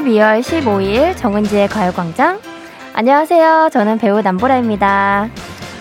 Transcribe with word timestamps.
12월 0.00 0.40
15일 0.40 1.16
정은지의 1.16 1.68
가요광장. 1.68 2.40
안녕하세요. 2.94 3.68
저는 3.70 3.98
배우 3.98 4.22
남보라입니다. 4.22 5.28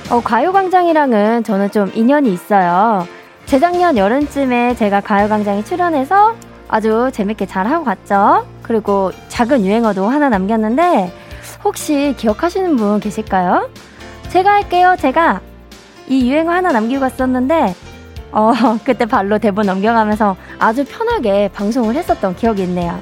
어, 0.10 0.20
가요광장이랑은 0.22 1.44
저는 1.44 1.72
좀 1.72 1.90
인연이 1.96 2.34
있어요. 2.34 3.08
재작년 3.46 3.96
여름쯤에 3.96 4.76
제가 4.76 5.02
가요광장에 5.02 5.64
출연해서 5.64 6.36
아주 6.68 7.10
재밌게 7.14 7.46
잘 7.46 7.66
하고 7.68 7.86
갔죠. 7.86 8.46
그리고 8.62 9.12
작은 9.30 9.66
유행어도 9.66 10.10
하나 10.10 10.28
남겼는데 10.28 11.14
혹시 11.64 12.14
기억하시는 12.18 12.76
분 12.76 13.00
계실까요? 13.00 13.70
제가 14.30 14.52
할게요. 14.52 14.96
제가 15.00 15.40
이 16.08 16.30
유행어 16.30 16.52
하나 16.52 16.72
남기고 16.74 17.00
갔었는데 17.00 17.74
어, 18.32 18.52
그때 18.84 19.06
발로 19.06 19.38
대본 19.38 19.66
넘겨가면서 19.66 20.36
아주 20.60 20.84
편하게 20.84 21.50
방송을 21.54 21.96
했었던 21.96 22.36
기억이 22.36 22.64
있네요. 22.64 23.00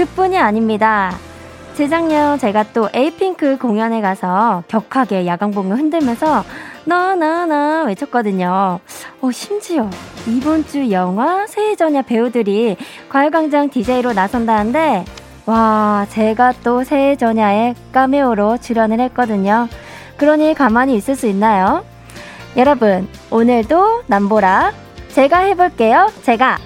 그뿐이 0.00 0.38
아닙니다. 0.38 1.14
재작년 1.74 2.38
제가 2.38 2.64
또 2.72 2.88
에이핑크 2.94 3.58
공연에 3.58 4.00
가서 4.00 4.62
격하게 4.66 5.26
야광봉을 5.26 5.76
흔들면서 5.76 6.42
나나나 6.86 7.84
외쳤거든요. 7.84 8.80
어, 9.20 9.30
심지어 9.30 9.90
이번 10.26 10.64
주 10.66 10.90
영화 10.90 11.46
새해 11.46 11.76
전야 11.76 12.00
배우들이 12.00 12.78
과일광장 13.10 13.68
DJ로 13.68 14.14
나선다는데 14.14 15.04
와 15.44 16.06
제가 16.08 16.54
또 16.64 16.82
새해 16.82 17.14
전야에 17.16 17.74
까메오로 17.92 18.56
출연을 18.56 19.00
했거든요. 19.00 19.68
그러니 20.16 20.54
가만히 20.54 20.96
있을 20.96 21.14
수 21.14 21.26
있나요? 21.26 21.84
여러분 22.56 23.06
오늘도 23.30 24.04
남보라 24.06 24.72
제가 25.08 25.40
해볼게요. 25.40 26.10
제가 26.22 26.56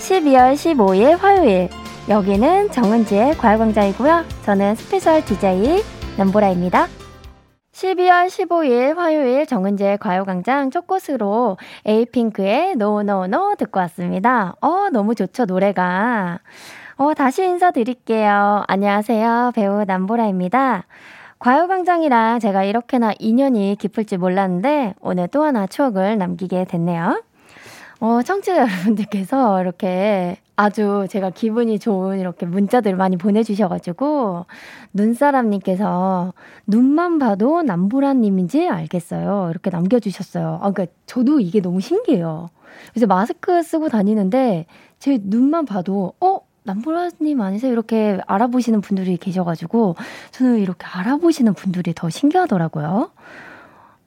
12월 0.00 0.52
15일 0.52 1.18
화요일 1.18 1.70
여기는 2.06 2.70
정은지의 2.70 3.38
가요광장이고요. 3.38 4.24
저는 4.42 4.74
special 4.74 5.24
DJ 5.24 5.82
남보라입니다. 6.18 6.86
12월 7.72 8.26
15일 8.26 8.94
화요일 8.96 9.46
정은지의 9.46 9.96
가요광장 9.96 10.70
첫 10.70 10.86
곡으로 10.86 11.56
에이핑크의 11.86 12.72
No 12.72 13.54
듣고 13.56 13.80
왔습니다. 13.80 14.54
어, 14.60 14.90
너무 14.92 15.14
좋죠, 15.14 15.46
노래가. 15.46 16.40
어, 16.96 17.14
다시 17.14 17.42
인사드릴게요. 17.42 18.64
안녕하세요. 18.68 19.52
배우 19.54 19.84
남보라입니다. 19.84 20.84
가요광장이랑 21.38 22.38
제가 22.38 22.64
이렇게나 22.64 23.14
인연이 23.18 23.76
깊을 23.80 24.04
줄 24.04 24.18
몰랐는데 24.18 24.94
오늘 25.00 25.26
또 25.28 25.42
하나 25.42 25.66
추억을 25.66 26.18
남기게 26.18 26.66
됐네요. 26.66 27.22
어, 28.00 28.20
청취자 28.22 28.58
여러분들께서 28.58 29.62
이렇게 29.62 30.36
아주 30.56 31.06
제가 31.10 31.30
기분이 31.30 31.78
좋은 31.78 32.20
이렇게 32.20 32.46
문자들 32.46 32.96
많이 32.96 33.16
보내주셔가지고, 33.16 34.46
눈사람님께서 34.92 36.32
눈만 36.66 37.18
봐도 37.18 37.62
남보라님인지 37.62 38.68
알겠어요. 38.68 39.48
이렇게 39.50 39.70
남겨주셨어요. 39.70 40.60
아, 40.62 40.70
그니까 40.70 40.92
저도 41.06 41.40
이게 41.40 41.60
너무 41.60 41.80
신기해요. 41.80 42.50
그래서 42.92 43.06
마스크 43.06 43.62
쓰고 43.62 43.88
다니는데, 43.88 44.66
제 44.98 45.18
눈만 45.22 45.64
봐도, 45.64 46.12
어? 46.20 46.40
남보라님 46.66 47.42
아니세요? 47.42 47.72
이렇게 47.72 48.18
알아보시는 48.26 48.80
분들이 48.80 49.16
계셔가지고, 49.16 49.96
저는 50.30 50.58
이렇게 50.60 50.86
알아보시는 50.86 51.52
분들이 51.54 51.92
더 51.94 52.08
신기하더라고요. 52.08 53.10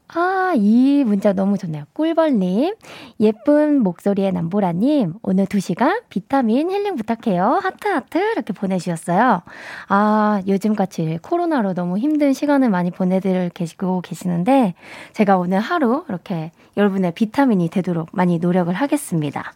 아, 0.09 0.53
이 0.56 1.03
문자 1.06 1.34
너무 1.34 1.57
좋네요. 1.57 1.84
꿀벌님, 1.94 2.75
예쁜 3.19 3.84
목소리의 3.84 4.31
남보라님, 4.31 5.16
오늘 5.22 5.45
2시간 5.45 6.01
비타민 6.07 6.72
힐링 6.72 6.95
부탁해요. 6.95 7.59
하트, 7.62 7.90
하트, 7.90 8.18
이렇게 8.18 8.53
보내주셨어요. 8.53 9.41
아, 9.90 10.41
요즘같이 10.47 11.19
코로나로 11.22 11.73
너무 11.73 11.97
힘든 11.97 12.31
시간을 12.31 12.69
많이 12.69 12.90
보내들 12.90 13.51
계시고 13.53 14.00
계시는데, 14.01 14.75
제가 15.12 15.38
오늘 15.38 15.59
하루 15.59 16.06
이렇게 16.07 16.51
여러분의 16.78 17.12
비타민이 17.13 17.69
되도록 17.69 18.07
많이 18.13 18.39
노력을 18.39 18.74
하겠습니다. 18.74 19.51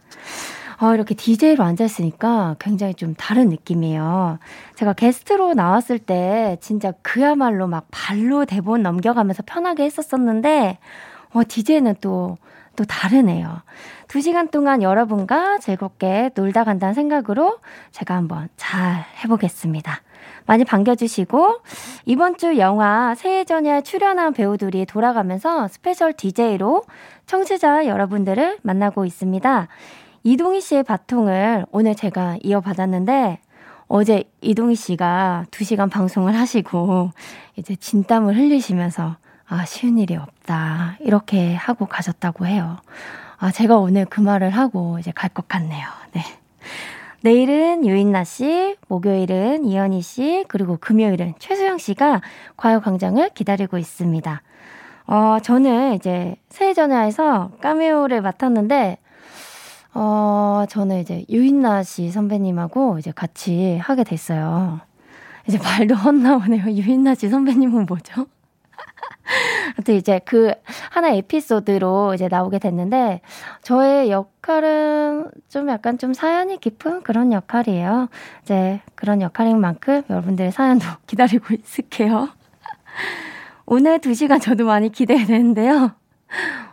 아, 0.84 0.96
이렇게 0.96 1.14
DJ로 1.14 1.64
앉아있으니까 1.64 2.56
굉장히 2.58 2.96
좀 2.96 3.14
다른 3.14 3.50
느낌이에요. 3.50 4.40
제가 4.74 4.94
게스트로 4.94 5.54
나왔을 5.54 6.00
때 6.00 6.58
진짜 6.60 6.92
그야말로 7.04 7.68
막 7.68 7.86
발로 7.92 8.46
대본 8.46 8.82
넘겨가면서 8.82 9.44
편하게 9.46 9.84
했었었는데, 9.84 10.80
어, 11.34 11.42
DJ는 11.48 11.98
또, 12.02 12.40
또 12.76 12.84
다르네요. 12.84 13.62
두 14.08 14.22
시간 14.22 14.48
동안 14.48 14.82
여러분과 14.82 15.60
즐겁게 15.60 16.32
놀다 16.34 16.64
간다는 16.64 16.96
생각으로 16.96 17.60
제가 17.92 18.16
한번 18.16 18.50
잘 18.58 19.06
해보겠습니다. 19.24 20.02
많이 20.48 20.66
반겨주시고, 20.66 21.60
이번 22.06 22.38
주 22.38 22.58
영화 22.58 23.14
새해 23.14 23.44
전야 23.44 23.82
출연한 23.82 24.34
배우들이 24.34 24.88
돌아가면서 24.88 25.68
special 25.68 26.14
DJ로 26.14 26.82
청취자 27.28 27.86
여러분들을 27.86 28.58
만나고 28.64 29.06
있습니다. 29.06 29.68
이동휘 30.24 30.62
씨의 30.62 30.84
바통을 30.84 31.66
오늘 31.72 31.96
제가 31.96 32.38
이어받았는데 32.44 33.40
어제 33.88 34.24
이동휘 34.42 34.76
씨가 34.76 35.46
2시간 35.52 35.90
방송을 35.90 36.36
하시고 36.36 37.12
이제 37.56 37.76
진땀을 37.76 38.36
흘리시면서 38.38 39.18
아, 39.48 39.66
쉬운 39.66 39.98
일이 39.98 40.16
없다. 40.16 40.98
이렇게 41.02 41.56
하고 41.56 41.86
가셨다고 41.86 42.46
해요. 42.46 42.78
아, 43.38 43.52
제가 43.52 43.78
오늘 43.78 44.06
그 44.06 44.22
말을 44.22 44.52
하고 44.52 44.98
이제 45.00 45.12
갈 45.14 45.30
것 45.30 45.48
같네요. 45.50 45.86
네. 46.14 46.22
내일은 47.24 47.86
유인나 47.86 48.24
씨, 48.24 48.78
목요일은 48.88 49.66
이현희 49.66 50.02
씨, 50.02 50.46
그리고 50.48 50.78
금요일은 50.80 51.34
최수영 51.38 51.78
씨가 51.80 52.22
과요광장을 52.56 53.30
기다리고 53.32 53.78
있습니다. 53.78 54.42
어, 55.08 55.38
저는 55.44 55.96
이제 55.96 56.36
새해전야에서 56.50 57.52
까메오를 57.62 58.22
맡았는데, 58.22 58.98
어, 59.94 60.66
저는 60.70 61.00
이제 61.00 61.26
유인나 61.30 61.84
씨 61.84 62.10
선배님하고 62.12 62.98
이제 63.00 63.12
같이 63.12 63.78
하게 63.78 64.04
됐어요. 64.04 64.80
이제 65.48 65.58
말도 65.64 65.96
헛나오네요. 65.96 66.66
유인나 66.72 67.16
씨 67.16 67.30
선배님은 67.30 67.86
뭐죠? 67.86 68.26
하여튼 69.76 69.96
이제 69.96 70.20
그 70.26 70.54
하나 70.90 71.10
에피소드로 71.10 72.14
이제 72.14 72.28
나오게 72.30 72.60
됐는데 72.60 73.22
저의 73.62 74.12
역할은 74.12 75.30
좀 75.50 75.70
약간 75.70 75.98
좀 75.98 76.14
사연이 76.14 76.58
깊은 76.60 77.04
그런 77.04 77.34
역할이에요. 77.34 78.08
이제 78.44 78.82
그런 78.96 79.22
역할인 79.22 79.60
만큼 79.60 80.04
여러분들의 80.10 80.52
사연도 80.52 80.86
기다리고 81.08 81.54
있을게요. 81.54 82.30
오늘 83.66 84.00
2시간 84.00 84.42
저도 84.42 84.66
많이 84.66 84.90
기대되는데요. 84.90 85.92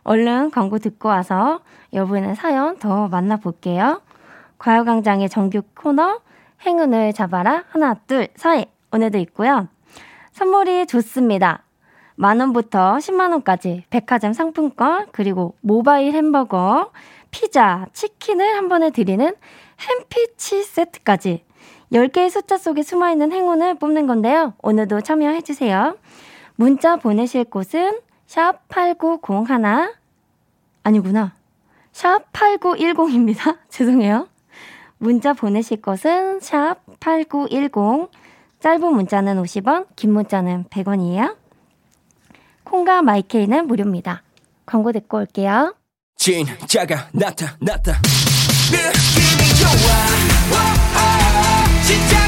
얼른 0.04 0.50
광고 0.50 0.78
듣고 0.78 1.08
와서 1.08 1.60
여러분의 1.92 2.36
사연 2.36 2.78
더 2.78 3.08
만나볼게요. 3.08 4.02
과요광장의 4.58 5.28
정규 5.28 5.62
코너 5.74 6.20
행운을 6.66 7.12
잡아라 7.12 7.64
하나 7.70 7.94
둘 7.94 8.28
사이 8.36 8.66
오늘도 8.92 9.18
있고요. 9.18 9.68
선물이 10.32 10.86
좋습니다. 10.86 11.62
만 12.16 12.40
원부터 12.40 12.96
10만 12.96 13.30
원까지 13.30 13.84
백화점 13.90 14.32
상품권 14.32 15.06
그리고 15.12 15.54
모바일 15.60 16.14
햄버거 16.14 16.90
피자 17.30 17.86
치킨을 17.92 18.56
한 18.56 18.68
번에 18.68 18.90
드리는 18.90 19.34
햄피치 19.80 20.64
세트까지 20.64 21.44
10개의 21.92 22.28
숫자 22.28 22.56
속에 22.56 22.82
숨어있는 22.82 23.32
행운을 23.32 23.78
뽑는 23.78 24.06
건데요. 24.06 24.54
오늘도 24.62 25.02
참여해주세요. 25.02 25.96
문자 26.56 26.96
보내실 26.96 27.44
곳은 27.44 28.00
샵 28.26 28.66
8901 28.68 29.94
아니구나. 30.82 31.37
샵 31.92 32.32
8910입니다. 32.32 33.58
죄송해요. 33.68 34.28
문자 34.98 35.32
보내실 35.32 35.80
것은 35.80 36.40
샵 36.40 36.76
8910. 37.00 38.10
짧은 38.60 38.92
문자는 38.92 39.40
50원, 39.42 39.86
긴 39.94 40.12
문자는 40.12 40.64
100원이에요. 40.64 41.36
콩과 42.64 43.02
마이케이는 43.02 43.66
무료입니다. 43.66 44.22
광고 44.66 44.92
듣고 44.92 45.18
올게요. 45.18 45.74
진짜가 46.16 47.08
나타났다. 47.12 47.92
느낌이 48.72 49.54
좋아. 49.58 49.68
진짜 51.86 52.27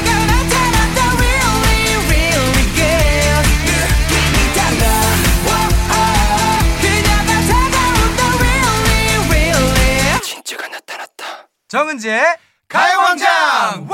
정은지의 11.71 12.21
가요광장 12.67 13.87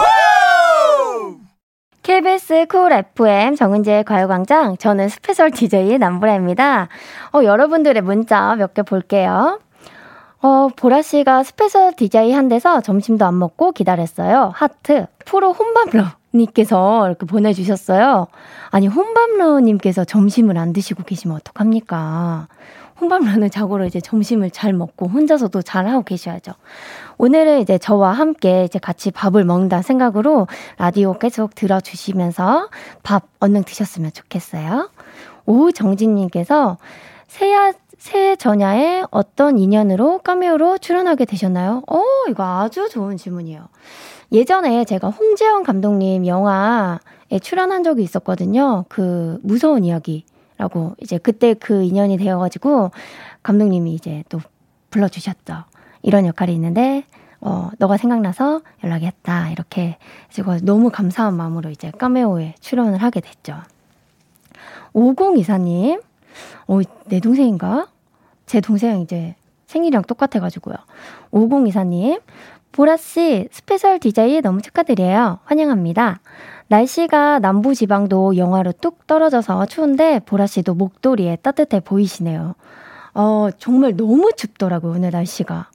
KBS 2.02 2.66
Cool 2.68 2.92
FM 2.92 3.56
정은지의 3.56 4.04
가요광장. 4.04 4.78
저는 4.78 5.10
special 5.10 5.52
DJ 5.52 6.00
남보라입니다. 6.00 6.88
어, 7.34 7.44
여러분들의 7.44 8.02
문자 8.02 8.56
몇 8.56 8.74
개 8.74 8.82
볼게요. 8.82 9.60
어, 10.42 10.70
보라 10.76 11.04
씨가 11.04 11.44
special 11.44 11.94
DJ 11.94 12.34
한대서 12.34 12.82
점심도 12.82 13.26
안 13.26 13.38
먹고 13.38 13.74
기다렸어요. 13.74 14.54
하트. 14.56 15.06
프로 15.24 15.54
혼밥러. 15.54 16.06
님께서 16.34 17.06
이렇게 17.06 17.28
보내주셨어요. 17.28 18.26
아니, 18.72 18.88
혼밥러 18.88 19.60
님께서 19.60 20.04
점심을 20.04 20.58
안 20.58 20.74
드시고 20.74 21.04
계시면 21.04 21.38
어떡합니까? 21.38 22.48
혼밥러는 23.00 23.52
자고로 23.52 23.86
이제 23.86 24.02
점심을 24.02 24.50
잘 24.50 24.74
먹고 24.74 25.08
혼자서도 25.08 25.62
잘 25.62 25.88
하고 25.88 26.02
계셔야죠. 26.04 26.54
오늘은 27.20 27.62
이제 27.62 27.78
저와 27.78 28.12
함께 28.12 28.64
이제 28.64 28.78
같이 28.78 29.10
밥을 29.10 29.44
먹는다 29.44 29.82
생각으로 29.82 30.48
라디오 30.78 31.18
계속 31.18 31.56
들어주시면서 31.56 32.70
밥 33.02 33.24
얼른 33.40 33.64
드셨으면 33.64 34.12
좋겠어요. 34.12 34.90
오정진님께서 35.46 36.78
새야, 37.28 37.74
새 37.98 38.36
전야에 38.36 39.04
어떤 39.10 39.58
인연으로 39.58 40.20
카메오로 40.20 40.78
출연하게 40.78 41.26
되셨나요? 41.26 41.82
어, 41.88 42.02
이거 42.30 42.44
아주 42.44 42.88
좋은 42.90 43.18
질문이에요. 43.18 43.68
예전에 44.32 44.86
제가 44.86 45.10
홍재영 45.10 45.64
감독님 45.64 46.28
영화에 46.28 47.40
출연한 47.42 47.84
적이 47.84 48.04
있었거든요. 48.04 48.86
그 48.90 49.40
무서운 49.42 49.84
이야기라고 49.84 50.96
이제 51.02 51.18
그때 51.18 51.56
그 51.56 51.82
인연이 51.82 52.18
되어가지고 52.18 52.92
감독님이 53.42 53.94
이제 53.94 54.24
또 54.30 54.40
불러주셨죠. 54.92 55.64
이런 56.02 56.26
역할이 56.26 56.54
있는데 56.54 57.04
어, 57.40 57.70
너가 57.78 57.98
생각나서 57.98 58.62
연락했다. 58.84 59.52
이렇게 59.52 59.98
해서 60.30 60.58
너무 60.64 60.90
감사한 60.90 61.36
마음으로 61.36 61.70
이제 61.70 61.92
카메오에 61.92 62.56
출연을 62.60 62.98
하게 62.98 63.22
됐죠. 63.22 63.56
5024님, 64.94 66.02
어, 66.68 66.80
내 67.06 67.20
동생인가? 67.20 67.88
제 68.46 68.62
동생 68.62 69.02
이제 69.02 69.36
생일이랑 69.68 70.04
똑같아가지고요. 70.04 70.76
5024님, 71.32 72.22
보라씨, 72.72 73.50
special 73.52 74.00
디제이 74.00 74.42
너무 74.42 74.62
축하드려요. 74.62 75.40
환영합니다. 75.46 76.20
날씨가 76.68 77.40
남부 77.40 77.74
지방도 77.76 78.38
영하로 78.38 78.74
뚝 78.74 79.08
떨어져서 79.08 79.66
추운데, 79.68 80.20
보라씨도 80.20 80.74
목도리에 80.74 81.38
따뜻해 81.38 81.80
보이시네요. 81.80 82.56
어, 83.14 83.50
정말 83.58 83.96
너무 83.96 84.32
춥더라고요, 84.36 84.94
오늘 84.94 85.12
날씨가. 85.12 85.70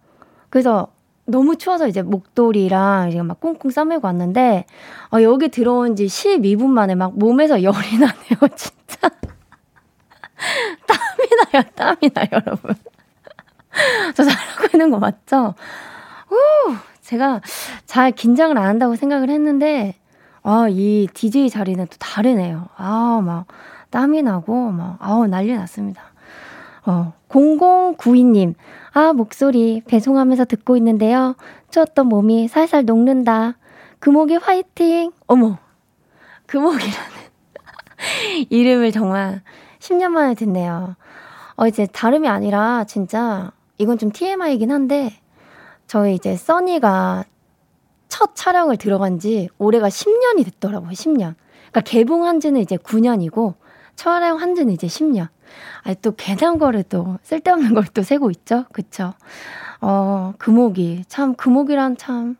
그래서 0.52 0.88
너무 1.24 1.56
추워서 1.56 1.88
이제 1.88 2.02
목도리랑 2.02 3.08
이제 3.08 3.22
막 3.22 3.40
꽁꽁 3.40 3.70
싸매고 3.70 4.06
왔는데, 4.06 4.66
어, 5.10 5.22
여기 5.22 5.48
들어온 5.48 5.96
지 5.96 6.04
12분 6.04 6.66
만에 6.66 6.94
막 6.94 7.16
몸에서 7.18 7.62
열이 7.62 7.98
나네요, 7.98 8.48
진짜. 8.54 9.08
땀이 10.86 11.52
나요, 11.52 11.62
땀이 11.74 12.10
나요, 12.12 12.26
여러분. 12.32 12.74
저 14.14 14.24
잘하고 14.24 14.68
있는 14.74 14.90
거 14.90 14.98
맞죠? 14.98 15.54
후, 16.28 16.36
제가 17.00 17.40
잘 17.86 18.12
긴장을 18.12 18.54
안 18.58 18.66
한다고 18.66 18.94
생각을 18.94 19.30
했는데, 19.30 19.94
아, 20.42 20.66
이 20.68 21.08
DJ 21.14 21.48
자리는 21.48 21.86
또 21.86 21.96
다르네요. 21.98 22.68
아, 22.76 23.22
막, 23.24 23.46
땀이 23.88 24.20
나고, 24.20 24.70
막, 24.70 24.98
아우, 25.00 25.26
난리 25.26 25.56
났습니다. 25.56 26.02
어, 26.84 27.14
0092님, 27.32 28.54
아, 28.92 29.12
목소리 29.12 29.82
배송하면서 29.86 30.44
듣고 30.44 30.76
있는데요. 30.76 31.34
추웠던 31.70 32.06
몸이 32.06 32.48
살살 32.48 32.84
녹는다. 32.84 33.56
금옥이 34.00 34.36
화이팅! 34.36 35.12
어머, 35.26 35.58
금옥이라는 36.46 36.92
이름을 38.50 38.92
정말 38.92 39.42
10년 39.78 40.08
만에 40.08 40.34
듣네요. 40.34 40.96
어, 41.56 41.66
이제 41.66 41.86
다름이 41.86 42.28
아니라 42.28 42.84
진짜 42.84 43.52
이건 43.78 43.98
좀 43.98 44.10
TMI이긴 44.10 44.70
한데 44.70 45.12
저희 45.86 46.14
이제 46.14 46.36
써니가 46.36 47.24
첫 48.08 48.36
촬영을 48.36 48.76
들어간 48.76 49.18
지 49.18 49.48
올해가 49.58 49.88
10년이 49.88 50.44
됐더라고요. 50.44 50.90
10년. 50.90 51.34
그러니까 51.70 51.80
개봉한 51.84 52.40
지는 52.40 52.60
이제 52.60 52.76
9년이고 52.76 53.54
촬영한 53.96 54.54
지는 54.54 54.74
이제 54.74 54.86
10년. 54.86 55.28
아니, 55.84 55.96
또 56.02 56.12
괜한 56.16 56.58
거를 56.58 56.82
또 56.84 57.18
쓸데없는 57.22 57.74
걸 57.74 57.84
또 57.94 58.02
세고 58.02 58.30
있죠. 58.30 58.64
그쵸? 58.72 59.14
어, 59.80 60.32
금옥이. 60.38 61.04
참, 61.08 61.34
금옥이란 61.34 61.96
참 61.96 62.36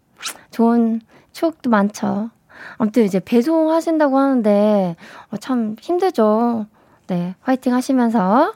좋은 0.50 1.00
추억도 1.32 1.70
많죠. 1.70 2.30
아무튼 2.78 3.04
이제 3.04 3.18
배송하신다고 3.20 4.18
하는데, 4.18 4.96
어, 5.30 5.36
참 5.38 5.76
힘들죠. 5.80 6.66
네, 7.08 7.34
화이팅 7.40 7.74
하시면서, 7.74 8.54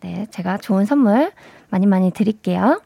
네, 0.00 0.26
제가 0.30 0.58
좋은 0.58 0.84
선물 0.84 1.32
많이 1.70 1.86
많이 1.86 2.10
드릴게요. 2.12 2.80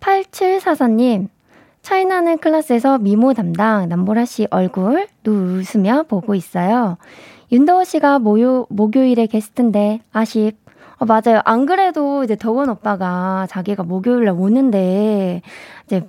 8744님, 0.00 1.28
차이나는 1.82 2.38
클래스에서 2.38 2.98
미모 2.98 3.34
담당 3.34 3.88
남보라 3.88 4.24
씨 4.24 4.46
얼굴 4.50 5.08
웃으며 5.26 6.04
보고 6.04 6.34
있어요. 6.34 6.96
윤더워 7.50 7.84
씨가 7.84 8.18
모요, 8.18 8.66
목요일에 8.68 9.26
게스트인데 9.26 10.00
아쉽. 10.12 10.52
어, 10.98 11.04
맞아요. 11.06 11.40
안 11.44 11.64
그래도 11.66 12.24
이제 12.24 12.34
덕원 12.36 12.68
오빠가 12.68 13.46
자기가 13.48 13.84
목요일에 13.84 14.30
오는데 14.30 15.42
이제 15.86 16.08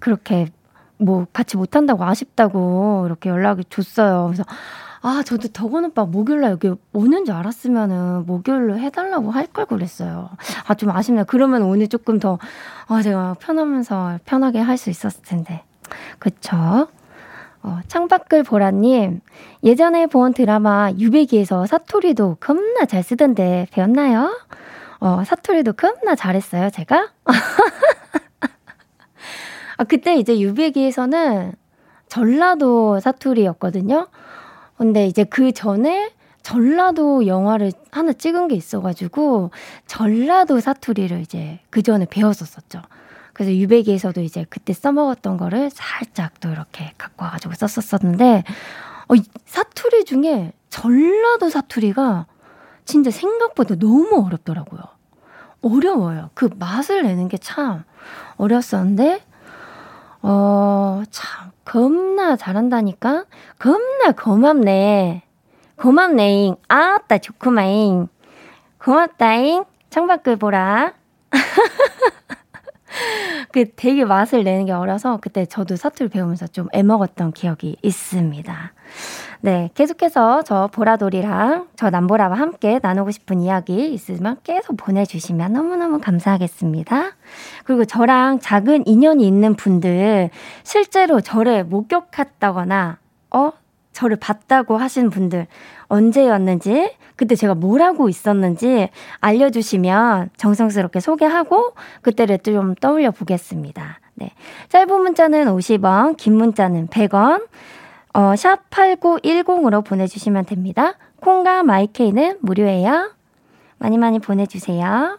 그렇게 0.00 0.48
뭐 0.96 1.26
같이 1.32 1.56
못한다고 1.56 2.04
아쉽다고 2.04 3.04
이렇게 3.06 3.28
연락이 3.30 3.64
줬어요. 3.68 4.26
그래서 4.26 4.44
아, 5.02 5.22
저도 5.24 5.48
덕원 5.48 5.84
오빠 5.86 6.04
목요일날 6.04 6.50
여기 6.52 6.72
오는 6.92 7.24
줄 7.24 7.34
알았으면은 7.34 8.26
목요일로 8.26 8.78
해달라고 8.78 9.30
할 9.30 9.46
걸 9.46 9.66
그랬어요. 9.66 10.30
아, 10.66 10.74
좀 10.74 10.90
아쉽네요. 10.90 11.24
그러면 11.26 11.62
오늘 11.62 11.88
조금 11.88 12.18
더, 12.18 12.38
아, 12.88 13.00
제가 13.02 13.36
편하면서 13.40 14.18
편하게 14.26 14.58
할 14.60 14.76
수 14.76 14.90
있었을 14.90 15.22
텐데. 15.22 15.62
그쵸? 16.18 16.88
어, 17.62 17.80
창밖을 17.88 18.42
보라님, 18.42 19.20
예전에 19.62 20.06
본 20.06 20.32
드라마 20.32 20.90
유배기에서 20.98 21.66
사투리도 21.66 22.38
겁나 22.40 22.86
잘 22.86 23.02
쓰던데 23.02 23.66
배웠나요? 23.70 24.34
어, 25.00 25.22
사투리도 25.24 25.74
겁나 25.74 26.14
잘했어요, 26.14 26.70
제가? 26.70 27.10
아, 29.76 29.84
그때 29.84 30.16
이제 30.16 30.40
유배기에서는 30.40 31.54
전라도 32.08 33.00
사투리였거든요. 33.00 34.08
근데 34.76 35.06
이제 35.06 35.24
그 35.24 35.52
전에 35.52 36.12
전라도 36.42 37.26
영화를 37.26 37.72
하나 37.90 38.12
찍은 38.12 38.48
게 38.48 38.54
있어가지고 38.54 39.50
전라도 39.86 40.60
사투리를 40.60 41.20
이제 41.20 41.60
그 41.68 41.82
전에 41.82 42.06
배웠었었죠. 42.06 42.80
그래서 43.40 43.54
유배기에서도 43.56 44.20
이제 44.20 44.44
그때 44.50 44.74
써먹었던 44.74 45.38
거를 45.38 45.70
살짝 45.70 46.38
또 46.40 46.50
이렇게 46.50 46.92
갖고 46.98 47.24
와가지고 47.24 47.54
썼었었는데, 47.54 48.44
어, 49.08 49.14
사투리 49.46 50.04
중에 50.04 50.52
전라도 50.68 51.48
사투리가 51.48 52.26
진짜 52.84 53.10
생각보다 53.10 53.76
너무 53.76 54.26
어렵더라고요. 54.26 54.82
어려워요. 55.62 56.28
그 56.34 56.50
맛을 56.58 57.02
내는 57.02 57.28
게 57.28 57.38
참 57.38 57.84
어렸었는데, 58.36 59.22
어, 60.20 61.02
참, 61.10 61.50
겁나 61.64 62.36
잘한다니까? 62.36 63.24
겁나 63.58 64.12
고맙네. 64.22 65.22
고맙네잉. 65.76 66.56
아따, 66.68 67.16
좋구마잉. 67.16 68.08
고맙다잉. 68.84 69.64
창밖을 69.88 70.36
보라. 70.36 70.92
그 73.52 73.70
되게 73.74 74.04
맛을 74.04 74.44
내는 74.44 74.66
게 74.66 74.72
어려서 74.72 75.18
그때 75.20 75.44
저도 75.44 75.76
사투리 75.76 76.08
배우면서 76.08 76.46
좀 76.48 76.68
애먹었던 76.72 77.32
기억이 77.32 77.76
있습니다. 77.82 78.72
네, 79.42 79.70
계속해서 79.74 80.42
저 80.42 80.68
보라돌이랑 80.72 81.68
저 81.74 81.90
남보라와 81.90 82.36
함께 82.36 82.78
나누고 82.82 83.10
싶은 83.10 83.40
이야기 83.40 83.92
있으면 83.92 84.36
계속 84.44 84.76
보내주시면 84.76 85.52
너무너무 85.52 86.00
감사하겠습니다. 86.00 87.12
그리고 87.64 87.84
저랑 87.84 88.40
작은 88.40 88.86
인연이 88.86 89.26
있는 89.26 89.54
분들, 89.54 90.30
실제로 90.62 91.20
저를 91.20 91.64
목격했다거나, 91.64 92.98
어? 93.30 93.52
저를 93.92 94.16
봤다고 94.16 94.76
하신 94.76 95.10
분들, 95.10 95.46
언제였는지, 95.90 96.94
그때 97.16 97.34
제가 97.34 97.54
뭘 97.54 97.82
하고 97.82 98.08
있었는지 98.08 98.88
알려주시면 99.20 100.30
정성스럽게 100.38 101.00
소개하고 101.00 101.74
그때를 102.00 102.38
좀 102.38 102.74
떠올려 102.76 103.10
보겠습니다. 103.10 104.00
네. 104.14 104.32
짧은 104.70 105.02
문자는 105.02 105.46
50원, 105.46 106.16
긴 106.16 106.36
문자는 106.36 106.86
100원, 106.88 107.46
어, 108.14 108.20
샵8910으로 108.32 109.84
보내주시면 109.84 110.46
됩니다. 110.46 110.94
콩과 111.20 111.64
마이케이는 111.64 112.38
무료예요. 112.40 113.12
많이 113.78 113.98
많이 113.98 114.18
보내주세요. 114.18 115.18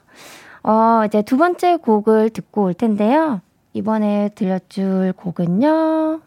어, 0.63 1.03
이제 1.05 1.21
두 1.21 1.37
번째 1.37 1.77
곡을 1.77 2.29
듣고 2.31 2.63
올 2.63 2.73
텐데요. 2.73 3.41
이번에 3.73 4.29
들려줄 4.35 5.13
곡은요. 5.15 6.21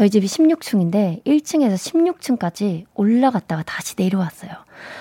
저희 0.00 0.08
집이 0.08 0.26
16층인데 0.28 1.22
1층에서 1.26 1.74
16층까지 1.74 2.86
올라갔다가 2.94 3.62
다시 3.64 3.96
내려왔어요. 3.98 4.50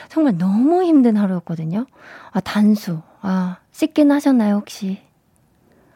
정말 0.10 0.38
너무 0.38 0.84
힘든 0.84 1.16
하루였거든요. 1.16 1.86
아, 2.32 2.40
단수. 2.42 3.00
아, 3.22 3.60
씻긴 3.72 4.12
하셨나요, 4.12 4.56
혹시? 4.56 5.00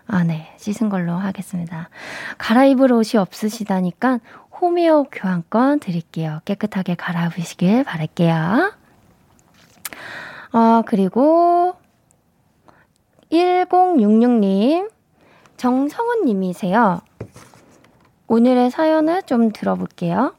아, 0.08 0.24
네. 0.24 0.56
씻은 0.56 0.88
걸로 0.88 1.16
하겠습니다. 1.16 1.90
갈아입을 2.38 2.94
옷이 2.94 3.20
없으시다니까 3.20 4.22
홈웨어 4.62 5.04
교환권 5.12 5.82
드릴게요. 5.82 6.40
깨끗하게 6.46 6.96
갈아입으시길 6.96 7.84
바랄게요. 7.84 8.72
아, 10.54 10.84
그리고 10.86 11.76
1066님, 13.30 14.90
정성훈 15.58 16.24
님이세요. 16.24 17.02
오늘의 18.34 18.72
사연을 18.72 19.22
좀 19.22 19.52
들어볼게요. 19.52 20.34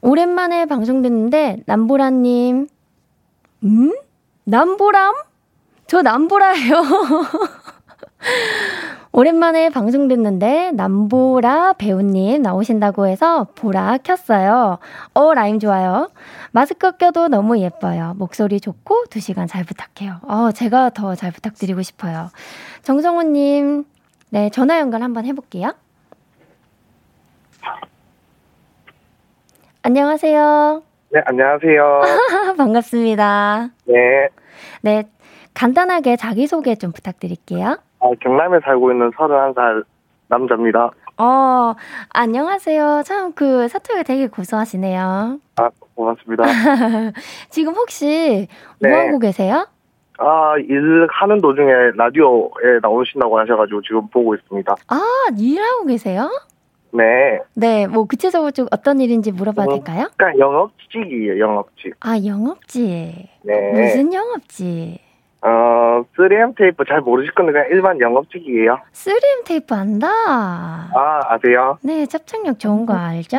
오랜만에 0.00 0.66
방송 0.66 1.00
듣는데, 1.00 1.58
남보라님, 1.66 2.66
음? 3.62 3.92
남보람? 4.42 5.14
저 5.86 6.02
남보라예요. 6.02 6.82
오랜만에 9.12 9.70
방송 9.70 10.08
듣는데 10.08 10.72
남보라 10.72 11.74
배우님 11.74 12.42
나오신다고 12.42 13.06
해서 13.06 13.46
보라 13.54 13.98
켰어요. 13.98 14.78
어, 15.14 15.34
라임 15.34 15.60
좋아요. 15.60 16.10
마스크 16.50 16.96
껴도 16.96 17.28
너무 17.28 17.60
예뻐요. 17.60 18.14
목소리 18.18 18.60
좋고 18.60 19.04
두 19.08 19.20
시간 19.20 19.46
잘 19.46 19.62
부탁해요. 19.64 20.18
어, 20.22 20.50
제가 20.52 20.90
더 20.90 21.14
잘 21.14 21.30
부탁드리고 21.30 21.82
싶어요. 21.82 22.30
정성우님, 22.82 23.84
네, 24.30 24.50
전화 24.50 24.80
연결 24.80 25.02
한번 25.02 25.24
해볼게요. 25.24 25.72
안녕하세요. 29.82 30.82
네, 31.10 31.20
안녕하세요. 31.24 32.00
반갑습니다. 32.58 33.68
네. 33.86 34.28
네, 34.82 35.04
간단하게 35.54 36.16
자기소개 36.16 36.74
좀 36.74 36.90
부탁드릴게요. 36.92 37.78
아, 38.00 38.10
경남에 38.20 38.58
살고 38.64 38.90
있는 38.92 39.10
31살 39.12 39.84
남자입니다. 40.28 40.90
어, 41.18 41.74
안녕하세요. 42.10 43.02
참, 43.06 43.32
그, 43.32 43.68
사투리가 43.68 44.02
되게 44.02 44.26
고소하시네요. 44.26 45.38
아, 45.56 45.70
고맙습니다. 45.94 46.44
지금 47.48 47.74
혹시 47.74 48.48
뭐 48.80 48.90
네. 48.90 49.06
하고 49.06 49.18
계세요? 49.18 49.66
아, 50.18 50.54
일하는 50.58 51.40
도중에 51.40 51.72
라디오에 51.96 52.80
나오신다고 52.82 53.38
하셔가지고 53.38 53.82
지금 53.82 54.08
보고 54.08 54.34
있습니다. 54.34 54.74
아, 54.88 55.02
일하고 55.38 55.86
계세요? 55.86 56.30
네. 56.92 57.40
네, 57.54 57.86
뭐, 57.86 58.04
구체적으로 58.04 58.50
좀 58.50 58.66
어떤 58.70 59.00
일인지 59.00 59.32
물어봐도 59.32 59.72
음. 59.72 59.76
될까요? 59.76 60.08
그러니까 60.16 60.38
영업직이에요, 60.38 61.38
영업직. 61.38 61.94
아, 62.00 62.16
영업직. 62.24 62.82
네. 63.42 63.72
무슨 63.72 64.12
영업직? 64.12 65.05
어, 65.48 66.04
3M 66.16 66.56
테이프 66.56 66.82
잘 66.88 67.00
모르실 67.00 67.32
건데 67.34 67.52
그냥 67.52 67.68
일반 67.70 68.00
영업직이에요. 68.00 68.78
3M 68.92 69.44
테이프 69.44 69.74
안다. 69.76 70.08
아, 70.08 71.20
아세요? 71.28 71.78
네, 71.82 72.04
접착력 72.06 72.58
좋은 72.58 72.84
거 72.84 72.94
알죠? 72.94 73.36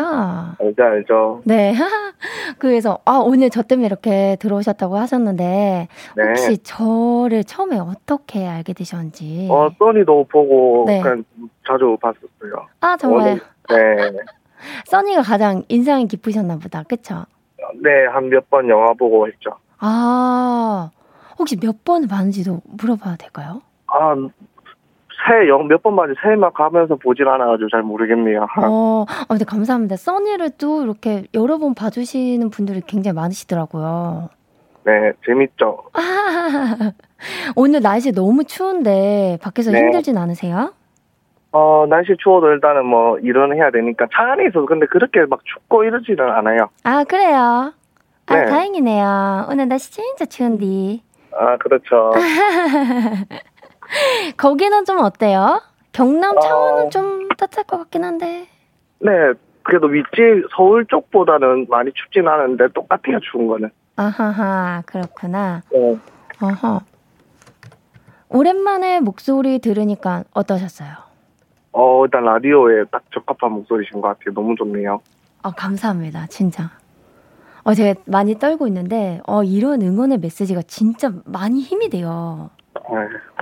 알죠, 0.60 0.84
알죠. 0.84 1.42
네. 1.44 1.74
그래서, 2.60 3.00
아, 3.04 3.18
오늘 3.18 3.50
저 3.50 3.62
때문에 3.62 3.88
이렇게 3.88 4.38
들어오셨다고 4.40 4.96
하셨는데, 4.96 5.88
네. 6.16 6.24
혹시 6.24 6.58
저를 6.64 7.44
처음에 7.44 7.78
어떻게 7.78 8.48
알게 8.48 8.72
되셨는지. 8.74 9.50
어, 9.52 9.70
써니도 9.78 10.26
보고 10.32 10.86
네. 10.88 11.02
그냥 11.02 11.26
자주 11.68 11.98
봤었어요. 12.02 12.68
아, 12.80 12.96
정말. 12.96 13.40
네. 13.70 13.76
써니가 14.88 15.24
가장 15.24 15.64
인상이 15.68 16.08
깊으셨나 16.08 16.58
보다. 16.58 16.84
그쵸? 16.84 17.26
네, 17.84 18.06
한 18.14 18.30
몇 18.30 18.50
번 18.50 18.70
영화 18.70 18.94
보고 18.94 19.28
했죠. 19.28 19.52
아, 19.80 20.90
혹시 21.38 21.60
몇 21.60 21.84
번을 21.84 22.08
봤는지도 22.08 22.62
물어봐도 22.66 23.18
될까요? 23.18 23.62
아, 23.88 24.16
새, 24.16 25.48
영, 25.50 25.68
몇번 25.68 25.96
맞이 25.96 26.14
새막 26.22 26.54
가면서 26.54 26.96
보질 26.96 27.28
않아가지고 27.28 27.70
잘 27.70 27.82
모르겠네요. 27.82 28.48
어, 28.58 29.06
아, 29.08 29.26
근데 29.28 29.46
감사합니다. 29.46 29.96
써니를 29.96 30.52
또 30.58 30.84
이렇게 30.84 31.26
여러 31.34 31.58
번 31.58 31.74
봐주시는 31.74 32.50
분들이 32.50 32.82
굉장히 32.82 33.16
많으시더라고요. 33.16 34.30
네, 34.86 35.12
재밌죠. 35.26 35.84
아, 35.94 36.00
오늘 37.56 37.82
날씨 37.82 38.12
너무 38.14 38.44
추운데 38.46 39.38
밖에서 39.42 39.72
네. 39.72 39.80
힘들진 39.80 40.18
않으세요? 40.18 40.74
어, 41.52 41.86
날씨 41.90 42.16
추워도 42.22 42.48
일단은 42.52 42.86
뭐 42.86 43.18
일은 43.20 43.56
해야 43.56 43.72
되니까 43.72 44.06
차 44.14 44.32
안에 44.34 44.46
있어서 44.46 44.66
근데 44.66 44.86
그렇게 44.86 45.26
막 45.26 45.40
춥고 45.46 45.84
이러지는 45.84 46.30
않아요. 46.30 46.70
아, 46.84 47.04
그래요? 47.04 47.74
아, 48.28 48.36
네. 48.36 48.46
다행이네요. 48.46 49.48
오늘 49.50 49.68
날씨 49.68 49.92
진짜 49.92 50.26
추운데. 50.26 51.02
아, 51.38 51.58
그렇죠. 51.58 52.12
거기는 54.38 54.86
좀 54.86 55.00
어때요? 55.00 55.62
경남, 55.92 56.38
어. 56.38 56.40
창원은 56.40 56.90
좀 56.90 57.28
따뜻할 57.30 57.66
것 57.66 57.78
같긴 57.78 58.04
한데. 58.04 58.48
네, 59.00 59.12
그래도 59.64 59.88
윗지 59.88 60.44
서울 60.56 60.86
쪽보다는 60.88 61.68
많이 61.70 61.92
춥진 61.94 62.28
않은데 62.28 62.68
똑같아요, 62.74 63.20
추운 63.32 63.48
거는. 63.48 63.70
아하하, 63.96 64.84
그렇구나. 64.86 65.62
네. 65.72 65.98
어허. 66.42 66.82
오랜만에 68.30 69.00
목소리 69.00 69.60
들으니까 69.60 70.24
어떠셨어요? 70.34 70.90
어, 71.72 72.06
일단 72.06 72.24
라디오에 72.24 72.86
딱 72.92 73.04
적합한 73.14 73.52
목소리신 73.52 74.02
것 74.02 74.10
같아요. 74.10 74.34
너무 74.34 74.56
좋네요. 74.56 75.02
아, 75.44 75.52
감사합니다. 75.52 76.28
진짜. 76.28 76.72
어, 77.68 77.74
제가 77.74 78.00
많이 78.06 78.40
떨고 78.40 78.66
있는데, 78.68 79.20
어, 79.28 79.44
이런 79.44 79.82
응원의 79.82 80.20
메시지가 80.20 80.62
진짜 80.68 81.12
많이 81.26 81.60
힘이 81.60 81.90
돼요. 81.90 82.50
네, 82.74 82.96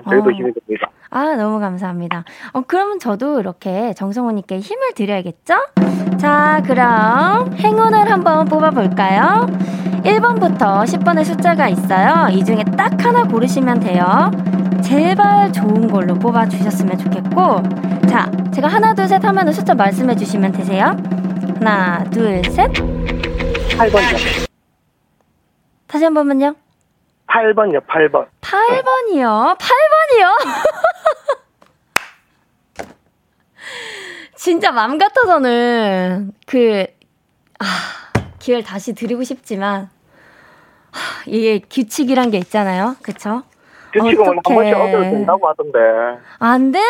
저희도 0.10 0.30
어. 0.30 0.32
힘이 0.32 0.52
됩니다. 0.52 0.90
아, 1.12 1.36
너무 1.36 1.60
감사합니다. 1.60 2.24
어, 2.54 2.64
그러면 2.66 2.98
저도 2.98 3.40
이렇게 3.40 3.94
정성호님께 3.94 4.58
힘을 4.58 4.94
드려야겠죠? 4.96 5.54
자, 6.18 6.64
그럼 6.66 7.54
행운을 7.54 8.10
한번 8.10 8.46
뽑아볼까요? 8.46 9.46
1번부터 10.04 10.84
10번의 10.86 11.24
숫자가 11.24 11.68
있어요. 11.68 12.28
이 12.32 12.44
중에 12.44 12.64
딱 12.76 12.94
하나 13.06 13.26
고르시면 13.26 13.80
돼요. 13.80 14.32
제발 14.82 15.54
좋은 15.54 15.88
걸로 15.88 16.16
뽑아주셨으면 16.16 16.98
좋겠고. 16.98 17.62
자, 18.10 18.32
제가 18.52 18.70
하나, 18.70 18.96
둘, 18.96 19.08
셋 19.08 19.24
하면 19.24 19.54
숫자 19.54 19.76
말씀해 19.76 20.16
주시면 20.16 20.52
되세요. 20.52 20.98
하나, 21.60 22.04
둘, 22.06 22.44
셋. 22.46 22.72
8번요. 23.70 24.48
다시 25.88 26.04
한 26.04 26.14
번만요. 26.14 26.56
8번요, 27.28 27.86
8번. 27.88 28.28
8번이요? 28.42 29.58
8번이요? 29.58 30.36
진짜 34.36 34.72
맘 34.72 34.98
같아서는 34.98 36.32
그, 36.46 36.86
아, 37.60 37.66
기회를 38.40 38.64
다시 38.64 38.94
드리고 38.94 39.24
싶지만, 39.24 39.90
하, 40.92 41.24
이게 41.26 41.60
규칙이란 41.60 42.30
게 42.32 42.38
있잖아요. 42.40 42.96
그쵸? 43.02 43.44
규칙은 43.94 44.26
한 44.28 44.38
어떡해. 44.40 44.56
번씩 44.56 44.76
어겨도 44.76 45.02
된다고 45.04 45.48
하던데. 45.50 45.80
안 46.40 46.72
돼요! 46.72 46.84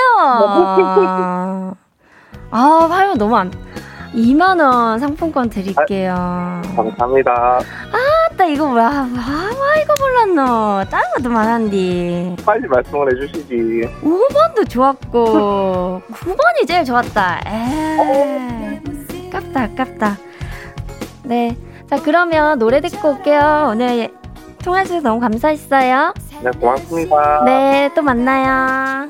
아, 2.52 2.88
8번 2.90 3.18
너무 3.18 3.36
안, 3.38 3.52
2만원 4.16 5.00
상품권 5.00 5.50
드릴게요. 5.50 6.14
감사합니다. 6.76 7.60
아 7.92 8.36
따, 8.38 8.46
이거 8.46 8.68
뭐야. 8.68 8.88
아, 8.88 9.50
와, 9.60 9.76
이거 9.82 9.94
몰랐노. 10.00 10.86
다른 10.90 11.10
것도 11.16 11.30
많은디. 11.30 12.36
빨리 12.46 12.68
말씀을 12.68 13.24
해주시지. 13.24 13.54
5번도 14.04 14.70
좋았고 14.70 16.02
9번이 16.12 16.68
제일 16.68 16.84
좋았다. 16.84 17.42
에 17.48 18.82
아깝다 19.32 19.62
아깝다. 19.64 20.18
네. 21.24 21.58
자 21.90 22.02
그러면 22.02 22.58
노래 22.60 22.82
듣고 22.82 23.12
올게요. 23.12 23.68
오늘 23.72 24.10
통화 24.64 24.84
주셔서 24.84 25.08
너무 25.08 25.20
감사했어요. 25.20 26.14
네, 26.44 26.52
고맙습니다. 26.60 27.44
네, 27.46 27.90
또 27.96 28.02
만나요. 28.02 29.10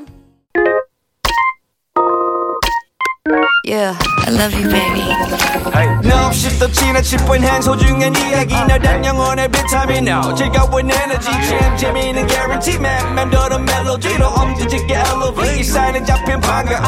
Yeah, 3.68 3.98
I 4.24 4.30
love 4.30 4.54
you, 4.54 4.70
baby. 4.70 5.02
너 6.08 6.26
없이 6.28 6.56
또 6.56 6.70
지나칠 6.70 7.18
뻔한 7.26 7.60
소중한 7.60 8.14
이야기. 8.14 8.54
너란 8.54 9.04
영혼의 9.04 9.48
비타민 9.48 10.06
O 10.06 10.32
즐거운 10.36 10.88
에너지. 10.88 11.28
참 11.48 11.76
재미있는 11.76 12.28
guarantee 12.28 12.78
man. 12.78 13.14
맴도는 13.16 13.64
멜로디로 13.64 14.24
엄지짓게 14.24 14.94
elevate. 14.94 15.64
사인은 15.64 16.04
잡힌 16.06 16.40
반가움 16.40 16.84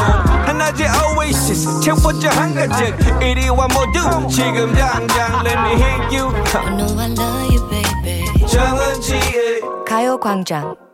하나의 0.47 0.87
oasis 1.17 1.81
채워져 1.81 2.29
한가득 2.29 2.95
이리와 3.21 3.67
모두 3.67 4.27
지금 4.29 4.73
당장 4.73 5.43
let 5.45 5.59
me 5.59 5.73
hit 5.73 6.17
you. 6.17 6.31
I 6.55 6.77
know 6.77 6.97
I 6.97 7.11
love 7.11 7.55
you, 7.55 7.69
baby. 7.69 8.47
정은지의 8.47 9.61
가요광장. 9.85 10.88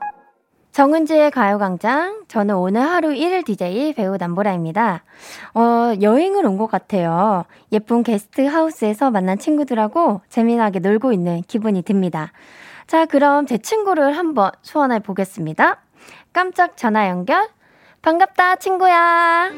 정은지의 0.75 1.31
가요광장. 1.31 2.25
저는 2.27 2.55
오늘 2.55 2.81
하루 2.81 3.11
1일 3.13 3.45
DJ 3.45 3.93
배우 3.93 4.17
남보라입니다. 4.17 5.03
어, 5.53 5.93
여행을 6.01 6.45
온 6.45 6.57
것 6.57 6.67
같아요. 6.67 7.45
예쁜 7.71 8.03
게스트 8.03 8.41
하우스에서 8.41 9.09
만난 9.09 9.38
친구들하고 9.38 10.19
재미나게 10.27 10.79
놀고 10.79 11.13
있는 11.13 11.43
기분이 11.47 11.81
듭니다. 11.83 12.33
자, 12.88 13.05
그럼 13.05 13.45
제 13.45 13.57
친구를 13.57 14.17
한번 14.17 14.51
소환해 14.63 14.99
보겠습니다. 14.99 15.77
깜짝 16.33 16.75
전화 16.75 17.07
연결. 17.07 17.47
반갑다, 18.01 18.57
친구야. 18.57 19.51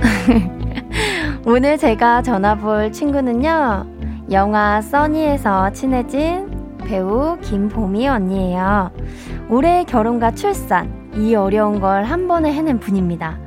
오늘 1.46 1.78
제가 1.78 2.20
전화 2.20 2.56
볼 2.56 2.92
친구는요, 2.92 3.86
영화 4.30 4.82
써니에서 4.82 5.72
친해진 5.72 6.61
배우 6.84 7.38
김보미 7.40 8.08
언니예요. 8.08 8.90
올해 9.48 9.84
결혼과 9.84 10.32
출산, 10.32 11.10
이 11.14 11.34
어려운 11.34 11.80
걸 11.80 12.04
한 12.04 12.26
번에 12.28 12.52
해낸 12.52 12.78
분입니다. 12.80 13.38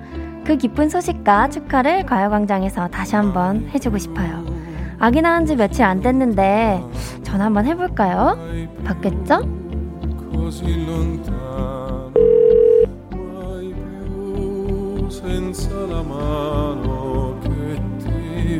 그 0.45 0.57
기쁜 0.57 0.89
소식과 0.89 1.49
축하를 1.49 2.05
가요광장에서 2.05 2.87
다시 2.89 3.15
한번 3.15 3.67
해주고 3.73 3.97
싶어요. 3.97 4.45
아기 4.99 5.21
낳은 5.21 5.45
지 5.45 5.55
며칠 5.55 5.83
안 5.83 6.01
됐는데 6.01 6.81
전화 7.23 7.45
한번 7.45 7.65
해볼까요? 7.65 8.37
받겠죠? 8.85 9.41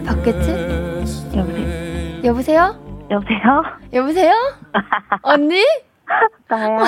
받겠지? 0.05 0.51
resterei. 0.51 2.21
여보세요? 2.23 2.75
여보세요? 3.09 3.63
여보세요? 3.93 4.33
언니? 5.21 5.63
나요. 6.47 6.79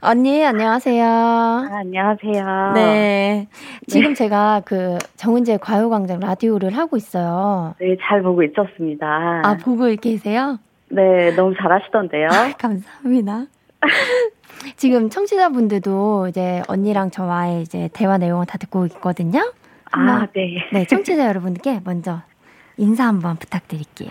언니, 0.00 0.44
안녕하세요. 0.44 1.04
아, 1.06 1.68
안녕하세요. 1.70 2.72
네. 2.74 3.48
지금 3.86 4.14
제가 4.14 4.62
그 4.64 4.98
정은지의 5.16 5.58
과요광장 5.58 6.20
라디오를 6.20 6.76
하고 6.76 6.96
있어요. 6.96 7.74
네, 7.80 7.96
잘 8.02 8.22
보고 8.22 8.42
있었습니다. 8.42 9.06
아, 9.44 9.56
보고 9.62 9.86
계세요? 9.96 10.58
네, 10.88 11.34
너무 11.34 11.54
잘하시던데요. 11.60 12.28
감사합니다. 12.58 13.44
지금 14.76 15.10
청취자분들도 15.10 16.28
이제 16.28 16.62
언니랑 16.68 17.10
저와의 17.10 17.62
이제 17.62 17.88
대화 17.92 18.18
내용을 18.18 18.46
다 18.46 18.58
듣고 18.58 18.86
있거든요. 18.86 19.52
아, 19.92 20.26
네. 20.34 20.56
네, 20.72 20.84
청취자 20.84 21.26
여러분께 21.28 21.80
먼저 21.84 22.20
인사 22.78 23.06
한번 23.06 23.36
부탁드릴게요. 23.36 24.10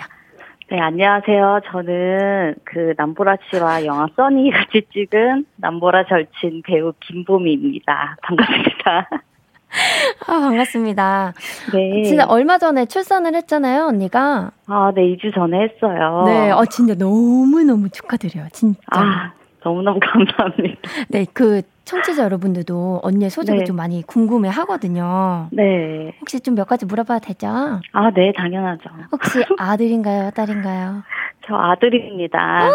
네, 0.72 0.80
안녕하세요. 0.80 1.62
저는 1.72 2.56
그 2.64 2.94
남보라 2.98 3.38
씨와 3.50 3.86
영화 3.86 4.08
써니 4.16 4.50
같이 4.52 4.82
찍은 4.92 5.46
남보라 5.58 6.06
절친 6.06 6.64
배우 6.66 6.94
김보미입니다. 7.02 8.18
반갑습니다. 8.24 9.10
아, 10.28 10.32
반갑습니다. 10.40 11.34
네. 11.74 12.04
진짜 12.04 12.26
얼마 12.26 12.58
전에 12.58 12.86
출산을 12.86 13.36
했잖아요, 13.36 13.86
언니가. 13.86 14.52
아, 14.68 14.92
네, 14.96 15.02
2주 15.16 15.36
전에 15.36 15.62
했어요. 15.64 16.24
네, 16.26 16.50
어, 16.52 16.66
진짜 16.66 16.96
너무너무 16.96 17.90
축하드려요, 17.90 18.48
진짜. 18.52 18.80
아, 18.88 19.34
너무너무 19.66 20.00
감사합니다. 20.00 20.80
네, 21.10 21.26
그 21.34 21.64
청취자 21.86 22.24
여러분들도 22.24 23.00
언니의 23.04 23.32
소식을 23.32 23.60
네. 23.60 23.64
좀 23.66 23.76
많이 23.76 24.04
궁금해 24.04 24.48
하거든요. 24.50 25.48
네. 25.52 26.14
혹시 26.22 26.40
좀 26.40 26.54
몇 26.56 26.68
가지 26.68 26.86
물어봐도 26.86 27.26
되죠? 27.26 27.48
아, 27.92 28.12
네, 28.12 28.32
당연하죠. 28.32 28.90
혹시 29.12 29.44
아들인가요, 29.58 30.30
딸인가요? 30.32 31.02
저 31.48 31.56
아들입니다. 31.56 32.70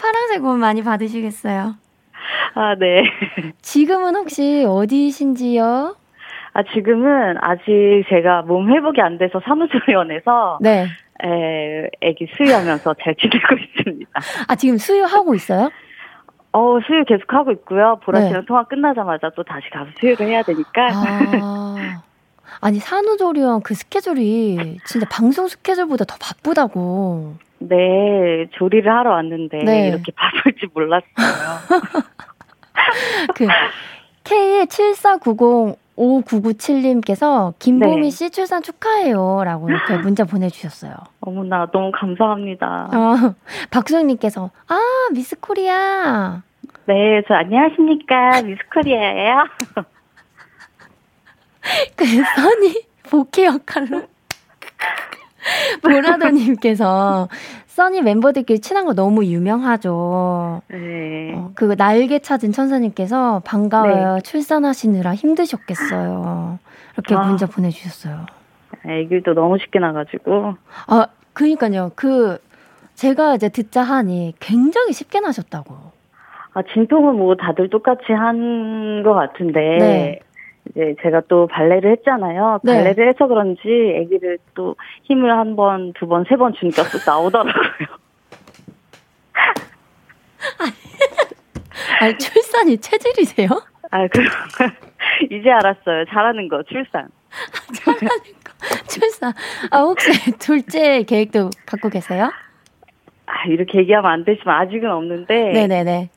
파란색 0.00 0.44
옷 0.44 0.56
많이 0.56 0.82
받으시겠어요? 0.82 1.74
아, 2.54 2.74
네. 2.78 3.04
지금은 3.60 4.16
혹시 4.16 4.64
어디신지요? 4.66 5.96
아, 6.52 6.62
지금은 6.74 7.36
아직 7.40 8.04
제가 8.08 8.42
몸 8.42 8.70
회복이 8.72 9.00
안 9.00 9.18
돼서 9.18 9.40
사무소원에서 9.44 10.58
네. 10.62 10.86
에, 11.22 11.90
애기 12.00 12.26
수유하면서 12.36 12.94
잘 13.02 13.14
지내고 13.16 13.56
있습니다. 13.78 14.10
아, 14.48 14.54
지금 14.54 14.78
수유하고 14.78 15.34
있어요? 15.34 15.70
어, 16.52 16.78
수유 16.86 17.04
계속 17.04 17.32
하고 17.32 17.52
있고요. 17.52 18.00
보라 18.02 18.20
네. 18.20 18.28
씨랑 18.28 18.44
통화 18.46 18.64
끝나자마자 18.64 19.30
또 19.36 19.44
다시 19.44 19.68
가서 19.70 19.90
수유를 20.00 20.26
해야 20.26 20.42
되니까. 20.42 20.88
아. 20.92 22.02
아니, 22.60 22.78
산후조리원 22.78 23.62
그 23.62 23.74
스케줄이 23.74 24.78
진짜 24.84 25.06
방송 25.08 25.48
스케줄보다 25.48 26.04
더 26.04 26.16
바쁘다고. 26.20 27.34
네, 27.60 28.46
조리를 28.52 28.90
하러 28.90 29.12
왔는데 29.12 29.58
네. 29.58 29.88
이렇게 29.88 30.12
바쁠 30.12 30.54
줄 30.56 30.68
몰랐어요. 30.74 31.06
그, 33.36 33.46
K174905997님께서 36.00 37.52
김보미 37.58 38.02
네. 38.02 38.10
씨 38.10 38.30
출산 38.30 38.62
축하해요. 38.62 39.42
라고 39.44 39.68
이렇게 39.68 39.96
문자 39.98 40.24
보내주셨어요. 40.24 40.94
어머나, 41.20 41.68
너무 41.72 41.92
감사합니다. 41.94 42.88
어, 42.92 43.34
박수영님께서, 43.70 44.50
아, 44.68 44.80
미스 45.12 45.38
코리아. 45.38 46.42
네, 46.86 47.22
저 47.28 47.34
안녕하십니까. 47.34 48.42
미스 48.42 48.58
코리아예요. 48.72 49.44
그, 51.96 52.04
써니, 52.06 52.82
복희 53.10 53.44
역할로. 53.44 54.02
보라더님께서 55.82 57.28
써니 57.70 58.02
멤버들끼리 58.02 58.58
친한 58.60 58.84
거 58.84 58.94
너무 58.94 59.24
유명하죠. 59.24 60.60
네. 60.68 61.34
어, 61.36 61.52
그 61.54 61.76
날개 61.76 62.18
찾은 62.18 62.50
천사님께서 62.52 63.42
반가워요. 63.44 64.14
네. 64.16 64.20
출산하시느라 64.22 65.14
힘드셨겠어요. 65.14 66.58
이렇게 66.94 67.14
아. 67.14 67.20
문자 67.22 67.46
보내주셨어요. 67.46 68.26
애기도 68.86 69.34
너무 69.34 69.56
쉽게 69.58 69.78
나가지고. 69.78 70.56
아, 70.88 71.06
그니까요. 71.32 71.92
그, 71.94 72.38
제가 72.94 73.36
이제 73.36 73.48
듣자 73.48 73.82
하니 73.82 74.34
굉장히 74.40 74.92
쉽게 74.92 75.20
나셨다고. 75.20 75.74
아, 76.52 76.62
진통은 76.74 77.14
뭐 77.14 77.36
다들 77.36 77.70
똑같이 77.70 78.12
한 78.12 79.02
것 79.04 79.14
같은데. 79.14 79.60
네. 79.78 80.20
이제 80.68 80.94
제가 81.02 81.22
또 81.28 81.46
발레를 81.46 81.90
했잖아요. 81.92 82.60
네. 82.62 82.74
발레를 82.74 83.08
해서 83.08 83.26
그런지 83.26 83.60
아기를 84.04 84.38
또 84.54 84.76
힘을 85.04 85.30
한 85.36 85.56
번, 85.56 85.92
두 85.94 86.06
번, 86.06 86.24
세 86.28 86.36
번 86.36 86.52
주니까 86.54 86.82
또 86.84 86.98
나오더라고요. 87.04 87.88
아니, 92.00 92.16
출산이 92.18 92.78
체질이세요? 92.78 93.48
아, 93.90 94.06
그럼 94.08 94.26
이제 95.30 95.50
알았어요. 95.50 96.04
잘하는 96.08 96.48
거, 96.48 96.62
출산. 96.64 97.08
출산. 98.88 99.32
아, 99.70 99.78
혹시 99.80 100.10
둘째 100.38 101.02
계획도 101.02 101.50
갖고 101.66 101.88
계세요? 101.88 102.30
아, 103.26 103.44
이렇게 103.48 103.78
얘기하면 103.78 104.10
안 104.10 104.24
되지만 104.24 104.62
아직은 104.62 104.90
없는데. 104.90 105.52
네네네. 105.52 106.10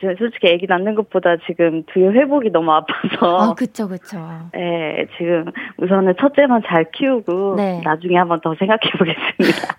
저 0.00 0.14
솔직히 0.18 0.52
아기 0.52 0.66
낳는 0.68 0.94
것보다 0.94 1.36
지금 1.46 1.82
두유 1.92 2.12
회복이 2.12 2.50
너무 2.50 2.72
아파서. 2.72 3.50
아, 3.50 3.54
그쵸, 3.54 3.88
그쵸. 3.88 4.18
네, 4.52 5.06
지금 5.18 5.46
우선은 5.78 6.14
첫째만 6.20 6.62
잘 6.66 6.90
키우고 6.92 7.56
네. 7.56 7.80
나중에 7.84 8.16
한번 8.16 8.40
더 8.40 8.54
생각해 8.58 8.80
보겠습니다. 8.98 9.76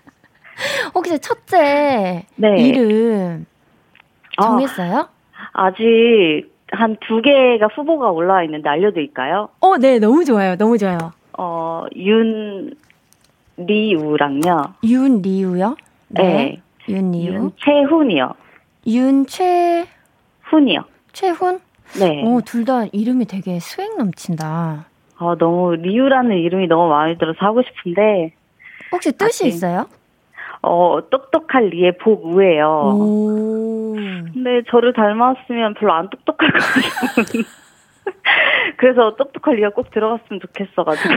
혹시 0.94 1.18
첫째 1.20 2.24
네. 2.36 2.56
이름 2.58 3.46
정했어요? 4.40 5.08
아직 5.52 6.52
한 6.70 6.96
두 7.06 7.20
개가 7.22 7.66
후보가 7.74 8.10
올라와 8.10 8.42
있는데 8.44 8.68
알려드릴까요? 8.68 9.48
어, 9.60 9.76
네, 9.78 9.98
너무 9.98 10.24
좋아요. 10.24 10.56
너무 10.56 10.78
좋아요. 10.78 10.98
어, 11.38 11.84
윤리우랑요. 13.58 14.74
윤리우요? 14.82 15.76
네. 16.08 16.60
윤리우. 16.88 17.32
윤채훈이요. 17.32 18.32
윤최, 18.86 19.86
훈이요. 20.50 20.84
최훈? 21.12 21.60
네. 21.98 22.22
오, 22.24 22.40
둘 22.40 22.64
다 22.64 22.84
이름이 22.92 23.26
되게 23.26 23.58
스웩 23.60 23.96
넘친다. 23.98 24.86
어, 25.18 25.36
너무 25.36 25.74
리우라는 25.76 26.36
이름이 26.38 26.66
너무 26.66 26.88
마음에 26.88 27.16
들어서 27.18 27.38
하고 27.40 27.62
싶은데 27.62 28.32
혹시 28.92 29.12
뜻이 29.12 29.44
아, 29.44 29.46
네. 29.46 29.48
있어요? 29.48 29.86
어, 30.62 30.98
똑똑할 31.10 31.66
리의 31.68 31.98
복우예요. 31.98 32.66
오. 32.94 33.94
근데 34.32 34.62
저를 34.70 34.92
닮았으면 34.94 35.74
별로 35.74 35.92
안 35.92 36.08
똑똑할 36.10 36.50
것 36.52 36.58
같아요. 36.58 37.42
그래서 38.78 39.14
똑똑할 39.16 39.56
리가 39.56 39.70
꼭 39.70 39.90
들어갔으면 39.90 40.40
좋겠어가지고. 40.40 41.14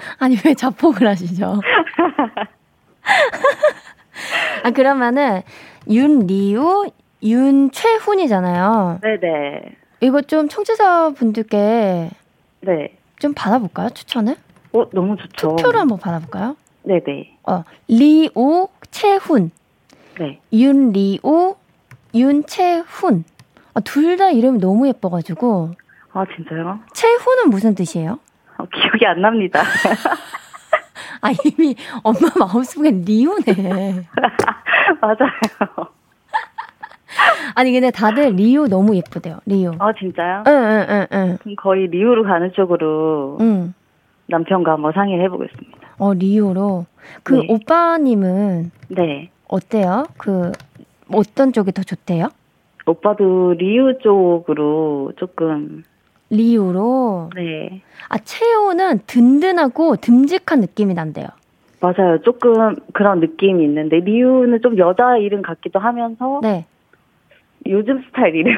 아니, 0.18 0.36
왜 0.44 0.54
자폭을 0.54 1.06
하시죠? 1.06 1.60
아, 4.64 4.70
그러면은, 4.70 5.42
윤리우, 5.88 6.86
윤최훈이잖아요. 7.22 9.00
네네. 9.02 9.62
이거 10.00 10.22
좀 10.22 10.48
청취자 10.48 11.10
분들께 11.10 12.10
네. 12.60 12.96
좀 13.18 13.32
받아볼까요? 13.34 13.90
추천을? 13.90 14.36
어, 14.72 14.90
너무 14.92 15.16
좋죠. 15.16 15.56
투표를 15.56 15.80
한번 15.80 15.98
받아볼까요? 15.98 16.56
네네. 16.82 17.38
어, 17.44 17.64
리우, 17.88 18.68
채훈. 18.90 19.50
네. 20.18 20.40
윤리우, 20.52 21.56
윤채훈. 22.14 23.24
아, 23.74 23.80
둘 23.80 24.16
다 24.16 24.30
이름이 24.30 24.58
너무 24.58 24.86
예뻐가지고. 24.88 25.72
아, 26.12 26.24
진짜요? 26.34 26.80
채훈은 26.94 27.50
무슨 27.50 27.74
뜻이에요? 27.74 28.18
어, 28.58 28.64
기억이 28.66 29.04
안 29.06 29.20
납니다. 29.20 29.62
아, 31.20 31.30
이미 31.44 31.74
엄마 32.02 32.30
마음속에 32.38 32.90
리우네. 32.90 34.06
맞아요. 35.00 35.88
아니, 37.56 37.72
근데 37.72 37.90
다들 37.90 38.34
리우 38.34 38.68
너무 38.68 38.94
예쁘대요, 38.96 39.38
리우. 39.46 39.72
아, 39.78 39.90
진짜요? 39.98 40.44
응, 40.46 40.52
응, 40.52 40.86
응, 40.90 41.06
응. 41.10 41.38
그럼 41.40 41.56
거의 41.56 41.86
리우로 41.86 42.22
가는 42.24 42.52
쪽으로 42.52 43.38
응. 43.40 43.72
남편과 44.26 44.72
한번 44.72 44.92
상의를 44.92 45.24
해보겠습니다. 45.24 45.78
어, 45.96 46.12
리우로. 46.12 46.84
그 47.22 47.32
네. 47.32 47.46
오빠님은 47.48 48.70
네. 48.88 49.30
어때요? 49.48 50.04
그, 50.18 50.52
어떤 51.10 51.54
쪽이 51.54 51.72
더 51.72 51.82
좋대요? 51.82 52.28
오빠도 52.84 53.54
리우 53.54 54.00
쪽으로 54.00 55.12
조금, 55.16 55.82
리우로. 56.28 57.30
네. 57.36 57.80
아, 58.10 58.18
채호는 58.18 59.00
든든하고 59.06 59.96
듬직한 59.96 60.60
느낌이 60.60 60.92
난대요. 60.92 61.28
맞아요. 61.80 62.20
조금 62.20 62.76
그런 62.92 63.20
느낌이 63.20 63.64
있는데, 63.64 64.00
리우는 64.00 64.60
좀 64.60 64.76
여자 64.76 65.16
이름 65.16 65.40
같기도 65.40 65.78
하면서, 65.78 66.40
네. 66.42 66.66
요즘 67.66 68.02
스타일 68.06 68.36
이름. 68.36 68.56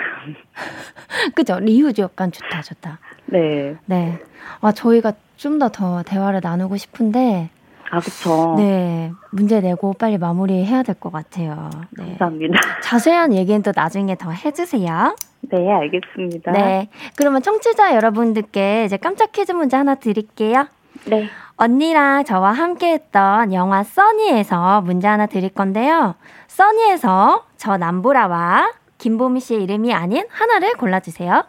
그죠? 1.35 1.59
리우도 1.61 2.03
약간 2.03 2.31
좋다, 2.33 2.63
좋다. 2.63 2.99
네. 3.27 3.77
네. 3.87 4.19
아, 4.61 4.73
저희가 4.73 5.13
좀 5.37 5.59
더 5.59 5.69
더 5.69 6.03
대화를 6.03 6.41
나누고 6.43 6.77
싶은데, 6.77 7.49
아, 7.91 8.01
그쵸. 8.01 8.55
네. 8.59 9.13
문제 9.31 9.61
내고 9.61 9.93
빨리 9.95 10.19
마무리해야 10.19 10.83
될 10.83 10.95
것 10.97 11.13
같아요. 11.13 11.71
네. 11.91 12.05
감사합니다. 12.19 12.59
자세한 12.83 13.33
얘기는 13.35 13.63
또 13.63 13.73
나중에 13.75 14.17
더 14.17 14.31
해주세요. 14.31 15.17
네, 15.43 15.73
알겠습니다. 15.73 16.53
네. 16.53 16.89
그러면 17.17 17.41
청취자 17.43 17.95
여러분들께 17.95 18.85
이제 18.85 18.97
깜짝 18.97 19.33
퀴즈 19.33 19.53
문제 19.53 19.77
하나 19.77 19.95
드릴게요. 19.95 20.67
네. 21.07 21.29
언니랑 21.57 22.25
저와 22.25 22.53
함께 22.53 22.93
했던 22.93 23.53
영화 23.53 23.83
써니에서 23.85 24.81
문제 24.83 25.07
하나 25.09 25.27
드릴 25.27 25.49
건데요. 25.51 26.15
써니에서 26.49 27.45
저 27.57 27.77
남보라와 27.77 28.73
김보미 28.99 29.41
씨의 29.41 29.63
이름이 29.63 29.93
아닌 29.95 30.25
하나를 30.31 30.73
골라주세요. 30.75 31.45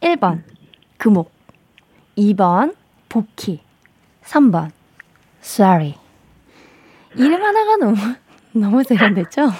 1번, 0.00 0.42
금옥. 0.98 1.30
2번, 2.16 2.74
복희. 3.08 3.60
3번, 4.24 4.70
sorry. 5.42 5.94
이름 7.14 7.42
하나가 7.42 7.76
너무, 7.76 7.96
너무 8.52 8.82
세련됐죠? 8.82 9.50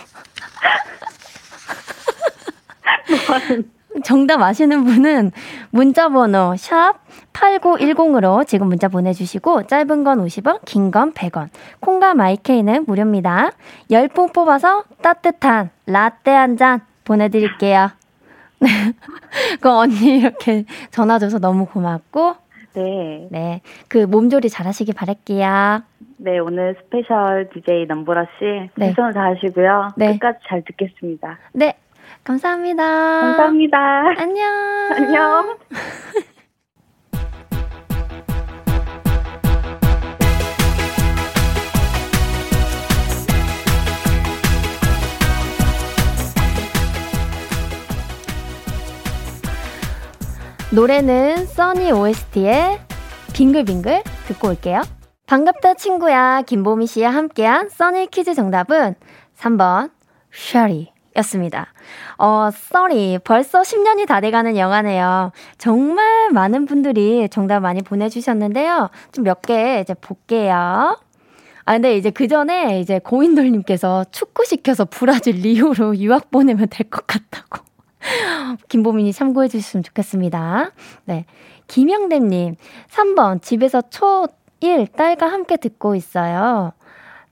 정답 4.05 4.43
아시는 4.43 4.85
분은 4.85 5.33
문자 5.71 6.09
번호 6.09 6.55
샵 6.57 6.95
8910으로 7.33 8.47
지금 8.47 8.69
문자 8.69 8.89
보내주시고 8.89 9.67
짧은 9.67 10.05
건 10.05 10.25
50원, 10.25 10.61
긴 10.65 10.91
건 10.91 11.13
100원. 11.13 11.49
콩과 11.81 12.15
my 12.15 12.35
K는 12.35 12.85
무료입니다. 12.87 13.53
10분 13.91 14.33
뽑아서 14.33 14.85
따뜻한 15.03 15.71
라떼 15.87 16.31
한 16.31 16.57
잔 16.57 16.81
보내드릴게요. 17.07 17.91
그 19.61 19.71
언니 19.71 20.19
이렇게 20.19 20.65
전화 20.91 21.19
줘서 21.19 21.39
너무 21.39 21.67
고맙고 21.67 22.37
네. 22.75 23.29
네, 23.31 23.61
그 23.89 23.99
몸조리 23.99 24.51
잘 24.51 24.67
하시기 24.67 24.93
바랄게요. 24.93 25.83
네, 26.19 26.39
오늘 26.39 26.77
special 26.83 27.49
DJ 27.53 27.87
남보라 27.87 28.27
씨, 28.39 28.71
네. 28.77 28.89
최선을 28.89 29.15
다하시고요. 29.15 29.95
네. 29.97 30.13
끝까지 30.13 30.39
잘 30.47 30.63
듣겠습니다. 30.65 31.39
네, 31.53 31.79
감사합니다. 32.25 32.83
감사합니다. 32.83 33.79
안녕. 34.19 34.47
안녕. 34.93 35.57
노래는 50.77 51.47
써니 51.47 51.91
OST의 51.91 52.79
빙글빙글 53.33 54.03
듣고 54.29 54.49
올게요. 54.49 54.83
반갑다 55.27 55.73
친구야 55.73 56.43
김보미 56.43 56.87
씨와 56.87 57.09
함께한 57.15 57.71
써니 57.71 58.09
퀴즈 58.09 58.35
정답은 58.35 58.95
3번 59.39 59.91
셔리 60.31 60.93
였습니다. 61.17 61.69
어, 62.19 62.51
써리 62.53 63.19
벌써 63.25 63.63
10년이 63.63 64.07
다 64.07 64.21
돼가는 64.21 64.55
영화네요. 64.59 65.33
정말 65.57 66.29
많은 66.33 66.67
분들이 66.67 67.27
정답 67.31 67.61
많이 67.61 67.81
보내주셨는데요. 67.81 68.91
좀 69.13 69.25
몇 69.25 69.41
개 69.41 69.81
이제 69.81 69.95
볼게요. 69.95 70.99
아, 71.65 71.73
근데 71.73 71.97
이제 71.97 72.11
그 72.11 72.29
전에 72.29 72.81
이제 72.81 72.99
고인돌님께서 72.99 74.05
축구시켜서 74.13 74.85
브라질 74.85 75.37
리오로 75.37 75.97
유학 75.97 76.31
보내면 76.31 76.69
될 76.69 76.91
것 76.91 77.07
같다고. 77.07 77.65
김보민이 78.69 79.13
참고해 79.13 79.49
주셨으면 79.49 79.83
좋겠습니다. 79.85 80.71
네. 81.05 81.25
김영대님, 81.67 82.57
3번, 82.89 83.43
집에서 83.43 83.81
초1 83.81 84.93
딸과 84.93 85.27
함께 85.27 85.57
듣고 85.57 85.95
있어요. 85.95 86.73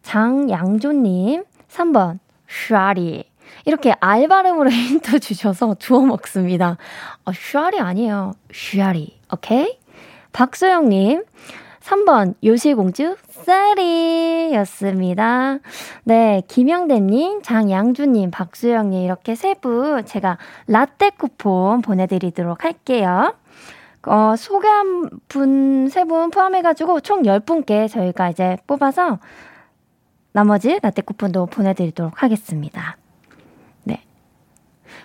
장양조님, 0.02 1.44
3번, 1.68 2.18
슈아리. 2.48 3.24
이렇게 3.64 3.94
알 4.00 4.28
발음으로 4.28 4.70
힌트 4.70 5.20
주셔서 5.20 5.76
주워 5.78 6.00
먹습니다. 6.02 6.76
어, 7.24 7.32
슈아리 7.32 7.78
아니에요. 7.78 8.32
슈아리. 8.52 9.18
오케이? 9.32 9.78
박소영님, 10.32 11.22
3번, 11.80 12.34
요시공주, 12.42 13.16
쌀이 13.44 14.52
였습니다. 14.54 15.59
네, 16.04 16.42
김영대님, 16.48 17.42
장양주님, 17.42 18.30
박수영님, 18.30 19.02
이렇게 19.02 19.35
세 19.35 19.54
분 19.54 20.04
제가 20.04 20.38
라떼 20.66 21.11
쿠폰 21.11 21.80
보내드리도록 21.83 22.64
할게요. 22.64 23.35
어, 24.07 24.35
소개한 24.37 25.09
분, 25.28 25.88
세 25.88 26.04
분 26.04 26.30
포함해가지고 26.30 27.00
총 27.00 27.22
10분께 27.22 27.88
저희가 27.88 28.30
이제 28.30 28.57
뽑아서 28.66 29.18
나머지 30.33 30.78
라떼 30.83 31.02
쿠폰도 31.02 31.46
보내드리도록 31.46 32.22
하겠습니다. 32.22 32.96
네. 33.85 34.02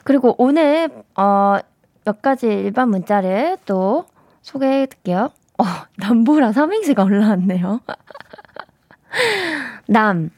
그리고 0.03 0.35
오늘, 0.37 0.89
어, 1.15 1.57
몇 2.05 2.21
가지 2.21 2.47
일반 2.47 2.89
문자를 2.89 3.57
또 3.65 4.05
소개해 4.41 4.87
드릴게요. 4.87 5.29
어, 5.59 5.63
남보라 5.97 6.51
삼행시가 6.53 7.03
올라왔네요. 7.03 7.81
남. 9.87 10.29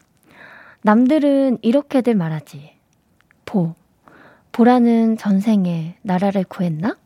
남들은 0.82 1.60
이렇게들 1.62 2.16
말하지. 2.16 2.76
보. 3.46 3.76
보라는 4.52 5.18
전생에 5.18 5.98
나라를 6.02 6.44
구했나? 6.44 6.98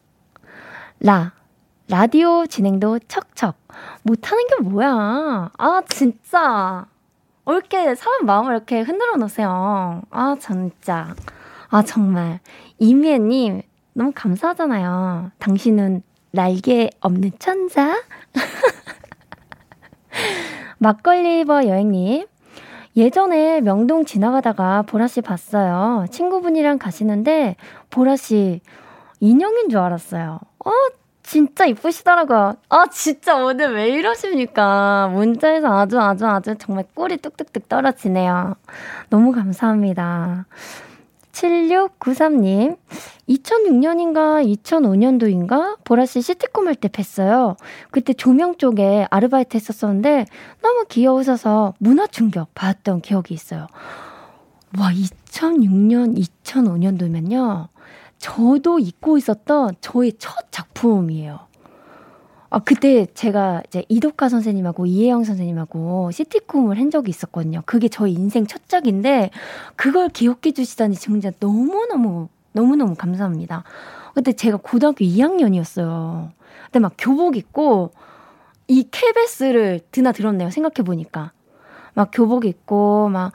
라. 0.99 1.33
라디오 1.87 2.45
진행도 2.47 2.99
척척. 3.07 3.57
못하는 4.03 4.47
게 4.47 4.63
뭐야. 4.63 5.51
아, 5.57 5.81
진짜. 5.87 6.87
이렇게 7.47 7.93
사람 7.93 8.25
마음을 8.25 8.53
이렇게 8.53 8.81
흔들어 8.81 9.17
놓으세요. 9.17 10.01
아, 10.09 10.35
진짜. 10.39 11.15
아, 11.69 11.83
정말. 11.83 12.39
이미애님, 12.79 13.61
너무 13.93 14.11
감사하잖아요. 14.15 15.31
당신은 15.37 16.01
날개 16.31 16.89
없는 17.01 17.31
천사? 17.39 18.01
막걸리버 20.77 21.67
여행님. 21.67 22.25
예전에 22.97 23.59
명동 23.61 24.05
지나가다가 24.05 24.83
보라씨 24.83 25.21
봤어요. 25.21 26.05
친구분이랑 26.11 26.77
가시는데, 26.77 27.57
보라씨 27.89 28.61
인형인 29.19 29.69
줄 29.69 29.79
알았어요. 29.79 30.39
어, 30.65 30.71
진짜 31.23 31.65
이쁘시더라고요. 31.65 32.55
아, 32.69 32.85
진짜 32.91 33.35
오늘 33.35 33.73
왜 33.73 33.89
이러십니까? 33.89 35.09
문자에서 35.11 35.79
아주 35.79 35.99
아주 35.99 36.25
아주 36.25 36.55
정말 36.57 36.85
꿀이 36.93 37.17
뚝뚝뚝 37.17 37.67
떨어지네요. 37.67 38.55
너무 39.09 39.31
감사합니다. 39.31 40.45
7693님, 41.35 42.77
2006년인가 43.27 44.41
2005년도인가 44.63 45.77
보라씨 45.83 46.21
시티콤 46.21 46.67
할 46.67 46.75
때 46.75 46.87
뵀어요. 46.87 47.57
그때 47.91 48.13
조명 48.13 48.57
쪽에 48.57 49.05
아르바이트 49.09 49.57
했었었는데 49.57 50.25
너무 50.61 50.85
귀여우셔서 50.89 51.73
문화 51.79 52.07
충격 52.07 52.53
받았던 52.55 53.01
기억이 53.01 53.33
있어요. 53.33 53.67
와, 54.79 54.91
2006년, 54.91 56.17
2005년도면요. 56.17 57.67
저도 58.17 58.79
잊고 58.79 59.17
있었던 59.17 59.75
저의 59.81 60.13
첫 60.17 60.51
작품이에요. 60.51 61.44
아, 62.49 62.59
그때 62.59 63.07
제가 63.13 63.63
이제 63.67 63.83
이덕화 63.89 64.29
선생님하고 64.29 64.85
이혜영 64.85 65.23
선생님하고 65.23 66.11
시티콤을 66.11 66.77
한 66.79 66.91
적이 66.91 67.09
있었거든요. 67.09 67.61
그게 67.65 67.89
저희 67.89 68.13
인생 68.13 68.45
첫 68.45 68.67
작인데, 68.69 69.31
그걸 69.75 70.09
기억해 70.09 70.51
주시다니 70.53 70.95
진짜 70.95 71.31
너무너무, 71.39 72.29
너무너무 72.53 72.95
감사합니다. 72.95 73.63
그때 74.13 74.31
제가 74.31 74.57
고등학교 74.57 75.03
2학년이었어요. 75.03 76.29
근데 76.65 76.79
막 76.79 76.93
교복 76.97 77.35
입고, 77.35 77.91
이 78.67 78.87
케베스를 78.89 79.81
드나들었네요. 79.91 80.49
생각해 80.49 80.85
보니까. 80.85 81.31
막 81.93 82.09
교복 82.13 82.45
입고, 82.45 83.09
막 83.09 83.31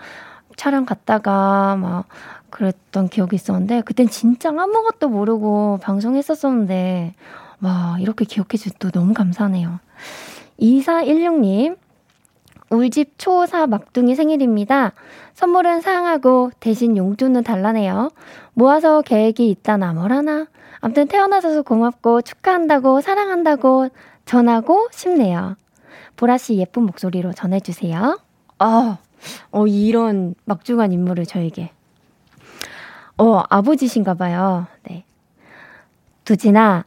촬영 0.56 0.84
갔다가, 0.84 1.76
막 1.76 2.06
그랬던 2.50 3.08
기억이 3.08 3.36
있었는데, 3.36 3.82
그땐 3.82 4.08
진짜 4.08 4.50
아무것도 4.50 5.08
모르고 5.08 5.78
방송했었었는데, 5.82 7.14
와, 7.62 7.96
이렇게 8.00 8.24
기억해 8.24 8.56
주셔도 8.56 8.90
너무 8.90 9.12
감사하네요. 9.12 9.80
2416님, 10.60 11.76
울집 12.70 13.18
초4 13.18 13.68
막둥이 13.68 14.14
생일입니다. 14.14 14.92
선물은 15.34 15.80
사양하고 15.80 16.52
대신 16.60 16.96
용돈은 16.96 17.42
달라네요. 17.42 18.10
모아서 18.54 19.02
계획이 19.02 19.50
있다나 19.50 19.92
뭐라나. 19.92 20.46
암튼 20.80 21.08
태어나셔서 21.08 21.62
고맙고 21.62 22.22
축하한다고 22.22 23.00
사랑한다고 23.00 23.88
전하고 24.24 24.88
싶네요. 24.92 25.56
보라씨 26.16 26.56
예쁜 26.56 26.84
목소리로 26.84 27.32
전해주세요. 27.32 28.20
어, 28.60 28.98
어, 29.50 29.66
이런 29.66 30.34
막중한 30.44 30.92
인물을 30.92 31.26
저에게. 31.26 31.70
어, 33.18 33.42
아버지신가 33.48 34.14
봐요. 34.14 34.66
네. 34.84 35.04
두진아, 36.24 36.84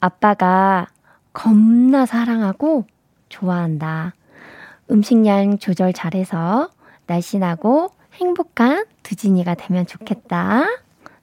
아빠가 0.00 0.86
겁나 1.32 2.06
사랑하고 2.06 2.86
좋아한다. 3.28 4.14
음식량 4.90 5.58
조절 5.58 5.92
잘해서 5.92 6.70
날씬하고 7.06 7.90
행복한 8.14 8.84
두진이가 9.02 9.54
되면 9.54 9.86
좋겠다. 9.86 10.64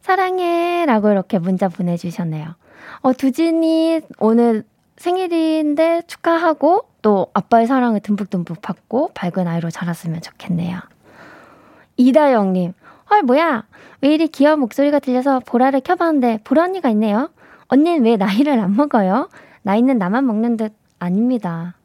사랑해. 0.01 0.85
라고 0.85 1.09
이렇게 1.11 1.37
문자 1.37 1.67
보내주셨네요. 1.67 2.55
어, 3.01 3.13
두진이 3.13 4.01
오늘 4.19 4.63
생일인데 4.95 6.03
축하하고 6.07 6.87
또 7.01 7.27
아빠의 7.33 7.67
사랑을 7.67 7.99
듬뿍듬뿍 7.99 8.61
받고 8.61 9.11
밝은 9.13 9.47
아이로 9.47 9.69
자랐으면 9.69 10.21
좋겠네요. 10.21 10.79
이다영님, 11.97 12.73
헐, 13.09 13.23
뭐야? 13.23 13.65
왜 14.01 14.13
이리 14.13 14.27
귀여운 14.27 14.59
목소리가 14.59 14.99
들려서 14.99 15.39
보라를 15.45 15.81
켜봤는데 15.81 16.39
보라 16.43 16.63
언니가 16.63 16.89
있네요. 16.89 17.29
언니는 17.69 18.05
왜 18.05 18.17
나이를 18.17 18.59
안 18.59 18.75
먹어요? 18.75 19.29
나이는 19.63 19.97
나만 19.97 20.25
먹는 20.25 20.57
듯 20.57 20.73
아닙니다. 20.99 21.75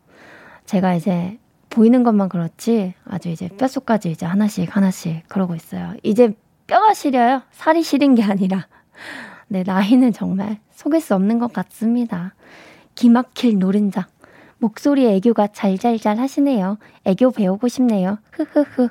제가 0.66 0.94
이제 0.94 1.38
보이는 1.70 2.02
것만 2.04 2.28
그렇지 2.28 2.94
아주 3.04 3.28
이제 3.28 3.48
뼛속까지 3.48 4.10
이제 4.10 4.26
하나씩 4.26 4.74
하나씩 4.76 5.28
그러고 5.28 5.54
있어요. 5.54 5.94
이제 6.02 6.34
뼈가 6.66 6.94
시려요. 6.94 7.42
살이 7.50 7.82
시린 7.82 8.14
게 8.14 8.22
아니라. 8.22 8.66
네, 9.48 9.64
나이는 9.66 10.12
정말 10.12 10.58
속일 10.70 11.00
수 11.00 11.14
없는 11.14 11.38
것 11.38 11.52
같습니다. 11.52 12.34
기막힐 12.94 13.58
노른자. 13.58 14.06
목소리 14.58 15.06
애교가 15.08 15.48
잘잘잘 15.48 16.18
하시네요. 16.18 16.78
애교 17.04 17.32
배우고 17.32 17.68
싶네요. 17.68 18.18
흐흐흐. 18.30 18.88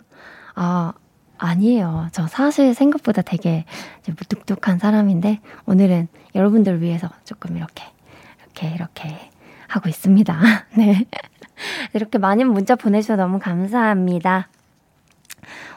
아, 0.55 0.93
아니에요. 1.41 2.07
저 2.11 2.27
사실 2.27 2.73
생각보다 2.73 3.21
되게 3.21 3.65
무뚝뚝한 4.07 4.79
사람인데 4.79 5.39
오늘은 5.65 6.07
여러분들 6.35 6.81
위해서 6.81 7.09
조금 7.25 7.57
이렇게 7.57 7.83
이렇게 8.43 8.75
이렇게 8.75 9.29
하고 9.67 9.89
있습니다. 9.89 10.39
네. 10.77 11.05
이렇게 11.93 12.17
많은 12.17 12.47
문자 12.51 12.75
보내주셔서 12.75 13.21
너무 13.21 13.39
감사합니다. 13.39 14.49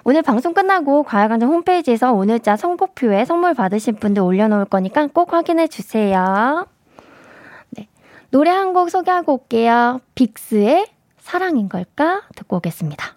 오늘 0.04 0.20
방송 0.22 0.52
끝나고 0.52 1.02
과학관장 1.04 1.48
홈페이지에서 1.48 2.12
오늘자 2.12 2.56
선곡표에 2.56 3.24
선물 3.24 3.54
받으실 3.54 3.94
분들 3.94 4.22
올려놓을 4.22 4.66
거니까 4.66 5.06
꼭 5.06 5.32
확인해 5.32 5.66
주세요. 5.66 6.66
네. 7.70 7.88
노래 8.30 8.50
한 8.50 8.74
곡 8.74 8.90
소개하고 8.90 9.32
올게요. 9.34 10.00
빅스의 10.14 10.86
사랑인 11.18 11.70
걸까? 11.70 12.22
듣고 12.36 12.56
오겠습니다. 12.58 13.16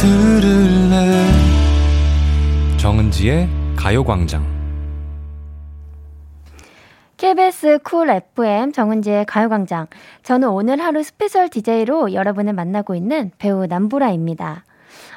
들을래 0.00 1.26
정은지의 2.78 3.50
가요광장 3.76 4.42
KBS 7.18 7.80
Cool 7.84 8.08
FM 8.08 8.72
정은지의 8.72 9.26
가요광장. 9.26 9.88
저는 10.22 10.48
오늘 10.48 10.80
하루 10.80 11.02
special 11.02 11.50
DJ로 11.50 12.14
여러분을 12.14 12.54
만나고 12.54 12.94
있는 12.94 13.30
배우 13.36 13.66
남보라입니다. 13.66 14.64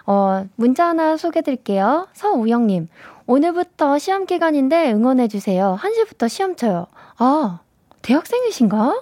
어, 0.06 0.46
문자 0.58 0.88
하나 0.88 1.15
소개드릴게요. 1.15 2.10
서우영님, 2.12 2.89
오늘부터 3.26 3.98
시험 4.00 4.26
기간인데 4.26 4.91
응원해주세요. 4.91 5.80
1시부터 5.80 6.28
시험 6.28 6.58
쳐요. 6.58 6.88
아, 7.19 7.62
대학생이신가? 8.02 9.02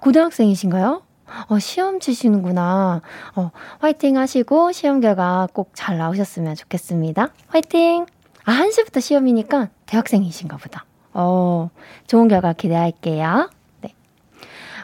고등학생이신가요? 0.00 1.02
어, 1.48 1.58
시험 1.58 2.00
치시는구나. 2.00 3.02
어, 3.36 3.50
화이팅 3.80 4.16
하시고 4.16 4.72
시험 4.72 5.00
결과 5.00 5.48
꼭 5.52 5.70
잘 5.74 5.98
나오셨으면 5.98 6.54
좋겠습니다. 6.54 7.28
화이팅! 7.48 8.06
아, 8.44 8.52
1시부터 8.52 9.00
시험이니까 9.00 9.68
대학생이신가 9.86 10.56
보다. 10.56 10.84
어, 11.14 11.70
좋은 12.06 12.28
결과 12.28 12.52
기대할게요. 12.52 13.50
네. 13.80 13.94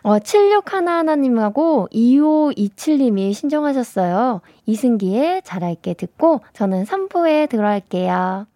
어, 0.03 0.19
7611님하고 0.19 1.91
2527님이 1.93 3.35
신청하셨어요. 3.35 4.41
이승기의 4.67 5.43
잘할게 5.43 5.95
듣고 5.95 6.41
저는 6.53 6.85
3부에 6.85 7.49
들어갈게요. 7.49 8.47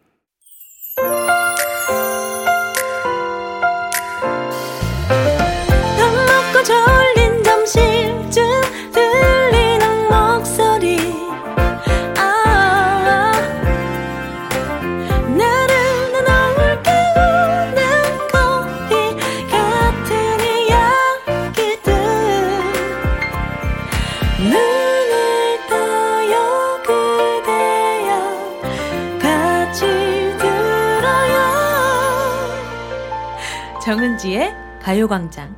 정은지의 33.85 34.55
가요광장. 34.81 35.57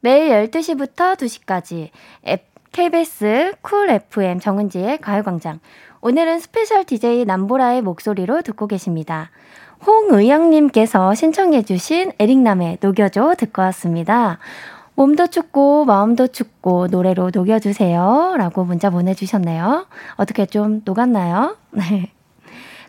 매일 0.00 0.50
12시부터 0.50 1.14
2시까지 1.16 1.90
KBS 2.72 3.52
쿨 3.60 3.90
FM 3.90 4.40
정은지의 4.40 4.98
가요광장. 4.98 5.60
오늘은 6.00 6.40
special 6.40 6.84
DJ 6.84 7.26
남보라의 7.26 7.82
목소리로 7.82 8.40
듣고 8.40 8.66
계십니다. 8.66 9.30
홍의영님께서 9.86 11.14
신청해주신 11.14 12.12
에릭남의 12.18 12.78
녹여줘 12.80 13.34
듣고 13.38 13.60
왔습니다. 13.62 14.38
몸도 14.94 15.28
춥고 15.28 15.84
마음도 15.84 16.26
춥고 16.26 16.88
노래로 16.88 17.30
녹여주세요. 17.32 18.34
라고 18.36 18.64
문자 18.64 18.90
보내주셨네요. 18.90 19.86
어떻게 20.16 20.46
좀 20.46 20.82
녹았나요? 20.84 21.56
네. 21.72 22.10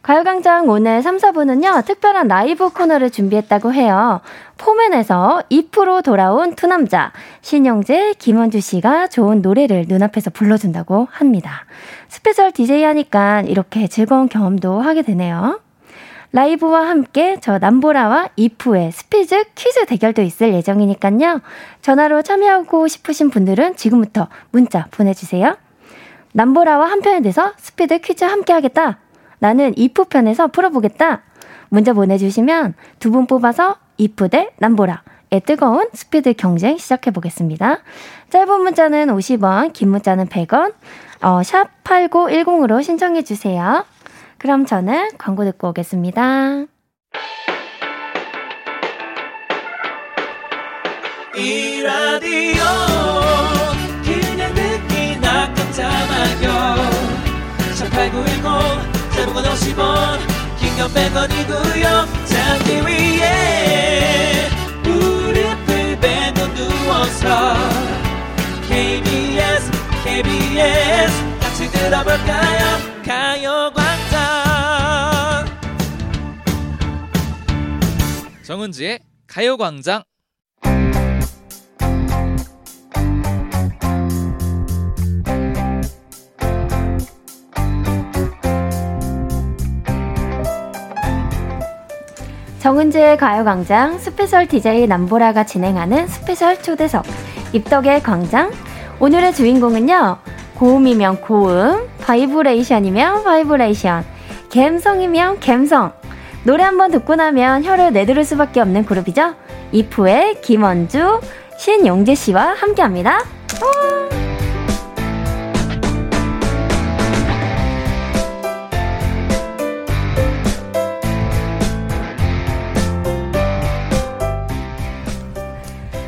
가요광장 0.01 0.67
오늘 0.67 1.01
3, 1.01 1.15
4부는요, 1.15 1.85
특별한 1.85 2.27
라이브 2.27 2.69
코너를 2.69 3.09
준비했다고 3.09 3.73
해요. 3.73 4.19
포맨에서 4.57 5.43
2% 5.49 6.03
돌아온 6.03 6.55
두 6.55 6.67
남자, 6.67 7.13
신용재, 7.41 8.15
김원주 8.19 8.59
씨가 8.59 9.07
좋은 9.07 9.41
노래를 9.41 9.85
눈앞에서 9.87 10.29
불러준다고 10.29 11.07
합니다. 11.09 11.65
special 12.09 12.51
DJ 12.51 12.83
하니까 12.83 13.41
이렇게 13.41 13.87
즐거운 13.87 14.27
경험도 14.27 14.81
하게 14.81 15.03
되네요. 15.03 15.61
라이브와 16.33 16.89
함께 16.89 17.37
저 17.41 17.59
남보라와 17.59 18.29
이프의 18.35 18.91
스피드 18.91 19.43
퀴즈 19.53 19.85
대결도 19.85 20.23
있을 20.23 20.51
예정이니까요. 20.55 21.41
전화로 21.81 22.23
참여하고 22.23 22.87
싶으신 22.87 23.29
분들은 23.29 23.75
지금부터 23.75 24.27
문자 24.49 24.87
보내주세요. 24.89 25.55
남보라와 26.33 26.89
한편에 26.89 27.21
대해서 27.21 27.53
스피드 27.57 27.99
퀴즈 27.99 28.23
함께 28.25 28.51
하겠다. 28.51 28.97
나는 29.37 29.73
이프 29.77 30.05
편에서 30.05 30.47
풀어보겠다. 30.47 31.21
문자 31.69 31.93
보내주시면 31.93 32.73
두 32.99 33.11
분 33.11 33.27
뽑아서 33.27 33.77
이프 33.97 34.29
대 34.29 34.49
남보라 34.57 35.03
의 35.29 35.41
뜨거운 35.41 35.87
스피드 35.93 36.33
경쟁 36.33 36.77
시작해 36.77 37.11
보겠습니다. 37.11 37.79
짧은 38.31 38.61
문자는 38.61 39.07
50원, 39.07 39.71
긴 39.73 39.89
문자는 39.89 40.27
100원, 40.27 40.73
어, 41.21 41.43
샵 41.43 41.69
8910으로 41.83 42.81
신청해 42.83 43.23
주세요. 43.23 43.85
그럼 44.43 44.65
저는 44.65 45.11
광고 45.17 45.45
듣고 45.45 45.69
오겠습니다. 45.69 46.65
이 51.37 51.81
라디오 51.81 52.63
그냥 54.03 54.53
듣기나 54.53 55.53
깜짝마요. 55.53 56.75
18910 57.77 59.13
대목원 59.15 59.45
50원 59.45 60.19
긴건 60.59 60.89
100원이고요. 60.89 62.05
잠기 62.25 62.81
위에 62.85 64.49
무릎을 64.83 65.99
베고 66.01 66.53
누워서 66.53 67.53
KBS 68.67 69.71
KBS 70.03 71.39
같이 71.39 71.71
들어볼까요 71.71 72.92
가요광장. 73.05 74.21
정은지의 78.43 78.99
가요광장. 79.27 80.03
정은지의 92.59 93.17
가요광장 93.17 93.97
special 93.99 94.47
DJ 94.47 94.87
남보라가 94.87 95.45
진행하는 95.45 96.07
special 96.07 96.61
초대석 96.61 97.05
입덕의 97.51 98.01
광장. 98.01 98.49
오늘의 99.01 99.33
주인공은요 99.33 100.17
고음이면 100.63 101.19
고음 101.19 101.89
바이브레이션이면 101.99 103.25
바이브레이션 103.25 104.05
갬성이면 104.49 105.41
갬성 105.41 105.91
노래 106.45 106.63
한번 106.63 106.89
듣고 106.89 107.15
나면 107.15 107.65
혀를 107.65 107.91
내두를 107.91 108.23
수밖에 108.23 108.61
없는 108.61 108.85
그룹이죠 108.85 109.33
이프의 109.73 110.39
김원주 110.39 111.19
신용재 111.57 112.15
씨와 112.15 112.53
함께합니다. 112.53 113.25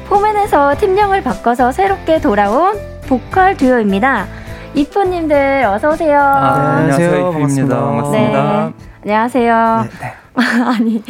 포맨에서 0.08 0.78
팀명을 0.78 1.24
바꿔서 1.24 1.74
새롭게 1.74 2.22
돌아온 2.22 2.80
보컬 3.10 3.58
듀오입니다. 3.58 4.45
이프님들 4.76 5.64
어서 5.66 5.90
오세요. 5.90 6.20
아, 6.20 6.76
네, 6.76 6.94
안녕하세요. 6.94 7.32
반갑습니다. 7.32 7.76
반갑습니다. 7.80 8.74
네, 9.04 9.14
안녕하세요. 9.14 9.86
네, 9.90 9.90
네. 10.02 10.14
아니 10.66 11.04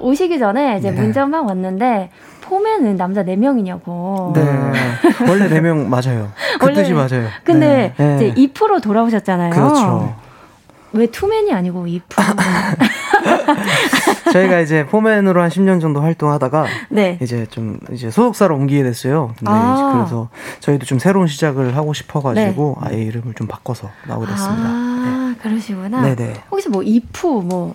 오시기 0.00 0.38
전에 0.38 0.78
이제 0.78 0.90
네. 0.90 0.98
문자 1.00 1.26
막 1.26 1.46
왔는데 1.46 2.10
포맨은 2.40 2.96
남자 2.96 3.22
4명이냐고. 3.22 4.32
네. 4.32 4.40
원래 5.28 5.48
4명 5.48 5.88
맞아요. 5.88 6.32
그 6.58 6.66
원래, 6.66 6.82
뜻이 6.82 6.94
맞아요. 6.94 7.28
근데 7.44 7.92
네. 7.98 8.16
이제 8.16 8.34
2% 8.54 8.82
돌아오셨잖아요. 8.82 9.50
그렇죠. 9.50 10.14
왜 10.94 11.06
투맨이 11.06 11.52
아니고 11.52 11.84
2%? 11.86 12.00
저희가 14.32 14.60
이제 14.60 14.86
포맨으로 14.86 15.42
한 15.42 15.50
10년 15.50 15.80
정도 15.80 16.00
활동하다가 16.00 16.66
네. 16.90 17.18
이제 17.20 17.46
좀 17.50 17.78
이제 17.92 18.10
소속사로 18.10 18.54
옮기게 18.56 18.82
됐어요. 18.82 19.34
근데 19.38 19.50
아. 19.52 19.92
그래서 19.94 20.28
저희도 20.60 20.86
좀 20.86 20.98
새로운 20.98 21.26
시작을 21.26 21.76
하고 21.76 21.92
싶어가지고 21.92 22.78
네. 22.82 22.88
아예 22.88 23.02
이름을 23.02 23.34
좀 23.34 23.46
바꿔서 23.46 23.90
나오게 24.06 24.26
됐습니다. 24.26 24.62
아, 24.64 25.34
네. 25.36 25.42
그러시구나. 25.42 26.02
네네. 26.02 26.44
혹시 26.50 26.68
뭐 26.68 26.82
이프 26.82 27.26
뭐 27.26 27.74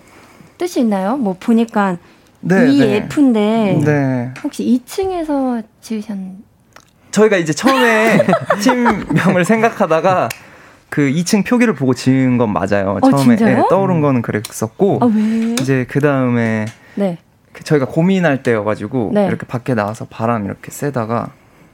뜻이 0.56 0.80
있나요? 0.80 1.16
뭐 1.16 1.36
보니까 1.38 1.96
네, 2.40 2.70
EF인데 2.70 3.80
네. 3.84 4.34
혹시 4.42 4.64
2층에서 4.64 5.62
지으셨? 5.80 6.16
저희가 7.10 7.36
이제 7.36 7.52
처음에 7.52 8.26
팀명을 8.62 9.44
생각하다가 9.44 10.28
그 10.90 11.02
2층 11.02 11.44
표기를 11.46 11.74
보고 11.74 11.94
지은 11.94 12.38
건 12.38 12.52
맞아요. 12.52 12.98
어, 13.00 13.10
처음에 13.10 13.36
네, 13.36 13.62
떠오른 13.68 14.00
거는 14.00 14.22
그랬었고 14.22 15.00
아, 15.02 15.06
이제 15.60 15.86
그 15.88 16.00
다음에 16.00 16.66
네. 16.94 17.18
저희가 17.62 17.86
고민할 17.86 18.42
때여가지고 18.42 19.10
네. 19.14 19.26
이렇게 19.26 19.46
밖에 19.46 19.74
나와서 19.74 20.06
바람 20.08 20.44
이렇게 20.44 20.70
쐬다가 20.70 21.30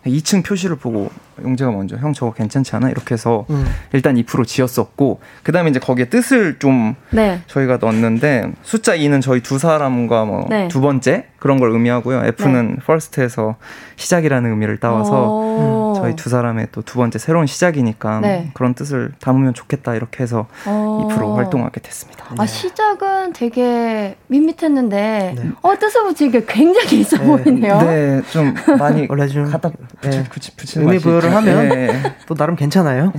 2층 0.06 0.44
표시를 0.44 0.76
보고 0.76 1.10
용재가 1.42 1.70
먼저 1.70 1.96
형 1.96 2.12
저거 2.12 2.32
괜찮지 2.32 2.76
않아? 2.76 2.90
이렇게 2.90 3.14
해서 3.14 3.44
음. 3.50 3.66
일단 3.92 4.14
2% 4.16 4.46
지었었고 4.46 5.20
그다음에 5.42 5.70
이제 5.70 5.78
거기에 5.80 6.06
뜻을 6.06 6.58
좀 6.58 6.94
네. 7.10 7.40
저희가 7.48 7.78
넣었는데 7.80 8.52
숫자 8.62 8.96
2는 8.96 9.20
저희 9.20 9.40
두 9.42 9.58
사람과 9.58 10.24
뭐 10.24 10.46
네. 10.48 10.68
두 10.68 10.80
번째 10.80 11.26
그런 11.38 11.58
걸 11.58 11.70
의미하고요. 11.72 12.24
F는 12.24 12.78
first에서 12.82 13.56
시작이라는 13.96 14.48
의미를 14.50 14.78
따와서 14.78 15.28
오. 15.28 15.92
저희 15.96 16.16
두 16.16 16.30
사람의 16.30 16.68
또 16.72 16.84
두 16.84 16.98
번째 16.98 17.18
새로운 17.18 17.46
시작이니까 17.46 18.20
네. 18.20 18.50
그런 18.54 18.74
뜻을 18.74 19.12
담으면 19.20 19.52
좋겠다 19.54 19.94
이렇게 19.96 20.22
해서 20.22 20.46
어. 20.66 21.08
2% 21.10 21.34
활동하게 21.34 21.80
됐습니다. 21.80 22.24
아, 22.38 22.46
시작은 22.46 23.32
되게 23.32 24.16
밋밋했는데, 24.28 25.34
네. 25.36 25.50
어, 25.62 25.76
뜻을 25.78 26.04
붙이니까 26.04 26.40
굉장히 26.46 27.00
있어 27.00 27.16
보이네요. 27.18 27.80
네, 27.80 28.22
좀 28.30 28.54
많이 28.78 29.06
원래 29.08 29.26
좀 29.28 29.50
갖다 29.50 29.70
붙이, 30.00 30.18
예, 30.18 30.24
붙이, 30.24 30.56
붙이는 30.56 30.86
의미 30.86 30.98
부여를 31.00 31.23
있죠. 31.26 31.36
하면 31.36 31.72
예. 31.76 32.14
또 32.26 32.34
나름 32.34 32.56
괜찮아요. 32.56 33.12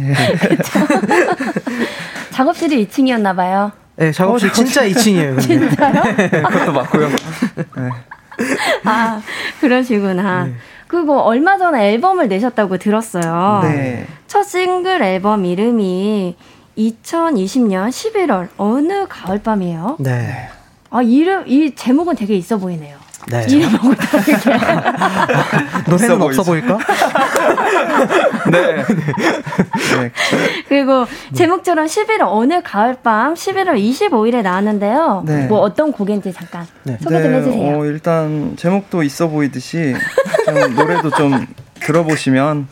작업실이 2.32 2.88
2층이었나 2.88 3.36
봐요. 3.36 3.72
네, 3.95 4.12
작업실 4.12 4.51
진짜 4.51 4.84
2층이에요. 4.84 5.39
진짜요? 5.39 6.01
그것도 6.47 6.74
맞고요. 6.74 7.10
아, 8.84 9.22
그러시구나. 9.62 10.45
네. 10.45 10.53
그리고 10.88 11.22
얼마 11.22 11.58
전에 11.58 11.93
앨범을 11.93 12.28
내셨다고 12.28 12.78
들었어요. 12.78 13.62
네. 13.64 14.06
첫 14.28 14.43
싱글 14.43 15.01
앨범 15.01 15.45
이름이 15.45 16.36
2020년 16.78 17.89
11월 17.89 18.49
어느 18.58 19.08
가을밤이에요. 19.08 19.97
네. 19.99 20.49
아 20.89 21.01
이름 21.01 21.47
이 21.47 21.74
제목은 21.74 22.16
되게 22.16 22.36
있어 22.36 22.58
보이네요. 22.58 22.97
네. 23.28 23.45
이름하고 23.49 23.93
다르게. 23.95 24.34
노래는 25.89 26.22
없어 26.22 26.43
보일까? 26.43 26.78
네. 28.51 28.76
네. 29.97 30.11
그리고 30.68 31.05
제목처럼 31.34 31.86
11월 31.86 32.22
어느 32.28 32.61
가을밤 32.61 33.34
11월 33.34 33.80
25일에 33.80 34.41
나왔는데요. 34.41 35.24
네. 35.26 35.47
뭐 35.47 35.59
어떤 35.59 35.91
곡인지 35.91 36.34
잠깐 36.34 36.66
네. 36.84 36.97
소개 37.01 37.22
좀 37.22 37.34
해주세요. 37.34 37.80
어, 37.80 37.86
일단 37.86 38.53
제목도 38.57 39.03
있어 39.03 39.28
보이듯이 39.28 39.95
좀 40.45 40.76
노래도 40.76 41.09
좀 41.11 41.45
들어보시면 41.80 42.68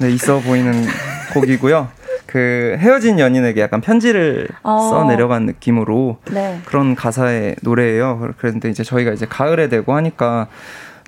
네, 0.00 0.10
있어 0.10 0.38
보이는 0.40 0.86
곡이고요. 1.34 1.88
그 2.30 2.76
헤어진 2.78 3.18
연인에게 3.18 3.60
약간 3.60 3.80
편지를 3.80 4.46
어. 4.62 4.78
써 4.78 5.04
내려간 5.04 5.46
느낌으로 5.46 6.18
네. 6.30 6.60
그런 6.64 6.94
가사의 6.94 7.56
노래예요. 7.62 8.34
그런데 8.38 8.70
이제 8.70 8.84
저희가 8.84 9.10
이제 9.10 9.26
가을에 9.26 9.68
되고 9.68 9.94
하니까 9.94 10.46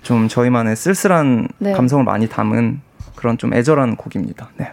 좀 0.03 0.27
저희만의 0.27 0.75
쓸쓸한 0.75 1.47
네. 1.59 1.73
감성을 1.75 2.05
많이 2.05 2.29
담은 2.29 2.81
그런 3.15 3.39
좀 3.39 3.55
애절한 3.55 3.95
곡입니다. 3.95 4.49
네. 4.57 4.73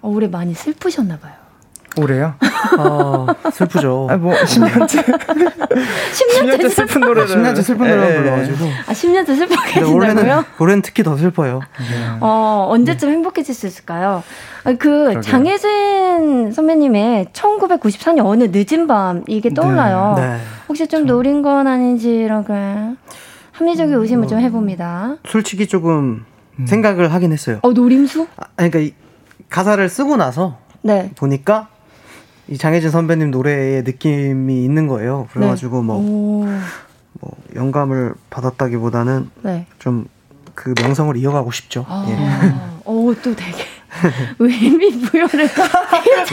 어, 0.00 0.08
올해 0.08 0.28
많이 0.28 0.54
슬프셨나 0.54 1.18
봐요. 1.18 1.32
올해요? 1.96 2.34
어, 2.78 3.26
슬프죠. 3.52 4.08
아, 4.10 4.16
뭐 4.16 4.34
10년째 4.34 5.04
10년째 5.04 6.70
슬픈 6.70 7.00
노래를 7.00 7.28
10년째 7.28 7.62
슬픈 7.62 7.86
예, 7.86 7.90
노래만 7.90 8.10
예. 8.10 8.16
불러가지고. 8.16 8.64
아 8.86 8.92
10년째 8.92 9.26
슬프게 9.36 9.80
올해는? 9.82 10.42
올해는 10.58 10.82
특히 10.82 11.02
더 11.02 11.16
슬퍼요. 11.16 11.60
어, 12.20 12.66
언제쯤 12.70 13.10
행복해질 13.10 13.54
수 13.54 13.66
있을까요? 13.66 14.22
아, 14.64 14.70
그 14.72 14.76
그러게요. 14.76 15.20
장혜진 15.22 16.52
선배님의 16.52 17.26
1994년 17.32 18.26
어느 18.26 18.48
늦은 18.52 18.86
밤 18.86 19.24
이게 19.26 19.52
떠올라요. 19.52 20.14
네. 20.16 20.38
혹시 20.68 20.86
좀 20.86 21.06
노린 21.06 21.42
건 21.42 21.66
아닌지 21.66 22.14
이렇게 22.14 22.52
합리적인 23.52 23.94
의심을 23.94 24.28
좀 24.28 24.40
해봅니다. 24.40 25.16
솔직히 25.26 25.66
조금 25.66 26.24
생각을 26.66 27.12
하긴 27.12 27.32
했어요. 27.32 27.58
어 27.62 27.72
노림수? 27.72 28.26
아, 28.36 28.44
그러니까 28.56 28.78
이 28.80 28.92
가사를 29.48 29.88
쓰고 29.88 30.16
나서 30.16 30.58
네. 30.82 31.10
보니까 31.16 31.68
이 32.48 32.56
장혜진 32.56 32.90
선배님 32.90 33.30
노래에 33.30 33.82
느낌이 33.82 34.64
있는 34.64 34.86
거예요. 34.86 35.28
그래가지고 35.32 35.82
뭐, 35.82 35.96
오, 35.96 36.46
뭐 37.20 37.32
영감을 37.54 38.14
받았다기보다는 38.30 39.30
네. 39.42 39.66
좀그 39.78 40.72
명성을 40.80 41.14
이어가고 41.16 41.50
싶죠. 41.50 41.84
아, 41.88 42.06
예. 42.08 42.14
어, 42.84 43.12
또 43.22 43.34
되게 43.36 43.64
의미 44.38 44.90
부여를 44.98 45.46
잘하시는 45.48 46.26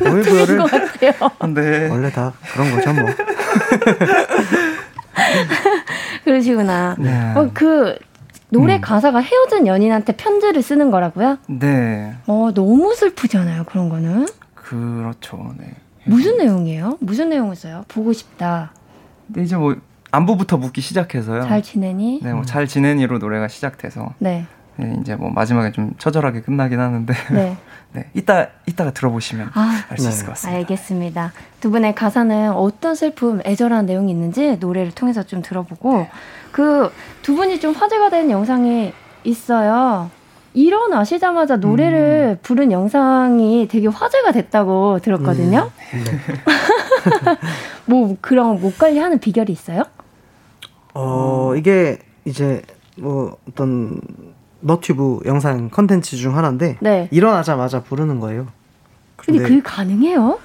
의미 0.00 0.22
분인 0.22 0.46
부여를- 0.46 0.58
것 0.58 0.70
같아요. 0.70 1.12
네. 1.54 1.88
원래 1.88 2.10
다 2.12 2.32
그런 2.52 2.70
거죠, 2.70 2.92
뭐. 2.92 3.08
그러시구나. 6.24 6.94
네. 6.98 7.32
어, 7.34 7.50
그 7.52 7.96
노래 8.50 8.76
음. 8.76 8.80
가사가 8.80 9.18
헤어진 9.20 9.66
연인한테 9.66 10.14
편지를 10.16 10.62
쓰는 10.62 10.90
거라고요? 10.92 11.38
네. 11.48 12.14
어, 12.26 12.50
너무 12.54 12.94
슬프잖아요, 12.94 13.64
그런 13.64 13.88
거는. 13.88 14.26
그렇죠. 14.74 15.52
네. 15.58 15.72
무슨 16.04 16.36
내용이에요? 16.38 16.96
무슨 17.00 17.28
내용을 17.28 17.56
써요? 17.56 17.84
보고 17.88 18.12
싶다. 18.12 18.70
근데 19.26 19.42
이제 19.42 19.56
뭐 19.56 19.74
안부부터 20.12 20.56
묻기 20.58 20.80
시작해서요. 20.80 21.42
잘 21.42 21.62
지내니? 21.62 22.20
네, 22.22 22.32
뭐 22.32 22.44
잘 22.44 22.66
지내니로 22.66 23.18
노래가 23.18 23.48
시작돼서 23.48 24.14
네. 24.18 24.46
네, 24.76 24.96
이제 25.00 25.14
뭐 25.16 25.30
마지막에 25.30 25.72
좀 25.72 25.92
처절하게 25.98 26.42
끝나긴 26.42 26.78
하는데 26.80 27.12
네. 27.32 27.56
네, 27.92 28.08
이따 28.14 28.46
이따가 28.66 28.92
들어보시면 28.92 29.50
아, 29.54 29.84
알수 29.90 30.08
있을 30.08 30.20
네. 30.20 30.26
것 30.26 30.32
같습니다. 30.32 30.58
알겠습니다. 30.58 31.32
두 31.60 31.70
분의 31.70 31.94
가사는 31.96 32.52
어떤 32.52 32.94
슬픔, 32.94 33.40
애절한 33.44 33.86
내용이 33.86 34.10
있는지 34.12 34.56
노래를 34.58 34.92
통해서 34.92 35.22
좀 35.24 35.42
들어보고 35.42 36.06
그 36.52 36.90
두 37.22 37.34
분이 37.34 37.60
좀 37.60 37.74
화제가 37.74 38.08
된 38.10 38.30
영상이 38.30 38.92
있어요. 39.24 40.10
일어나시자마자 40.52 41.56
노래를 41.56 42.38
부른 42.42 42.72
영상이 42.72 43.68
되게 43.68 43.86
화제가 43.86 44.32
됐다고 44.32 44.98
들었거든요. 45.00 45.70
뭐 47.86 48.16
그런 48.20 48.60
목 48.60 48.78
관리하는 48.78 49.18
비결이 49.18 49.52
있어요? 49.52 49.82
어, 50.94 51.54
이게 51.56 51.98
이제 52.24 52.62
뭐 52.96 53.36
어떤 53.48 54.00
너튜브 54.60 55.20
영상 55.24 55.70
컨텐츠 55.70 56.16
중 56.16 56.36
하나인데 56.36 56.76
네. 56.80 57.08
일어나자마자 57.10 57.82
부르는 57.82 58.20
거예요. 58.20 58.46
근데 59.16 59.38
근데- 59.38 59.48
그게 59.48 59.62
가능해요? 59.62 60.38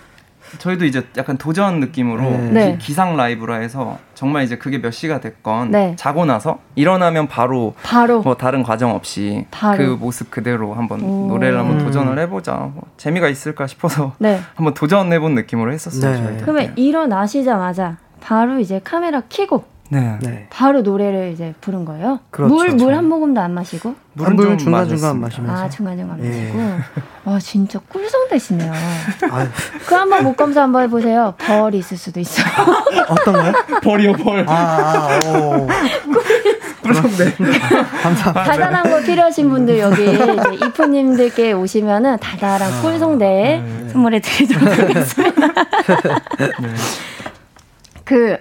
저희도 0.57 0.85
이제 0.85 1.07
약간 1.17 1.37
도전 1.37 1.79
느낌으로 1.79 2.23
네. 2.23 2.37
네. 2.51 2.77
기, 2.79 2.93
상 2.93 3.15
라이브라 3.17 3.55
해서 3.55 3.97
정말 4.13 4.43
이제 4.43 4.57
그게 4.57 4.81
몇 4.81 4.91
시가 4.91 5.19
됐건 5.19 5.71
네. 5.71 5.95
자고 5.97 6.25
나서 6.25 6.59
일어나면 6.75 7.27
바로 7.27 7.73
바로 7.83 8.21
뭐 8.21 8.35
다른 8.35 8.63
과정 8.63 8.91
없이 8.91 9.45
바로. 9.51 9.77
그 9.77 9.83
모습 9.99 10.31
그대로 10.31 10.73
한번 10.73 11.01
오. 11.03 11.27
노래를 11.27 11.59
한번 11.59 11.79
음. 11.79 11.85
도전을 11.85 12.17
해보자 12.19 12.53
뭐 12.73 12.83
재미가 12.97 13.29
있을까 13.29 13.67
싶어서 13.67 14.13
네. 14.19 14.39
한번 14.55 14.73
도전해본 14.73 15.35
느낌으로 15.35 15.71
했었어요. 15.73 16.11
네. 16.11 16.17
저희도. 16.17 16.41
그러면 16.45 16.73
일어나시자마자 16.75 17.97
바로 18.21 18.59
이제 18.59 18.81
카메라 18.83 19.21
켜고 19.29 19.65
네. 19.89 20.17
네. 20.21 20.47
바로 20.49 20.81
노래를 20.81 21.31
이제 21.31 21.53
부른 21.61 21.85
거예요? 21.85 22.19
그렇죠. 22.31 22.53
물물 22.53 22.95
한 22.95 23.05
모금도 23.05 23.39
안 23.39 23.53
마시고? 23.53 23.95
물은 24.13 24.35
좀 24.37 24.57
중간 24.57 24.87
중간 24.87 25.19
마셨습니다. 25.19 25.53
마시면서. 25.53 25.63
아 25.63 25.69
중간 25.69 25.97
중간 25.97 26.23
예. 26.23 26.29
마시고. 26.29 26.59
와 27.25 27.39
진짜 27.39 27.79
꿀성대시네요. 27.89 28.71
그 29.85 29.95
한번 29.95 30.23
목 30.23 30.37
검사 30.37 30.63
한번 30.63 30.83
해보세요. 30.83 31.35
벌이 31.37 31.77
있을 31.77 31.97
수도 31.97 32.19
있어요. 32.19 32.45
어떤 33.09 33.33
거요? 33.33 33.53
벌이요 33.83 34.13
벌. 34.13 34.45
아, 34.47 34.53
아, 34.53 35.19
오. 35.29 35.67
감사합니다. 36.85 38.43
달달한 38.43 38.89
거 38.89 38.99
필요하신 39.01 39.49
분들 39.49 39.79
여기 39.79 40.03
이프님들께 40.65 41.53
오시면은 41.53 42.17
달달한 42.19 42.81
꿀성대 42.81 43.63
선물해 43.91 44.19
드리도록 44.21 44.79
하겠습니다. 44.79 45.47
그 48.05 48.37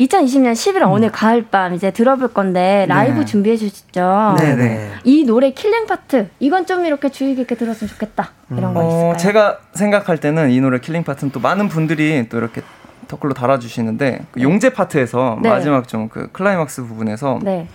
2020년 0.00 0.52
11월 0.52 0.82
어느 0.90 1.10
가을밤 1.10 1.74
이제 1.74 1.90
들어볼 1.90 2.28
건데 2.34 2.84
라이브 2.88 3.20
네. 3.20 3.24
준비해 3.24 3.56
주셨죠. 3.56 4.36
네네. 4.38 4.90
이 5.04 5.24
노래 5.24 5.52
killing 5.52 5.86
part 5.86 6.28
이건 6.40 6.66
좀 6.66 6.84
이렇게 6.84 7.10
주의 7.10 7.34
깊게 7.36 7.54
들었으면 7.54 7.88
좋겠다 7.88 8.30
이런 8.50 8.74
거 8.74 8.82
있을까요? 8.82 9.10
어, 9.10 9.16
제가 9.16 9.58
생각할 9.74 10.18
때는 10.18 10.50
이 10.50 10.60
노래 10.60 10.78
killing 10.80 11.04
part는 11.04 11.30
또 11.32 11.40
많은 11.40 11.68
분들이 11.68 12.26
또 12.28 12.38
이렇게 12.38 12.62
댓글로 13.06 13.34
달아주시는데 13.34 14.24
그 14.32 14.42
용재 14.42 14.70
파트에서 14.72 15.38
네. 15.42 15.48
마지막 15.50 15.86
좀 15.86 16.08
그 16.08 16.30
클라이막스 16.32 16.84
부분에서 16.84 17.38
네, 17.42 17.68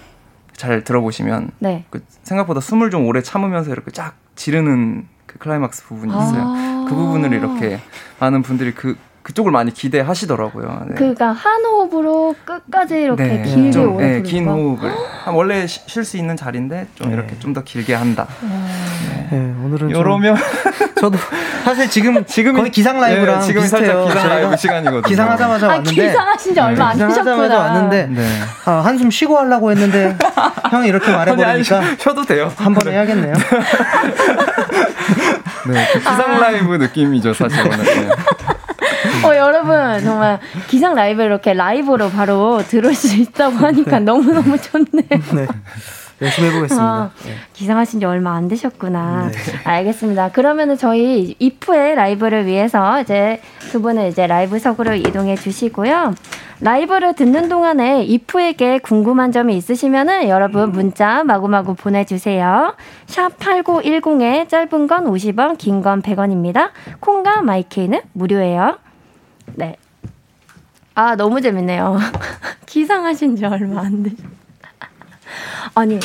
잘 0.56 0.84
들어보시면 0.84 1.52
네. 1.60 1.86
그 1.90 2.04
생각보다 2.24 2.60
숨을 2.60 2.90
좀 2.90 3.06
오래 3.06 3.22
참으면서 3.22 3.72
이렇게 3.72 3.92
쫙 3.92 4.16
지르는 4.36 5.08
그 5.26 5.38
클라이막스 5.38 5.86
부분이 5.86 6.12
있어요. 6.12 6.44
아. 6.46 6.86
그 6.90 6.96
부분을 6.96 7.34
이렇게 7.34 7.80
많은 8.20 8.42
분들이 8.42 8.74
그 8.74 8.98
그쪽을 9.30 9.52
많이 9.52 9.72
기대하시더라고요. 9.72 10.86
네. 10.88 10.96
그러니까 10.96 11.32
한 11.32 11.64
호흡으로 11.64 12.34
끝까지 12.46 12.96
이렇게 13.00 13.24
네. 13.26 13.44
길게 13.44 13.72
좀, 13.72 13.96
오래 13.96 14.08
네, 14.14 14.22
긴 14.24 14.48
호흡을 14.48 14.92
원래 15.32 15.68
쉴 15.68 16.04
수 16.04 16.18
있는 16.18 16.36
자리인데 16.36 16.88
좀 16.96 17.10
네. 17.10 17.14
이렇게 17.14 17.38
좀 17.38 17.54
더 17.54 17.64
길게 17.64 17.94
한다. 17.94 18.28
네, 19.32 19.54
오늘은 19.64 19.90
이러면 19.92 20.36
저도 21.00 21.18
사실 21.64 21.90
지금 21.90 22.24
지금 22.30 22.54
거의 22.56 22.72
기상 22.72 23.00
라이브랑 23.00 23.40
네, 23.42 23.46
지금 23.46 23.62
비슷해요. 23.62 24.06
기상 24.08 24.30
라이브 24.30 24.56
시간이거든요. 24.58 25.02
기상하자마자 25.02 25.66
아, 25.66 25.70
왔는데 25.70 26.08
기상하신 26.08 26.54
지 26.56 26.60
얼마 26.60 26.86
안 26.90 26.98
되셨구나. 26.98 27.08
기상하자마자 27.08 27.60
왔는데 27.60 28.08
네. 28.08 28.28
아, 28.66 28.72
한숨 28.84 29.12
쉬고 29.12 29.38
하려고 29.38 29.70
했는데 29.72 30.16
형이 30.72 30.88
이렇게 30.88 31.12
말해버리니까 31.12 31.78
아니, 31.80 31.98
쉬어도 31.98 32.24
돼요. 32.24 32.52
한번 32.58 32.92
해야겠네요. 32.92 33.34
네, 35.68 35.88
그 35.94 36.00
기상 36.00 36.22
아. 36.36 36.40
라이브 36.40 36.76
느낌이죠 36.76 37.34
사실 37.34 37.60
오늘. 37.62 37.86
네. 39.04 39.28
어, 39.28 39.36
여러분, 39.38 40.04
정말 40.04 40.40
기상 40.68 40.96
라이브 40.96 41.22
이렇게 41.24 41.54
라이브로 41.54 42.10
바로 42.10 42.62
들을 42.68 42.94
수 42.94 43.16
있다고 43.16 43.56
하니까 43.58 44.00
네. 44.00 44.06
너무너무 44.06 44.58
좋네요. 44.60 45.04
네. 45.36 45.48
열심히 46.22 46.50
해보겠습니다. 46.50 46.86
어, 46.86 47.12
네. 47.24 47.32
기상하신 47.54 48.02
지 48.02 48.06
얼마 48.06 48.36
안 48.36 48.50
되셨구나. 48.50 49.30
네. 49.32 49.38
알겠습니다. 49.64 50.32
그러면은 50.32 50.78
저희 50.78 51.34
이프의 51.40 51.96
라이브를 51.96 52.46
위해서 52.46 53.00
이제 53.02 53.40
두 53.72 53.82
분은 53.82 54.08
이제 54.10 54.28
라이브석으로 54.28 54.96
이동해 54.96 55.36
주시고요. 55.38 56.14
라이브를 56.60 57.14
듣는 57.14 57.48
동안에 57.48 58.04
이프에게 58.04 58.80
궁금한 58.80 59.32
점이 59.32 59.56
있으시면은 59.56 60.28
여러분 60.28 60.74
문자 60.74 61.24
마구마구 61.24 61.74
보내주세요. 61.76 62.76
샵 63.08 63.40
8910에 63.40 64.50
짧은 64.50 64.88
건 64.88 65.06
50원, 65.06 65.58
긴 65.58 65.82
건 65.82 66.02
100원입니다. 66.02 66.72
콩과 67.00 67.44
마이케이는 67.44 68.02
무료예요. 68.12 68.78
네. 69.56 69.76
아, 70.96 71.16
너무 71.16 71.42
재밌네요. 71.42 71.98
기상하신 72.66 73.36
지 73.36 73.46
얼마 73.46 73.82
안 73.82 74.04
되죠. 74.04 74.24
아니, 75.76 76.00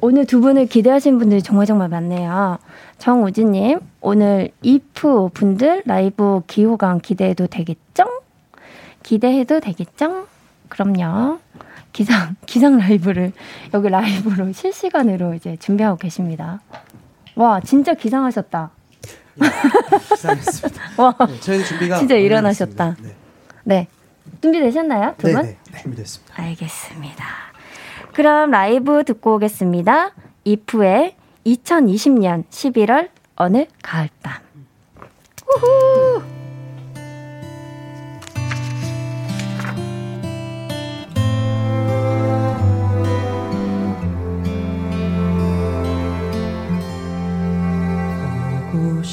오늘 0.00 0.26
두 0.26 0.40
분을 0.40 0.66
기대하신 0.66 1.18
분들이 1.18 1.42
정말 1.42 1.66
정말 1.66 1.88
많네요. 1.88 2.58
정우진님, 2.98 3.80
오늘 4.00 4.50
이프 4.62 5.28
분들 5.34 5.82
라이브 5.86 6.42
기호강 6.46 7.00
기대해도 7.00 7.46
되겠죠? 7.46 8.04
기대해도 9.02 9.60
되겠죠? 9.60 10.26
그럼요. 10.68 11.38
기상, 11.92 12.36
기상 12.46 12.78
라이브를 12.78 13.32
여기 13.74 13.88
라이브로 13.88 14.52
실시간으로 14.52 15.34
이제 15.34 15.56
준비하고 15.56 15.96
계십니다. 15.96 16.60
와, 17.34 17.60
진짜 17.60 17.94
기상하셨다. 17.94 18.70
예, 19.42 20.14
기상했습니다. 20.14 20.82
와, 21.02 21.16
네, 21.26 21.40
저희 21.40 21.64
준비가 21.64 21.98
진짜 21.98 22.14
일어나셨다. 22.16 22.96
네. 23.00 23.14
네. 23.64 23.88
준비되셨나요? 24.40 25.14
두 25.18 25.32
분? 25.32 25.42
네, 25.42 25.56
네, 25.72 25.82
준비됐습니다. 25.82 26.42
알겠습니다. 26.42 27.24
그럼 28.12 28.50
라이브 28.50 29.04
듣고 29.04 29.34
오겠습니다. 29.36 30.12
이프의 30.44 31.16
2020년 31.46 32.44
11월 32.48 33.08
어느 33.36 33.66
가을밤. 33.82 34.34
우후! 35.46 36.37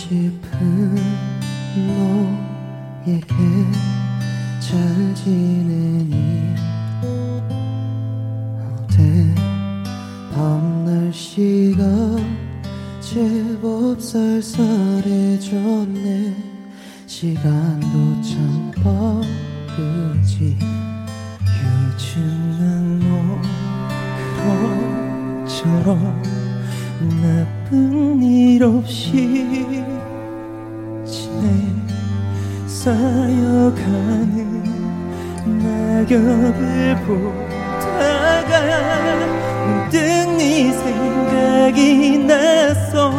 싶은 0.07 0.95
너에게 1.87 3.25
잘 4.59 5.15
지내니? 5.15 6.53
밤 10.31 10.85
날씨가 10.85 11.83
제법 12.99 13.99
쌀쌀해졌네. 13.99 15.55
시간도 17.07 18.21
참 18.21 18.71
빠르지. 18.83 20.55
요즘은 21.97 22.99
뭐 22.99 23.41
그런처럼 25.47 26.21
나쁜 27.21 28.21
일 28.21 28.63
없이 28.63 29.94
쌓여가는 32.85 34.37
낙엽을 35.47 36.95
보다가 37.07 38.53
문득 39.65 39.97
네 40.37 40.71
생각이 40.71 42.19
났어 42.19 43.09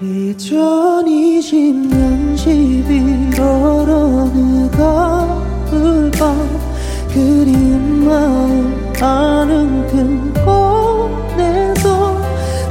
2020년 0.00 1.92
11월 2.34 3.40
어느 3.90 4.70
가을 4.70 6.10
밤 6.12 6.24
그리운 7.12 8.06
마음 8.06 8.48
아는 9.02 9.86
끈꺼내서 10.32 11.84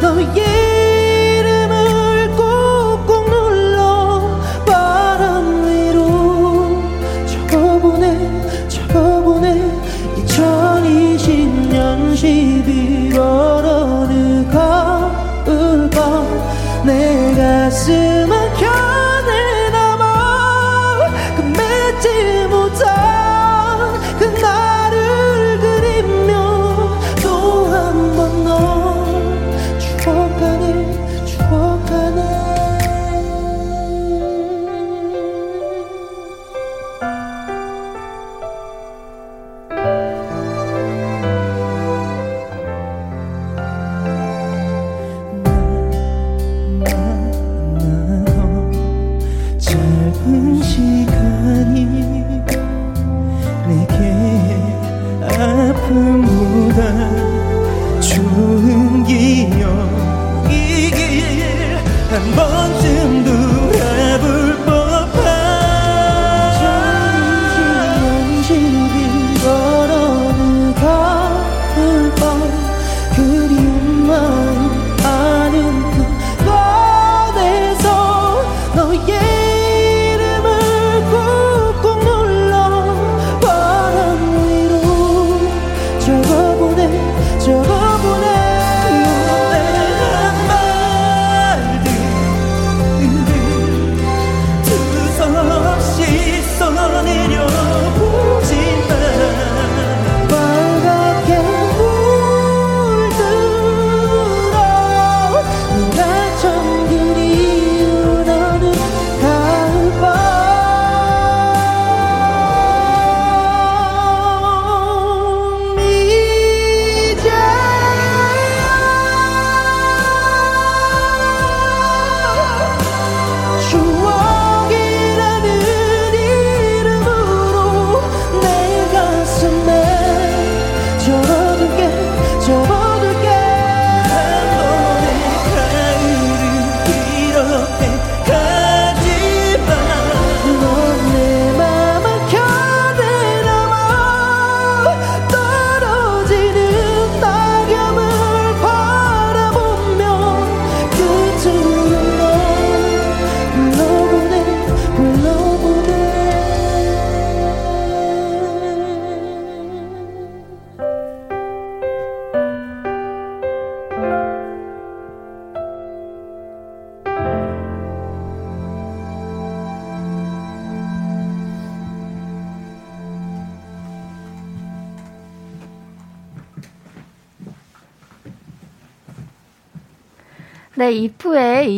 너의 0.01 0.66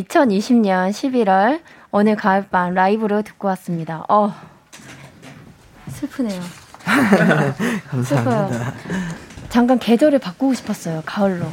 2020년 0.10 0.89
11월 0.89 1.62
오늘 1.91 2.16
가을밤 2.16 2.74
라이브로 2.74 3.22
듣고 3.22 3.47
왔습니다. 3.49 4.03
어, 4.10 4.34
슬프네요. 5.88 6.41
감사합니다. 7.89 8.74
잠깐 9.49 9.78
계절을 9.80 10.20
바꾸고 10.20 10.53
싶었어요. 10.55 11.03
가을로. 11.05 11.45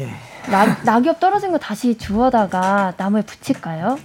예. 0.00 0.10
낙, 0.50 0.82
낙엽 0.84 1.20
떨어진 1.20 1.52
거 1.52 1.58
다시 1.58 1.96
주워다가 1.98 2.94
나무에 2.96 3.22
붙일까요? 3.22 3.98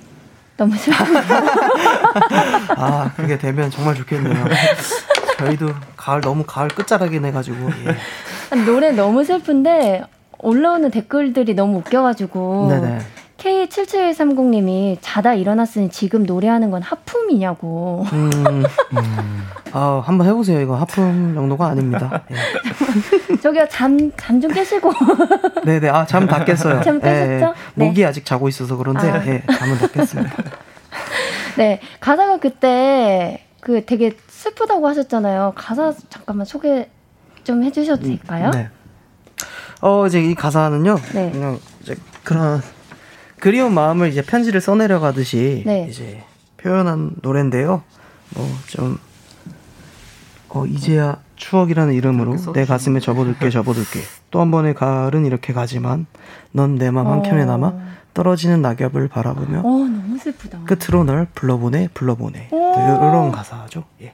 너무 0.57 0.75
슬프네요. 0.75 1.23
아, 2.77 3.11
그게 3.15 3.37
되면 3.37 3.69
정말 3.71 3.95
좋겠네요. 3.95 4.45
저희도 5.37 5.69
가을 5.95 6.21
너무 6.21 6.43
가을 6.45 6.67
끝자락이네 6.67 7.31
가지고. 7.31 7.69
예. 7.85 8.65
노래 8.65 8.91
너무 8.91 9.23
슬픈데 9.23 10.03
올라오는 10.39 10.91
댓글들이 10.91 11.53
너무 11.53 11.77
웃겨가지고 11.77 12.67
네네. 12.69 12.99
K7730님이 13.37 14.97
자다 15.01 15.33
일어났으니 15.33 15.89
지금 15.89 16.23
노래하는 16.23 16.71
건 16.71 16.81
하품이냐고. 16.81 18.05
음, 18.13 18.63
아, 19.73 20.01
한번 20.05 20.27
해보세요. 20.27 20.61
이거 20.61 20.75
하품 20.75 21.33
정도가 21.35 21.67
아닙니다. 21.67 22.23
예. 22.31 23.35
저기요 23.41 23.67
잠 23.69 24.11
잠 24.17 24.39
좀 24.41 24.51
깨시고. 24.51 24.91
네네. 25.65 25.89
아, 25.89 26.05
잠 26.05 26.27
다 26.27 26.43
깼어요. 26.45 26.81
잠 26.81 26.99
깨셨죠? 26.99 27.53
네. 27.75 27.85
목이 27.85 28.05
아직 28.05 28.25
자고 28.25 28.47
있어서 28.47 28.77
그런데, 28.77 29.09
아. 29.09 29.25
예, 29.27 29.43
잠은 29.59 29.77
다 29.77 29.87
깼습니다. 29.87 30.33
네 31.57 31.79
가사가 31.99 32.39
그때 32.39 33.45
그 33.61 33.85
되게 33.85 34.15
슬프다고 34.27 34.87
하셨잖아요. 34.87 35.53
가사 35.55 35.93
잠깐만 36.09 36.45
소개 36.45 36.89
좀 37.43 37.63
해주셔도 37.63 38.03
될까요? 38.03 38.51
네. 38.53 38.69
어, 39.81 40.05
이제 40.07 40.21
이 40.21 40.35
가사는요. 40.35 40.95
네. 41.13 41.31
그냥 41.31 41.59
이제 41.81 41.95
그런 42.23 42.61
그리운 43.45 43.75
마음을 43.75 44.07
이제 44.09 44.23
편지를 44.23 44.59
써내려 44.59 44.99
가듯이 44.99 45.61
네. 45.67 45.85
이제 45.87 46.23
표현한 46.57 47.17
노래인데요. 47.21 47.83
뭐좀 48.33 48.97
어, 50.49 50.65
이제야 50.65 51.17
추억이라는 51.35 51.93
이름으로 51.93 52.37
내 52.53 52.65
가슴에 52.65 52.99
접어들게 52.99 53.51
접어들게 53.51 53.99
또 54.31 54.41
한 54.41 54.49
번의 54.49 54.73
가을은 54.73 55.27
이렇게 55.27 55.53
가지만 55.53 56.07
넌 56.53 56.73
내 56.79 56.89
맘 56.89 57.05
한켠에 57.05 57.43
어. 57.43 57.45
남아 57.45 57.73
떨어지는 58.15 58.63
낙엽을 58.63 59.09
바라보며 59.09 59.59
어 59.59 59.63
너무 59.63 60.17
슬프다. 60.17 60.61
끝으로 60.65 61.03
널 61.03 61.27
불러보내 61.35 61.89
불러보내 61.93 62.47
오. 62.49 62.73
이런 62.73 63.31
가사죠. 63.31 63.83
예. 64.01 64.13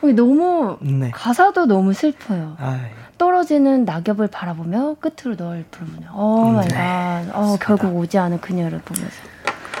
어, 0.00 0.06
너무 0.06 0.78
네. 0.80 1.10
가사도 1.10 1.66
너무 1.66 1.92
슬퍼요. 1.92 2.56
아, 2.58 2.80
떨어지는 3.18 3.84
낙엽을 3.84 4.28
바라보며 4.28 4.96
끝으로 5.00 5.36
널 5.36 5.64
부르며. 5.70 6.12
Oh 6.14 6.50
my 6.50 6.68
네. 6.68 6.74
god. 6.74 7.24
어, 7.32 7.56
결국 7.60 7.96
오지 7.96 8.18
않은 8.18 8.40
그녀를 8.40 8.80
보면서. 8.80 9.16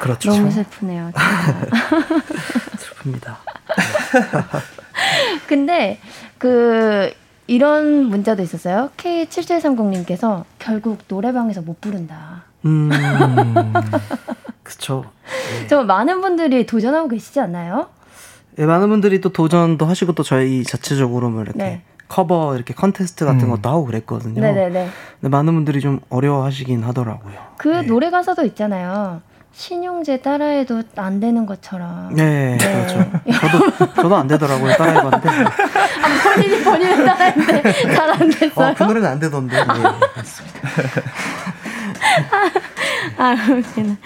그렇죠. 0.00 0.30
너무 0.30 0.50
슬프네요. 0.50 1.12
슬픕니다. 2.76 3.36
근데 5.46 5.98
그 6.38 7.12
이런 7.46 8.06
문자도 8.06 8.42
있었어요. 8.42 8.90
K7730님께서 8.96 10.44
결국 10.58 10.98
노래방에서 11.08 11.62
못 11.62 11.80
부른다. 11.80 12.44
음. 12.64 12.90
그쵸. 14.62 15.04
저 15.68 15.84
많은 15.84 16.20
분들이 16.20 16.66
도전하고 16.66 17.08
계시지 17.08 17.40
않나요? 17.40 17.88
예, 18.58 18.66
많은 18.66 18.88
분들이 18.88 19.20
또 19.20 19.30
도전도 19.30 19.84
하시고 19.84 20.12
또 20.12 20.22
저희 20.22 20.64
자체적으로 20.64 21.28
뭐 21.28 21.42
이렇게 21.42 21.58
네. 21.58 21.82
커버 22.08 22.54
이렇게 22.54 22.74
컨테스트 22.74 23.24
같은 23.24 23.48
것도 23.48 23.68
하고 23.68 23.84
그랬거든요. 23.86 24.40
네네네. 24.40 24.88
근데 25.20 25.28
많은 25.36 25.54
분들이 25.54 25.80
좀 25.80 26.00
어려워하시긴 26.10 26.82
하더라고요. 26.84 27.34
그 27.56 27.68
노래 27.86 28.10
가사도 28.10 28.44
있잖아요. 28.46 29.20
신용재 29.52 30.20
따라해도 30.20 30.82
안 30.96 31.20
되는 31.20 31.46
것처럼. 31.46 32.12
네, 32.14 32.58
그렇죠. 32.60 33.10
저도 33.40 33.94
저도 33.94 34.16
안 34.16 34.26
되더라고요. 34.26 34.72
따라해봤는데. 34.74 35.28
아, 35.28 36.34
본인이 36.34 36.64
본인을 36.64 37.04
따라했는데 37.04 37.94
잘 37.94 38.10
안 38.10 38.28
됐어요. 38.30 38.70
어, 38.70 38.74
그 38.76 38.82
노래는 38.82 39.08
안 39.08 39.18
되던데. 39.20 39.56
네, 39.56 39.64
맞습니다. 39.64 40.58
아, 43.16 43.34
웃기네. 43.50 43.96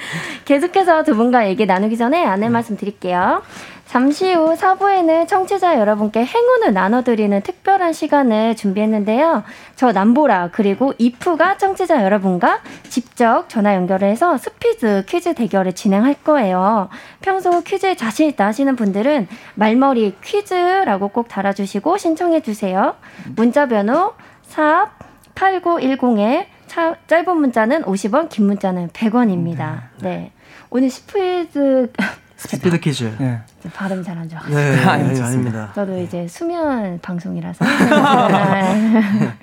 계속해서 0.44 1.02
두 1.04 1.16
분과 1.16 1.48
얘기 1.48 1.66
나누기 1.66 1.96
전에 1.96 2.24
안내 2.24 2.48
말씀 2.48 2.76
드릴게요. 2.76 3.42
잠시 3.88 4.34
후 4.34 4.54
4부에는 4.54 5.26
청취자 5.26 5.80
여러분께 5.80 6.22
행운을 6.22 6.74
나눠드리는 6.74 7.40
특별한 7.40 7.94
시간을 7.94 8.54
준비했는데요. 8.54 9.44
저 9.76 9.92
남보라 9.92 10.50
그리고 10.52 10.92
이프가 10.98 11.56
청취자 11.56 12.04
여러분과 12.04 12.60
직접 12.90 13.48
전화 13.48 13.74
연결을 13.74 14.06
해서 14.06 14.36
스피드 14.36 15.06
퀴즈 15.08 15.34
대결을 15.34 15.72
진행할 15.72 16.14
거예요. 16.22 16.90
평소 17.22 17.62
퀴즈에 17.62 17.94
자신 17.94 18.28
있다 18.28 18.44
하시는 18.44 18.76
분들은 18.76 19.26
말머리 19.54 20.16
퀴즈라고 20.22 21.08
꼭 21.08 21.28
달아주시고 21.28 21.96
신청해주세요. 21.96 22.94
문자 23.36 23.66
번호 23.66 24.12
샵 24.42 24.90
8910에 25.34 26.44
차, 26.66 26.94
짧은 27.06 27.34
문자는 27.38 27.84
50원, 27.84 28.28
긴 28.28 28.48
문자는 28.48 28.88
100원입니다. 28.88 29.84
네. 30.02 30.32
오늘 30.68 30.90
스피드 30.90 31.90
스피드 32.38 32.78
퀴즈. 32.78 33.12
예. 33.20 33.40
발음 33.74 34.00
잘안 34.02 34.28
좋아. 34.28 34.40
네, 34.48 34.84
아니, 34.84 35.02
네, 35.02 35.08
좋습니다. 35.16 35.26
아닙니다. 35.26 35.72
저도 35.74 35.98
이제 35.98 36.26
수면 36.28 36.98
방송이라서 37.02 37.64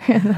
그래서 0.06 0.30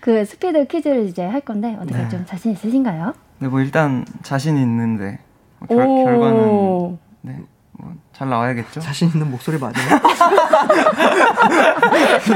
그 0.00 0.24
스피드 0.24 0.66
퀴즈를 0.66 1.04
이제 1.06 1.24
할 1.26 1.42
건데 1.42 1.76
어떻게 1.78 1.98
네. 1.98 2.08
좀 2.08 2.24
자신 2.26 2.52
있으신가요? 2.52 3.12
네, 3.38 3.48
뭐 3.48 3.60
일단 3.60 4.04
자신 4.22 4.56
있는데 4.56 5.18
뭐 5.58 5.68
결, 5.68 5.86
오. 5.86 6.04
결과는 6.04 6.98
네, 7.20 7.36
뭐잘 7.72 8.30
나와야겠죠. 8.30 8.80
자신 8.80 9.10
있는 9.12 9.30
목소리 9.30 9.58
맞아요? 9.58 9.74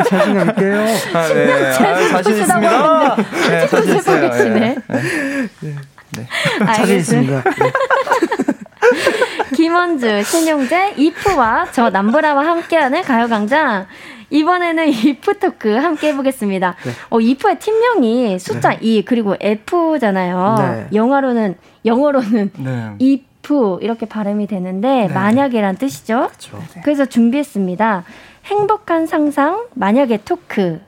자신감 0.08 0.50
있게요. 0.50 0.80
아, 1.14 1.26
네, 1.28 1.46
네. 1.46 1.68
아, 1.68 1.72
자신 2.22 2.38
있습니다. 2.38 3.16
네, 3.48 3.66
자신 3.66 3.96
있어요. 3.96 4.30
계시네. 4.30 4.76
예. 5.64 5.74
네. 6.16 6.26
자신 6.66 6.96
있습니다. 6.98 7.42
네. 9.64 9.68
김원주, 9.68 10.22
신용재, 10.24 10.94
이프와 10.98 11.68
저 11.72 11.88
남보라와 11.88 12.44
함께하는 12.46 13.00
가요광장. 13.00 13.86
이번에는 14.28 14.88
이프 14.88 15.38
토크 15.38 15.74
함께 15.74 16.08
해보겠습니다. 16.08 16.74
네. 16.84 16.90
어, 17.08 17.18
이프의 17.18 17.58
팀명이 17.58 18.38
숫자 18.38 18.74
2 18.74 19.06
그리고 19.06 19.36
F잖아요. 19.40 20.54
네. 20.58 20.86
영어로는 20.92 21.56
영어로는 21.86 22.50
네. 22.58 22.96
if 23.00 23.78
이렇게 23.80 24.04
발음이 24.06 24.46
되는데 24.48 25.08
만약에란 25.08 25.76
뜻이죠. 25.76 26.28
그렇죠. 26.28 26.62
그래서 26.82 27.06
준비했습니다. 27.06 28.04
행복한 28.44 29.06
상상 29.06 29.68
만약에 29.74 30.18
토크. 30.26 30.82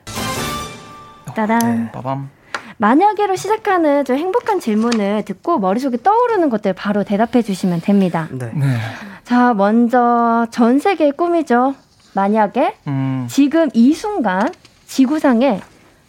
따단. 1.35 1.59
네. 1.85 1.93
빠밤. 1.93 2.36
만약에로 2.79 3.37
시작하는 3.37 4.05
좀 4.05 4.17
행복한 4.17 4.61
질문을 4.61 5.25
듣고 5.25 5.59
머릿속에 5.59 5.97
떠오르는 6.03 6.51
것들 6.51 6.75
바로 6.75 7.05
대답해 7.05 7.43
주시면 7.43 7.81
됩니다. 7.81 8.29
네. 8.31 8.51
네. 8.55 8.77
자, 9.25 9.55
먼저 9.55 10.47
전 10.51 10.79
세계의 10.79 11.13
꿈이죠. 11.13 11.75
만약에 12.15 12.77
음. 12.87 13.27
지금 13.31 13.69
이 13.73 13.93
순간 13.95 14.53
지구상에 14.87 15.61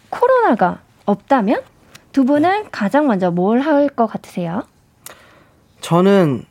코로나가 0.09 0.79
없다면 1.05 1.61
두 2.11 2.25
분은 2.25 2.65
가장 2.71 3.07
먼저 3.07 3.31
뭘 3.31 3.61
할 3.61 3.89
것 3.89 4.07
같으세요? 4.07 4.63
저는 5.81 6.43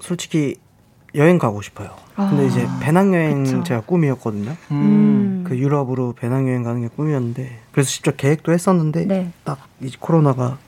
솔직히 0.00 0.56
여행 1.14 1.38
가고 1.38 1.60
싶어요. 1.62 1.90
근데 2.16 2.42
아, 2.42 2.46
이제 2.46 2.66
배낭여행 2.80 3.44
그쵸. 3.44 3.62
제가 3.64 3.80
꿈이었거든요. 3.82 4.56
음. 4.72 5.44
그 5.46 5.56
유럽으로 5.56 6.12
배낭여행 6.14 6.62
가는 6.62 6.80
게 6.82 6.88
꿈이었는데 6.88 7.59
그래서 7.72 7.90
직접 7.90 8.16
계획도 8.16 8.52
했었는데 8.52 9.04
네. 9.06 9.30
딱이 9.44 9.96
코로나가 9.98 10.58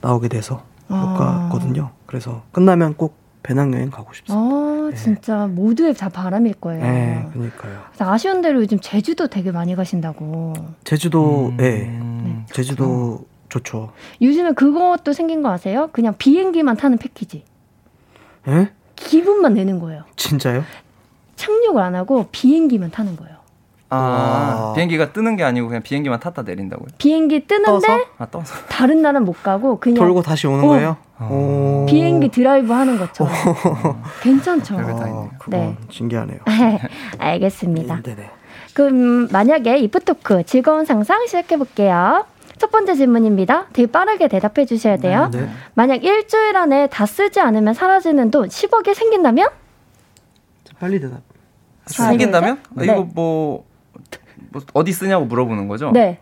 나오게 0.00 0.28
돼서 0.28 0.62
못 0.88 0.96
아. 0.96 1.48
갔거든요. 1.48 1.90
그래서 2.06 2.42
끝나면 2.52 2.94
꼭 2.94 3.16
배낭여행 3.42 3.90
가고 3.90 4.12
싶습니다. 4.12 4.34
어, 4.38 4.90
진짜 4.94 5.46
모두의 5.46 5.94
다 5.94 6.08
바람일 6.08 6.54
거예요. 6.54 6.82
네, 6.82 7.26
그러니까요. 7.32 7.80
아쉬운 7.98 8.42
대로 8.42 8.60
요즘 8.60 8.78
제주도 8.80 9.28
되게 9.28 9.50
많이 9.50 9.74
가신다고. 9.74 10.52
제주도, 10.84 11.48
음. 11.48 11.56
네, 11.56 12.44
제주도 12.52 13.24
좋죠. 13.48 13.92
요즘에 14.20 14.52
그것도 14.52 15.12
생긴 15.12 15.42
거 15.42 15.50
아세요? 15.50 15.88
그냥 15.92 16.14
비행기만 16.18 16.76
타는 16.76 16.98
패키지. 16.98 17.44
예? 18.48 18.70
기분만 18.96 19.54
내는 19.54 19.80
거예요. 19.80 20.04
진짜요? 20.16 20.62
착륙을 21.36 21.82
안 21.82 21.94
하고 21.94 22.28
비행기만 22.30 22.90
타는 22.90 23.16
거예요. 23.16 23.36
아, 23.90 23.96
와. 23.96 24.72
비행기가 24.74 25.12
뜨는 25.12 25.34
게 25.36 25.42
아니고 25.42 25.66
그냥 25.66 25.82
비행기만 25.82 26.20
탔다 26.20 26.42
내린다고요? 26.42 26.88
비행기 26.98 27.46
뜨는데 27.46 27.86
떠서? 27.86 28.04
아, 28.18 28.26
떠서. 28.26 28.54
다른 28.68 29.02
나라는 29.02 29.24
못 29.24 29.42
가고 29.42 29.80
그냥 29.80 29.98
돌고 29.98 30.22
다시 30.22 30.46
오는 30.46 30.64
어. 30.64 30.68
거예요? 30.68 30.96
어. 31.18 31.28
오. 31.28 31.86
비행기 31.86 32.28
드라이브 32.28 32.72
하는 32.72 32.98
것처럼. 32.98 33.32
괜찮죠? 34.22 34.76
어, 34.76 35.30
그건 35.38 35.60
네. 35.60 35.76
신기하네요. 35.90 36.38
알겠습니다. 37.18 38.02
네네. 38.02 38.30
그럼 38.74 39.28
만약에 39.32 39.78
이프토크 39.78 40.44
즐거운 40.44 40.84
상상 40.84 41.26
시작해 41.26 41.56
볼게요. 41.56 42.24
첫 42.58 42.70
번째 42.70 42.94
질문입니다. 42.94 43.66
되게 43.72 43.90
빠르게 43.90 44.28
대답해 44.28 44.66
주셔야 44.66 44.98
돼요. 44.98 45.30
네. 45.32 45.48
만약 45.74 46.04
일주일 46.04 46.56
안에 46.56 46.86
다 46.88 47.06
쓰지 47.06 47.40
않으면 47.40 47.74
사라지는 47.74 48.30
돈 48.30 48.48
10억이 48.48 48.94
생긴다면? 48.94 49.48
빨리 50.78 51.00
대답. 51.00 51.22
생긴다면? 51.86 52.60
네. 52.76 52.84
이거 52.84 53.08
뭐, 53.14 53.64
뭐 54.50 54.62
어디 54.74 54.92
쓰냐고 54.92 55.24
물어보는 55.24 55.68
거죠? 55.68 55.90
네. 55.92 56.18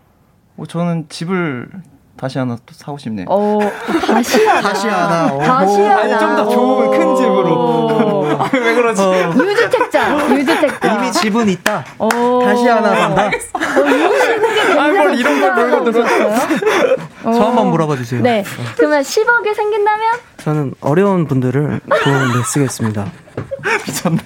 뭐 0.54 0.66
저는 0.66 1.06
집을 1.08 1.68
다시 2.16 2.38
하나 2.38 2.56
또 2.66 2.74
사고 2.74 2.98
싶네요. 2.98 3.26
어, 3.28 3.58
다시 4.06 4.44
하나. 4.44 4.60
다시 4.60 4.88
하나. 4.88 5.32
어. 5.32 5.38
다시 5.38 5.80
하나. 5.80 6.00
아니 6.00 6.18
좀더 6.18 6.48
좋은 6.48 6.90
큰 6.90 7.16
집으로. 7.16 8.26
왜 8.52 8.74
그러지? 8.74 9.02
유주택자, 9.02 10.36
유주택자. 10.36 10.94
이미 10.94 11.12
집은 11.12 11.48
있다. 11.48 11.84
오. 11.98 12.42
다시 12.42 12.66
하나 12.66 12.94
산다. 12.94 13.26
어, 13.26 14.80
아니, 14.80 14.96
뭘 14.96 15.18
이런 15.18 15.40
걸 15.40 15.54
물고 15.54 15.90
들어왔어요? 15.90 16.96
저 17.22 17.30
한번 17.30 17.70
물어봐 17.70 17.96
주세요. 17.96 18.20
네. 18.20 18.44
그러면 18.76 19.02
10억이 19.02 19.54
생긴다면? 19.54 20.18
저는 20.38 20.74
어려운 20.80 21.26
분들을 21.26 21.80
도움에 22.02 22.44
쓰겠습니다. 22.44 23.06
미쳤네. 23.86 24.18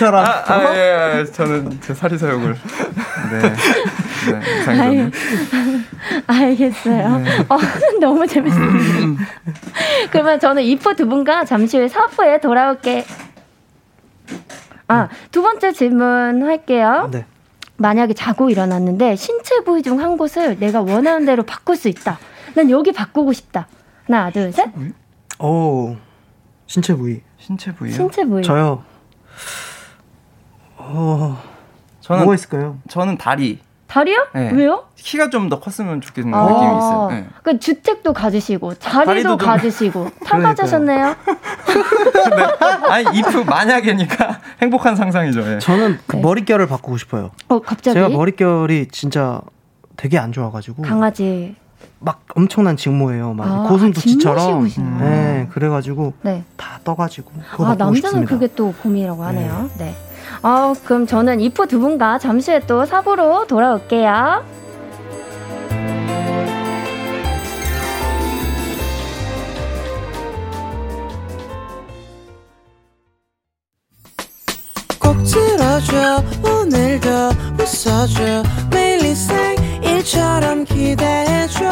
이 0.00 0.02
사람. 0.02 0.24
아, 0.24 0.42
아, 0.46 0.74
예, 0.74 1.18
예, 1.20 1.24
저는 1.26 1.78
제 1.82 1.92
사리사욕을. 1.92 2.54
네. 2.54 3.40
네, 4.32 4.60
이상해졌네. 4.60 5.10
알겠어요. 6.26 7.18
네. 7.18 7.38
어, 7.50 7.58
너무 8.00 8.26
재밌습니다. 8.26 9.24
그러면 10.10 10.40
저는 10.40 10.62
이프 10.62 10.96
두 10.96 11.06
분과 11.06 11.44
잠시 11.44 11.76
후에 11.76 11.86
4부에 11.88 12.40
돌아올게. 12.40 13.04
아, 14.88 15.08
두 15.30 15.42
번째 15.42 15.72
질문 15.72 16.44
할게요. 16.46 17.10
네. 17.12 17.26
만약에 17.76 18.14
자고 18.14 18.48
일어났는데 18.48 19.16
신체 19.16 19.62
부위 19.64 19.82
중 19.82 20.00
한 20.00 20.16
곳을 20.16 20.58
내가 20.58 20.80
원하는 20.80 21.26
대로 21.26 21.42
바꿀 21.42 21.76
수 21.76 21.88
있다. 21.88 22.18
난 22.54 22.70
여기 22.70 22.90
바꾸고 22.92 23.34
싶다. 23.34 23.68
하나, 24.06 24.30
둘, 24.30 24.50
셋. 24.52 24.70
오. 25.38 25.94
신체 26.66 26.94
부위. 26.94 27.20
신체 27.38 27.72
부위요? 27.74 27.92
신체 27.94 28.24
부위. 28.24 28.42
저요. 28.42 28.82
어. 30.92 31.40
저는 32.00 32.22
뭐가 32.24 32.34
있을까요? 32.34 32.78
저는 32.88 33.18
다리. 33.18 33.60
다리요? 33.86 34.26
네. 34.34 34.52
왜요? 34.52 34.84
키가 34.94 35.30
좀 35.30 35.48
더 35.48 35.58
컸으면 35.58 36.00
좋겠는 36.00 36.32
아. 36.32 36.44
느낌이 36.44 36.78
있어요. 36.78 37.08
네. 37.10 37.26
그 37.42 37.58
주택도 37.58 38.12
가지시고 38.12 38.74
자리도 38.76 39.36
가지시고 39.36 40.04
다 40.24 40.36
그러니까요. 40.38 40.54
가지셨네요. 40.54 41.16
아니 42.88 43.06
if 43.18 43.44
만약에니까 43.44 44.40
행복한 44.62 44.94
상상이죠. 44.96 45.40
예. 45.54 45.58
저는 45.58 45.98
그 46.06 46.16
머릿결을 46.16 46.66
바꾸고 46.68 46.98
싶어요. 46.98 47.30
어 47.48 47.60
갑자기 47.60 47.94
제가 47.94 48.08
머릿결이 48.10 48.88
진짜 48.92 49.40
되게 49.96 50.18
안 50.18 50.30
좋아가지고 50.32 50.82
강아지. 50.82 51.56
막 51.98 52.22
엄청난 52.34 52.76
직모예요. 52.76 53.34
막 53.34 53.46
아, 53.46 53.68
고슴도치처럼. 53.68 54.68
네, 55.00 55.48
그래가지고 55.50 56.14
네. 56.22 56.44
다 56.56 56.78
떠가지고 56.84 57.30
아 57.58 57.74
남자는 57.74 57.94
싶습니다. 57.96 58.30
그게 58.30 58.48
또 58.54 58.72
고민이라고 58.82 59.22
하네요. 59.24 59.68
네. 59.78 59.94
아 60.42 60.74
그럼 60.84 61.06
저는 61.06 61.40
이프 61.40 61.66
두 61.66 61.78
분과 61.80 62.18
잠시 62.18 62.50
후에 62.50 62.60
또 62.60 62.86
사부로 62.86 63.46
돌아올게요. 63.46 64.42
꼭 74.98 75.16
들어줘 75.24 76.22
오늘도 76.42 77.08
웃어줘 77.58 78.42
매일 78.70 79.04
일상일처럼 79.04 80.64
기대해줘 80.64 81.68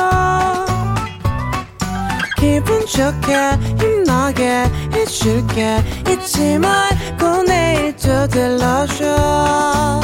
기분 2.49 2.81
좋게 2.87 3.35
힘나게 3.79 4.65
해줄게 4.95 5.85
잊지 6.09 6.59
말고 6.59 7.43
내일 7.47 7.95
또 7.97 8.27
들러줘 8.27 10.01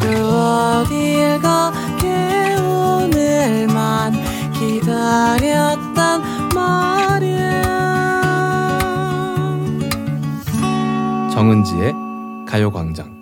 또 0.00 0.06
어딜 0.06 1.40
가게 1.42 2.54
오늘만 2.62 4.12
기다렸단 4.52 6.22
말이야 6.54 7.62
정은지의 11.32 11.92
가요광장. 12.46 13.12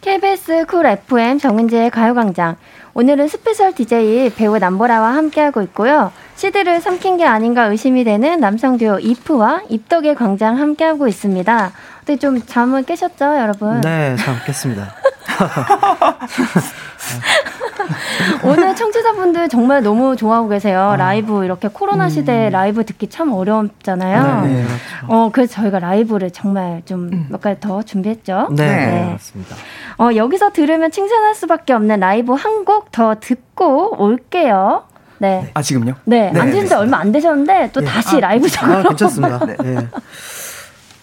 KBS 0.00 0.64
쿨 0.66 0.86
FM 0.86 1.40
정은지의 1.40 1.90
가요광장. 1.90 2.54
오늘은 2.94 3.26
special 3.26 3.74
DJ 3.74 4.30
배우 4.30 4.56
남보라와 4.56 5.16
함께하고 5.16 5.60
있고요. 5.62 6.12
CD를 6.42 6.80
삼킨 6.80 7.16
게 7.16 7.26
아닌가 7.26 7.64
의심이 7.64 8.04
되는 8.04 8.38
남성 8.38 8.78
듀오 8.78 9.00
이프와 9.00 9.62
입덕의 9.70 10.14
광장 10.14 10.56
함께하고 10.56 11.08
있습니다. 11.08 11.72
어떻게 11.96 12.16
좀 12.16 12.40
잠은 12.46 12.84
깨셨죠, 12.84 13.24
여러분? 13.38 13.80
네, 13.80 14.14
잠 14.14 14.34
깼습니다. 14.34 14.94
오늘 18.44 18.76
청취자분들 18.76 19.48
정말 19.48 19.82
너무 19.82 20.14
좋아하고 20.14 20.48
계세요. 20.48 20.94
라이브 20.96 21.44
이렇게 21.44 21.66
코로나 21.66 22.08
시대에 22.08 22.50
라이브 22.50 22.84
듣기 22.84 23.08
참 23.08 23.32
어렵잖아요. 23.32 24.44
네, 24.46 24.62
그렇죠. 24.64 24.78
어, 25.08 25.30
그래서 25.32 25.54
저희가 25.54 25.80
라이브를 25.80 26.30
정말 26.30 26.82
좀 26.84 27.26
몇 27.30 27.40
가지 27.40 27.58
더 27.60 27.82
준비했죠. 27.82 28.48
네, 28.52 29.08
맞습니다. 29.12 29.56
어, 29.98 30.10
여기서 30.14 30.50
들으면 30.52 30.92
칭찬할 30.92 31.34
수밖에 31.34 31.72
없는 31.72 31.98
라이브 31.98 32.32
한 32.34 32.64
곡 32.64 32.92
더 32.92 33.16
듣고 33.18 34.00
올게요. 34.02 34.84
네. 35.18 35.50
아 35.54 35.62
지금요? 35.62 35.94
네, 36.04 36.30
네, 36.32 36.40
안 36.40 36.50
되신 36.50 36.66
지 36.66 36.74
얼마 36.74 36.98
안 36.98 37.10
되셨는데 37.12 37.70
또 37.72 37.80
네. 37.80 37.86
다시 37.86 38.16
아, 38.16 38.20
라이브적으로. 38.20 38.78
아, 38.78 38.82
괜찮습니다. 38.82 39.46
네. 39.46 39.56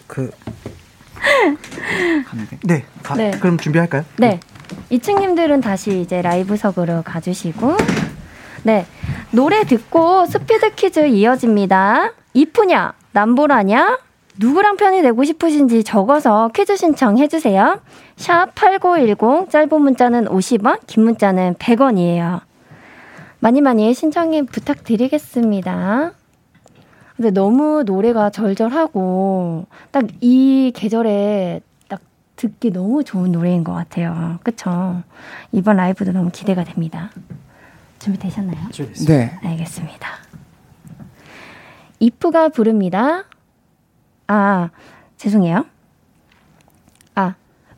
그 0.06 0.30
네. 2.64 2.84
가- 3.02 3.14
네. 3.14 3.30
그럼 3.32 3.58
준비할까요? 3.58 4.04
네. 4.18 4.40
이층님들은 4.90 5.60
다시 5.60 6.00
이제 6.00 6.22
라이브석으로 6.22 7.02
가주시고. 7.02 7.76
네. 8.62 8.86
노래 9.30 9.64
듣고 9.64 10.26
스피드 10.26 10.74
퀴즈 10.74 11.06
이어집니다. 11.06 12.12
이프냐? 12.34 12.92
남보라냐? 13.12 13.98
누구랑 14.38 14.76
편이 14.76 15.02
되고 15.02 15.24
싶으신지 15.24 15.82
적어서 15.82 16.50
퀴즈 16.54 16.76
신청해주세요. 16.76 17.80
샵 18.16 18.54
8910, 18.54 19.50
짧은 19.50 19.80
문자는 19.80 20.26
50원, 20.26 20.80
긴 20.86 21.04
문자는 21.04 21.54
100원이에요. 21.54 22.40
많이 23.40 23.60
많이 23.60 23.92
신청해 23.94 24.42
부탁드리겠습니다. 24.46 26.12
근데 27.16 27.30
너무 27.30 27.82
노래가 27.84 28.30
절절하고, 28.30 29.66
딱 29.90 30.04
이 30.20 30.72
계절에 30.74 31.60
딱 31.88 32.00
듣기 32.36 32.70
너무 32.72 33.04
좋은 33.04 33.32
노래인 33.32 33.64
것 33.64 33.72
같아요. 33.72 34.38
그쵸? 34.42 35.02
이번 35.52 35.76
라이브도 35.76 36.12
너무 36.12 36.30
기대가 36.32 36.64
됩니다. 36.64 37.10
준비되셨나요? 37.98 38.68
네. 39.06 39.38
알겠습니다. 39.42 40.08
이프가 42.00 42.50
부릅니다. 42.50 43.24
아, 44.26 44.68
죄송해요. 45.16 45.64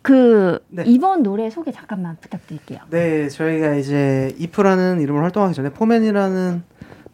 아, 0.08 0.58
그, 0.64 0.64
이번 0.86 1.22
노래 1.22 1.50
소개 1.50 1.70
잠깐만 1.70 2.16
부탁드릴게요. 2.20 2.80
네, 2.90 3.28
저희가 3.28 3.74
이제 3.74 4.34
이프라는 4.38 5.00
이름으로 5.00 5.22
활동하기 5.22 5.54
전에 5.54 5.70
포맨이라는 5.70 6.62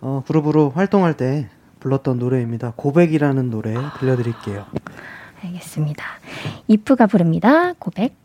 어, 0.00 0.22
그룹으로 0.26 0.70
활동할 0.70 1.16
때 1.16 1.48
불렀던 1.80 2.18
노래입니다. 2.18 2.72
고백이라는 2.76 3.50
노래 3.50 3.74
들려드릴게요. 3.98 4.66
알겠습니다. 5.42 6.04
이프가 6.68 7.06
부릅니다. 7.06 7.72
고백. 7.74 8.23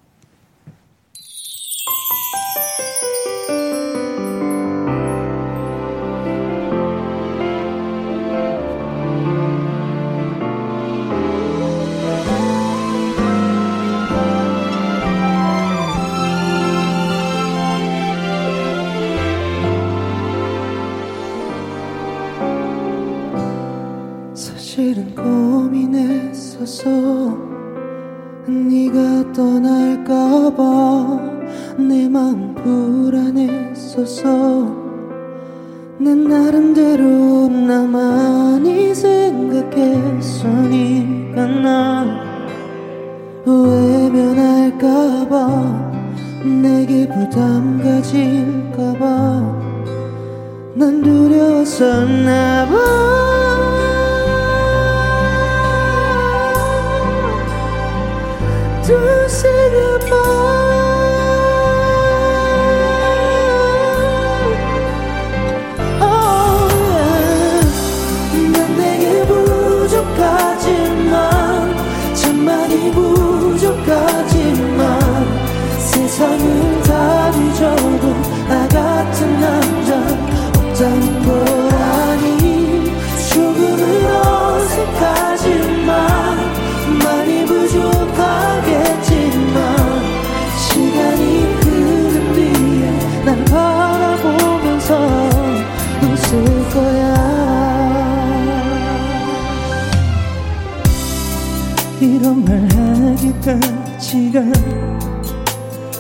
고민했었어 26.70 26.86
네가 28.48 29.34
떠날까봐 29.34 30.62
내 31.80 32.08
마음 32.08 32.54
불안했었어 32.54 34.28
난 35.98 36.24
나름대로 36.28 37.50
나만이 37.50 38.94
생각했으니까 38.94 39.78
나 41.48 42.06
외면할까봐 43.46 44.90
내게 46.62 47.08
부담 47.08 47.82
가질까봐 47.82 49.06
난 50.76 51.02
두려웠었나봐 51.02 52.78
두세 58.90 59.59
하기까지가 103.30 104.42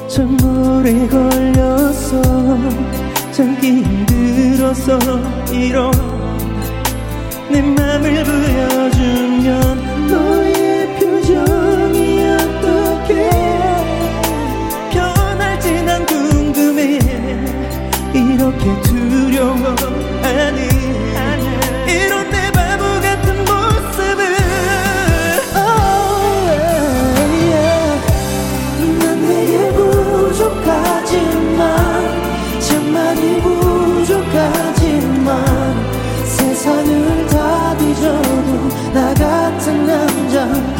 참 0.07 0.37
오래 0.43 1.07
걸렸어 1.07 2.21
참기 3.31 3.83
힘들어서 3.83 4.97
이런 5.51 5.91
내 7.51 7.61
맘을 7.61 8.23
보여주면 8.23 10.07
너의 10.07 10.95
표정이 10.97 12.23
어떻게 12.25 13.29
변할지 14.91 15.83
난 15.83 16.05
궁금해. 16.05 16.99
이렇게 18.13 18.81
두려워 18.81 19.78
나 38.93 39.13
같은 39.13 39.85
남자 39.85 40.78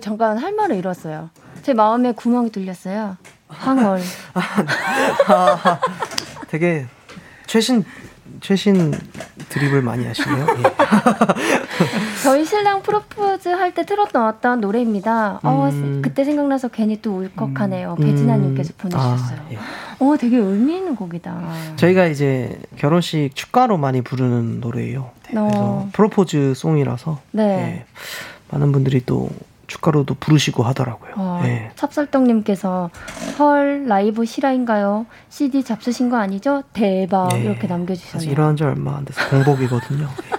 잠깐 0.00 0.38
할 0.38 0.52
말을 0.54 0.76
잃었어요. 0.76 1.30
제 1.62 1.74
마음에 1.74 2.12
구멍이 2.12 2.50
뚫렸어요. 2.50 3.16
황홀. 3.48 4.00
아, 5.28 5.80
되게 6.48 6.86
최신 7.46 7.84
최신 8.40 8.92
드립을 9.48 9.80
많이 9.82 10.06
하시네요. 10.06 10.46
예. 10.58 10.62
저희 12.22 12.44
신랑 12.44 12.82
프로포즈 12.82 13.48
할 13.48 13.72
때 13.74 13.84
틀어 13.86 14.06
놓았던 14.12 14.60
노래입니다. 14.60 15.40
어, 15.42 15.68
음. 15.72 16.00
그때 16.02 16.24
생각나서 16.24 16.68
괜히 16.68 17.00
또 17.00 17.18
울컥하네요. 17.18 17.96
배진아님께서 17.96 18.72
보내주셨어요. 18.78 19.38
아, 19.38 19.46
예. 19.52 19.58
어, 19.98 20.16
되게 20.18 20.36
의미 20.36 20.76
있는 20.76 20.94
곡이다. 20.96 21.40
저희가 21.76 22.06
이제 22.06 22.58
결혼식 22.76 23.30
축가로 23.34 23.76
많이 23.78 24.02
부르는 24.02 24.60
노래예요. 24.60 25.10
그래서 25.22 25.48
어, 25.52 25.90
프로포즈 25.92 26.54
송이라서 26.54 27.20
네. 27.32 27.42
예, 27.44 27.84
많은 28.50 28.72
분들이 28.72 29.02
또 29.04 29.30
축가로도 29.66 30.14
부르시고 30.14 30.62
하더라고요. 30.62 31.12
어, 31.16 31.42
예. 31.44 31.70
찹쌀떡님께서 31.76 32.90
헐 33.38 33.86
라이브 33.86 34.24
실화인가요? 34.24 35.06
CD 35.28 35.62
잡수신 35.64 36.08
거 36.10 36.16
아니죠? 36.16 36.62
대박 36.72 37.30
예. 37.34 37.40
이렇게 37.40 37.66
남겨주셨네요. 37.66 38.30
일어난 38.30 38.56
지 38.56 38.64
얼마 38.64 38.96
안 38.96 39.04
돼서 39.04 39.28
공복이거든요. 39.28 40.04
예. 40.04 40.36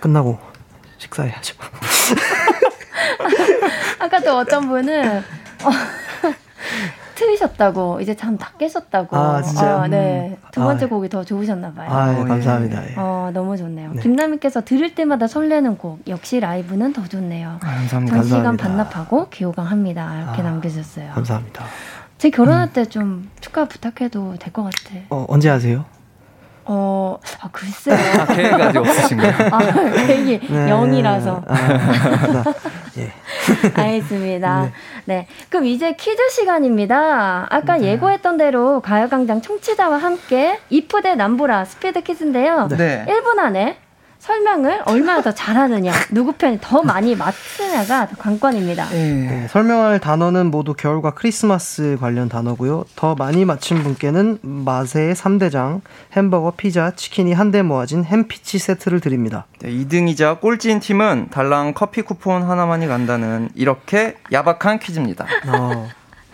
끝나고 0.00 0.38
식사해야죠. 0.98 1.56
아까 3.98 4.20
또 4.20 4.38
어떤 4.38 4.68
분은 4.68 5.18
어, 5.18 5.70
틀리셨다고 7.38 8.00
이제 8.00 8.14
잠 8.14 8.38
다 8.38 8.52
깨셨다고. 8.58 9.16
아, 9.16 9.42
진짜요? 9.42 9.76
어, 9.78 9.86
네. 9.88 10.36
두 10.52 10.62
아, 10.62 10.66
번째 10.66 10.84
예. 10.84 10.88
곡이 10.88 11.08
더 11.08 11.24
좋으셨나 11.24 11.72
봐요. 11.72 11.88
아, 11.90 12.12
예, 12.20 12.24
감사합니다. 12.24 12.84
예. 12.90 12.94
어, 12.96 13.30
너무 13.34 13.56
좋네요. 13.56 13.92
네. 13.94 14.02
김남희께서 14.02 14.60
들을 14.64 14.94
때마다 14.94 15.26
설레는 15.26 15.76
곡 15.78 16.00
역시 16.06 16.38
라이브는 16.38 16.92
더 16.92 17.02
좋네요. 17.04 17.58
감사합니다. 17.60 18.16
장시간 18.16 18.42
감사합니다. 18.44 18.62
반납하고 18.68 19.28
기호강합니다. 19.30 20.16
이렇게 20.24 20.40
아, 20.42 20.44
남겨주셨어요. 20.44 21.10
감사합니다. 21.14 21.64
제 22.18 22.30
결혼할 22.30 22.72
때좀 22.72 23.28
축하 23.40 23.64
부탁해도 23.66 24.36
될 24.38 24.52
것 24.52 24.62
같아. 24.64 25.00
어, 25.10 25.24
언제 25.28 25.48
하세요? 25.48 25.84
어, 26.70 27.18
아, 27.40 27.48
글쎄요. 27.50 27.96
아, 28.20 28.26
계획 28.26 28.52
아직 28.60 28.78
없으신가요? 28.78 29.32
아, 29.52 29.58
계획이 29.58 30.40
네. 30.52 30.70
0이라서. 30.70 31.42
아, 31.48 31.54
나- 31.54 32.44
예. 32.98 33.10
알겠습니다. 33.74 34.70
네. 35.06 35.26
그럼 35.48 35.64
이제 35.64 35.94
퀴즈 35.94 36.28
시간입니다. 36.30 37.46
아까 37.48 37.80
예고했던 37.80 38.36
대로 38.36 38.80
가요광장 38.80 39.40
청취자와 39.40 39.96
함께 39.96 40.58
이프대 40.68 41.14
남보라 41.14 41.64
스피드 41.64 42.02
퀴즈인데요. 42.02 42.68
네. 42.68 43.06
1분 43.08 43.38
안에 43.38 43.78
설명을 44.18 44.82
얼마나 44.84 45.22
더 45.22 45.32
잘하느냐, 45.32 45.92
누구 46.10 46.32
편이 46.32 46.58
더 46.60 46.82
많이 46.82 47.14
맞추냐가 47.14 48.06
관건입니다. 48.18 48.88
네, 48.90 49.46
설명할 49.48 50.00
단어는 50.00 50.50
모두 50.50 50.74
겨울과 50.74 51.12
크리스마스 51.12 51.96
관련 52.00 52.28
단어고요. 52.28 52.84
더 52.96 53.14
많이 53.14 53.44
맞힌 53.44 53.82
분께는 53.82 54.38
맛의 54.42 55.14
3대장 55.14 55.80
햄버거, 56.12 56.52
피자, 56.56 56.90
치킨이 56.94 57.32
한데 57.32 57.62
모아진 57.62 58.04
햄피치 58.04 58.58
세트를 58.58 59.00
드립니다. 59.00 59.46
네, 59.60 59.70
2등이자 59.70 60.40
꼴찌인 60.40 60.80
팀은 60.80 61.28
달랑 61.30 61.74
커피 61.74 62.02
쿠폰 62.02 62.42
하나만이 62.42 62.86
간다는 62.86 63.48
이렇게 63.54 64.16
야박한 64.32 64.80
퀴즈입니다. 64.80 65.26
어. 65.46 65.88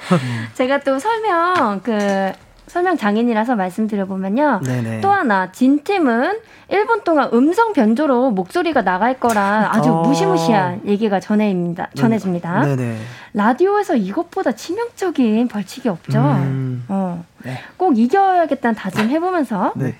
제가 0.54 0.80
또 0.80 0.98
설명 0.98 1.80
그 1.82 2.32
설명 2.74 2.96
장인이라서 2.96 3.54
말씀드려보면요. 3.54 4.62
네네. 4.64 5.00
또 5.00 5.08
하나 5.08 5.52
진 5.52 5.84
팀은 5.84 6.40
1분 6.68 7.04
동안 7.04 7.30
음성 7.32 7.72
변조로 7.72 8.32
목소리가 8.32 8.82
나갈 8.82 9.20
거라 9.20 9.70
아주 9.72 9.92
어. 9.92 10.02
무시무시한 10.02 10.80
얘기가 10.84 11.20
전해입니다. 11.20 11.90
전해집니다. 11.94 12.62
네네. 12.64 12.96
라디오에서 13.32 13.94
이것보다 13.94 14.52
치명적인 14.52 15.46
벌칙이 15.46 15.88
없죠. 15.88 16.18
음. 16.18 16.84
어. 16.88 17.24
네. 17.44 17.60
꼭 17.76 17.96
이겨야겠다는 17.96 18.74
다짐 18.74 19.08
해보면서. 19.08 19.72
네. 19.76 19.94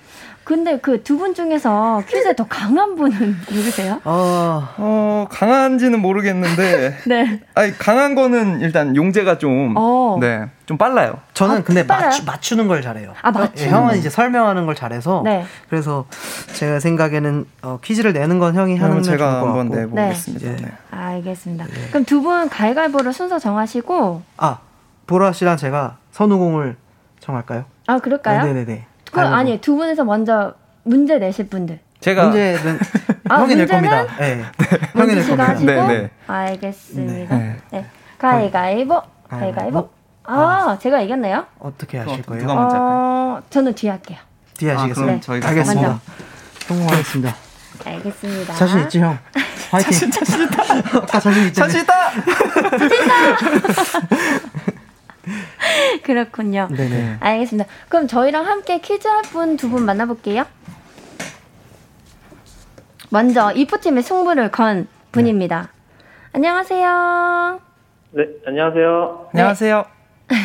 근데 0.45 0.77
그 0.77 1.01
두 1.03 1.17
분 1.17 1.33
중에서 1.33 2.03
퀴즈에 2.07 2.35
더 2.35 2.45
강한 2.47 2.95
분은 2.95 3.35
누구세요? 3.51 3.99
어, 4.05 4.67
어, 4.77 5.27
강한지는 5.31 5.99
모르겠는데. 5.99 6.97
네. 7.07 7.41
아니, 7.55 7.75
강한 7.77 8.13
거는 8.13 8.61
일단 8.61 8.95
용재가 8.95 9.39
좀. 9.39 9.73
어. 9.75 10.17
네. 10.21 10.45
좀 10.67 10.77
빨라요. 10.77 11.19
저는 11.33 11.57
아, 11.57 11.63
근데? 11.63 11.83
맞추, 11.83 12.25
맞추는 12.25 12.67
걸 12.67 12.81
잘해요. 12.83 13.13
아, 13.23 13.31
맞추는 13.31 13.67
예, 13.67 13.71
형은 13.71 13.89
거. 13.89 13.95
이제 13.95 14.09
설명하는 14.09 14.65
걸 14.67 14.75
잘해서 14.75 15.21
네. 15.25 15.43
그래서 15.69 16.05
제가 16.53 16.79
생각에는 16.79 17.45
어, 17.63 17.79
퀴즈를 17.83 18.13
내는 18.13 18.37
건 18.39 18.53
형이 18.55 18.77
하는 18.77 19.01
좋을 19.01 19.17
제가 19.17 19.41
것 19.41 19.47
한번 19.47 19.69
같고. 19.69 19.95
내보겠습니다. 19.95 20.45
네. 20.51 20.55
네. 20.57 20.71
알겠습니다. 20.91 21.65
그럼 21.89 22.05
두 22.05 22.21
분 22.21 22.49
가위가위보로 22.49 23.11
순서 23.11 23.37
정하시고, 23.39 24.21
아 24.37 24.59
보라 25.07 25.31
씨랑 25.33 25.57
제가 25.57 25.97
선우공을 26.11 26.75
정할까요? 27.19 27.65
아, 27.87 27.99
그럴까요? 27.99 28.39
아, 28.41 28.43
네네네. 28.45 28.85
그, 29.11 29.21
아니, 29.21 29.59
두 29.61 29.75
분에서 29.75 30.03
먼저 30.03 30.53
문제 30.83 31.17
내실 31.17 31.47
분들. 31.47 31.79
제가 31.99 32.23
문제는 32.25 32.79
아, 33.29 33.39
형이 33.41 33.55
낼 33.55 33.65
문제는 33.65 33.89
겁니다. 33.89 34.15
네. 34.19 34.43
형이 34.93 35.15
낼 35.15 35.27
겁니다. 35.27 35.53
네, 35.53 35.87
네. 35.87 36.09
알겠습니다. 36.27 37.37
네. 37.37 37.57
네. 37.71 37.85
가위가위보, 38.17 39.01
가위가위보. 39.29 39.89
아, 40.25 40.77
제가 40.81 41.01
이겼네요. 41.01 41.45
어떻게 41.59 41.97
하실 41.99 42.21
거예요? 42.23 42.41
누가 42.41 42.55
먼저 42.55 42.75
할까요? 42.75 42.89
어, 42.91 43.41
저는 43.49 43.73
뒤에 43.75 43.89
할게요. 43.91 44.17
뒤에 44.57 44.71
아, 44.71 44.77
하시겠어요? 44.77 45.05
그럼 45.05 45.21
저희가 45.21 45.49
알겠습니다. 45.49 45.87
먼저. 45.87 46.01
성공하겠습니다. 46.67 47.35
알겠습니다. 47.85 48.53
자신 48.53 48.79
있지 48.81 48.99
형? 48.99 49.17
화이팅. 49.71 49.91
자신 49.91 50.11
자신 50.11 50.43
있다. 50.43 50.63
아까 50.97 51.19
자신 51.19 51.47
있잖아요. 51.47 51.71
자신 51.71 51.81
있다! 51.81 52.11
그렇군요. 56.03 56.67
네네. 56.75 57.17
알겠습니다. 57.19 57.69
그럼 57.89 58.07
저희랑 58.07 58.45
함께 58.45 58.79
퀴즈 58.79 59.07
할 59.07 59.21
분두분 59.23 59.85
만나볼게요. 59.85 60.45
먼저 63.09 63.51
이프팀의 63.53 64.03
승부를 64.03 64.51
건 64.51 64.87
분입니다. 65.11 65.69
안녕하세요. 66.33 67.59
네, 68.11 68.27
안녕하세요. 68.45 69.29
안녕하세요. 69.33 69.85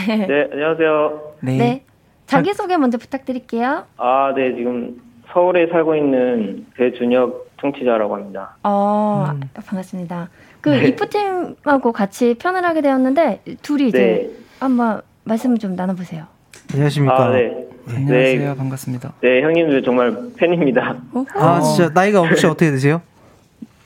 네, 0.07 0.49
안녕하세요. 0.53 1.35
네. 1.41 1.57
네. 1.57 1.85
자기소개 2.26 2.76
먼저 2.76 2.99
부탁드릴게요. 2.99 3.87
아, 3.97 4.33
네, 4.37 4.55
지금 4.55 5.01
서울에 5.33 5.66
살고 5.68 5.97
있는 5.97 6.66
배준혁 6.74 7.51
청취자라고 7.61 8.14
합니다. 8.14 8.57
어, 8.62 9.26
반갑습니다. 9.55 10.28
그 10.61 10.74
이프팀하고 10.74 11.93
같이 11.93 12.35
편을 12.35 12.64
하게 12.64 12.81
되었는데 12.83 13.43
둘이 13.62 13.89
이제 13.89 14.31
한번 14.61 15.01
말씀 15.25 15.57
좀 15.59 15.75
나눠보세요. 15.75 16.25
안녕하십니까. 16.73 17.27
아, 17.27 17.31
네. 17.31 17.67
안녕하세요. 17.89 18.55
반갑습니다. 18.57 19.15
네, 19.23 19.43
형님들 19.43 19.83
정말 19.83 20.15
팬입니다. 20.37 20.97
아 21.35 21.61
진짜 21.61 21.91
나이가 21.93 22.21
혹시 22.21 22.47
어떻게 22.47 22.71
되세요? 22.71 23.01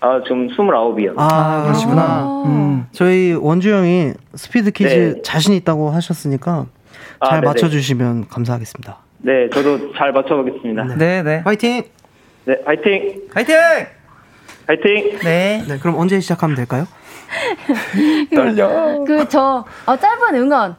아, 0.00 0.20
지금 0.24 0.48
29이요. 0.48 1.14
아 1.16 1.62
그러시구나. 1.62 2.44
음. 2.46 2.86
저희 2.92 3.32
원주 3.32 3.72
형이 3.72 4.12
스피드 4.34 4.72
퀴즈 4.72 5.14
네. 5.14 5.22
자신 5.22 5.54
있다고 5.54 5.90
하셨으니까 5.90 6.66
아, 7.20 7.28
잘 7.28 7.40
네네. 7.40 7.46
맞춰주시면 7.46 8.28
감사하겠습니다. 8.28 8.98
네, 9.18 9.48
저도 9.50 9.94
잘 9.94 10.12
맞춰보겠습니다. 10.12 10.96
네, 10.96 11.22
네. 11.22 11.36
화이팅! 11.44 11.84
네, 12.44 12.56
화이팅! 12.66 13.22
화이팅! 13.32 13.56
화이팅! 14.66 15.18
네. 15.20 15.64
네, 15.66 15.78
그럼 15.78 15.96
언제 15.96 16.20
시작하면 16.20 16.56
될까요? 16.56 16.86
떨려. 18.34 19.04
그 19.06 19.26
저 19.28 19.64
어, 19.86 19.96
짧은 19.96 20.34
응원. 20.34 20.76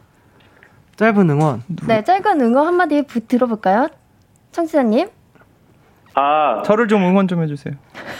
짧은 0.95 1.29
응원. 1.29 1.63
네, 1.87 2.03
짧은 2.03 2.39
응원 2.41 2.67
한마디 2.67 3.01
부, 3.03 3.19
들어볼까요? 3.27 3.89
청취자님. 4.51 5.09
아, 6.13 6.61
저를 6.63 6.87
좀 6.87 7.03
응원 7.03 7.27
좀 7.27 7.43
해주세요. 7.43 7.73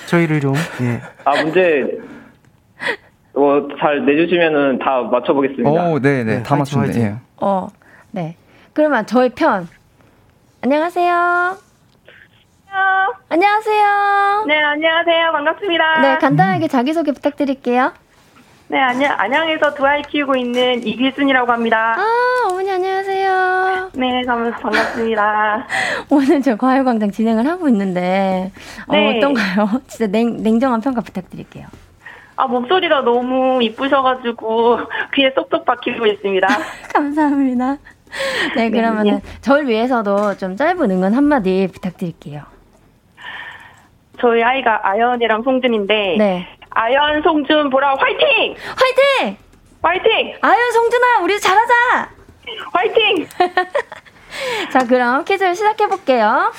저희를 0.07 0.41
좀. 0.41 0.53
예. 0.81 1.01
아, 1.23 1.41
문제, 1.41 1.97
뭐, 3.33 3.67
잘 3.79 4.05
내주시면은 4.05 4.79
다 4.79 5.01
맞춰보겠습니다. 5.03 5.69
오, 5.69 5.99
네, 5.99 6.23
네. 6.25 6.37
네, 6.37 6.43
다. 6.43 6.55
화이팅. 6.57 7.01
예. 7.01 7.15
어, 7.37 7.67
네. 8.11 8.35
그러면 8.73 9.05
저희 9.05 9.29
편. 9.29 9.69
안녕하세요. 10.61 11.57
안녕하세요. 13.29 14.45
네, 14.47 14.61
안녕하세요. 14.61 15.31
반갑습니다. 15.31 16.01
네, 16.01 16.17
간단하게 16.17 16.67
자기소개 16.67 17.13
부탁드릴게요. 17.13 17.93
네, 18.67 18.79
안녕, 18.79 19.11
안양에서 19.15 19.75
두 19.75 19.85
아이 19.85 20.01
키우고 20.01 20.35
있는 20.35 20.85
이길순이라고 20.85 21.51
합니다. 21.51 21.93
아, 21.97 22.47
어머니 22.49 22.71
안녕하세요. 22.71 23.91
네, 23.93 24.23
감- 24.23 24.51
반갑습니다. 24.51 25.67
오늘 26.09 26.41
저 26.41 26.55
과외광장 26.55 27.11
진행을 27.11 27.45
하고 27.47 27.67
있는데 27.69 28.51
어, 28.87 28.93
네. 28.93 29.17
어떤가요? 29.17 29.81
진짜 29.87 30.07
냉, 30.07 30.41
냉정한 30.41 30.81
평가 30.81 31.01
부탁드릴게요. 31.01 31.67
아, 32.37 32.47
목소리가 32.47 33.01
너무 33.01 33.61
이쁘셔가지고 33.61 34.79
귀에 35.13 35.31
쏙쏙 35.35 35.63
박히고 35.63 36.07
있습니다. 36.07 36.47
감사합니다. 36.91 37.77
네, 38.55 38.69
그러면은 38.71 39.19
저를 39.41 39.67
위해서도 39.67 40.37
좀 40.37 40.55
짧은 40.55 40.89
응원 40.89 41.13
한마디 41.13 41.67
부탁드릴게요. 41.71 42.41
저희 44.19 44.41
아이가 44.41 44.79
아연이랑 44.87 45.43
송준인데, 45.43 46.15
네. 46.17 46.47
아연, 46.75 47.21
송준, 47.23 47.69
보라, 47.69 47.95
화이팅! 47.97 48.55
화이팅! 48.75 49.37
화이팅! 49.81 50.33
아유, 50.41 50.71
송준아, 50.73 51.19
우리 51.23 51.39
잘하자! 51.39 52.09
화이팅! 52.73 53.27
자, 54.73 54.79
그럼 54.85 55.23
퀴즈를 55.23 55.55
시작해볼게요. 55.55 56.51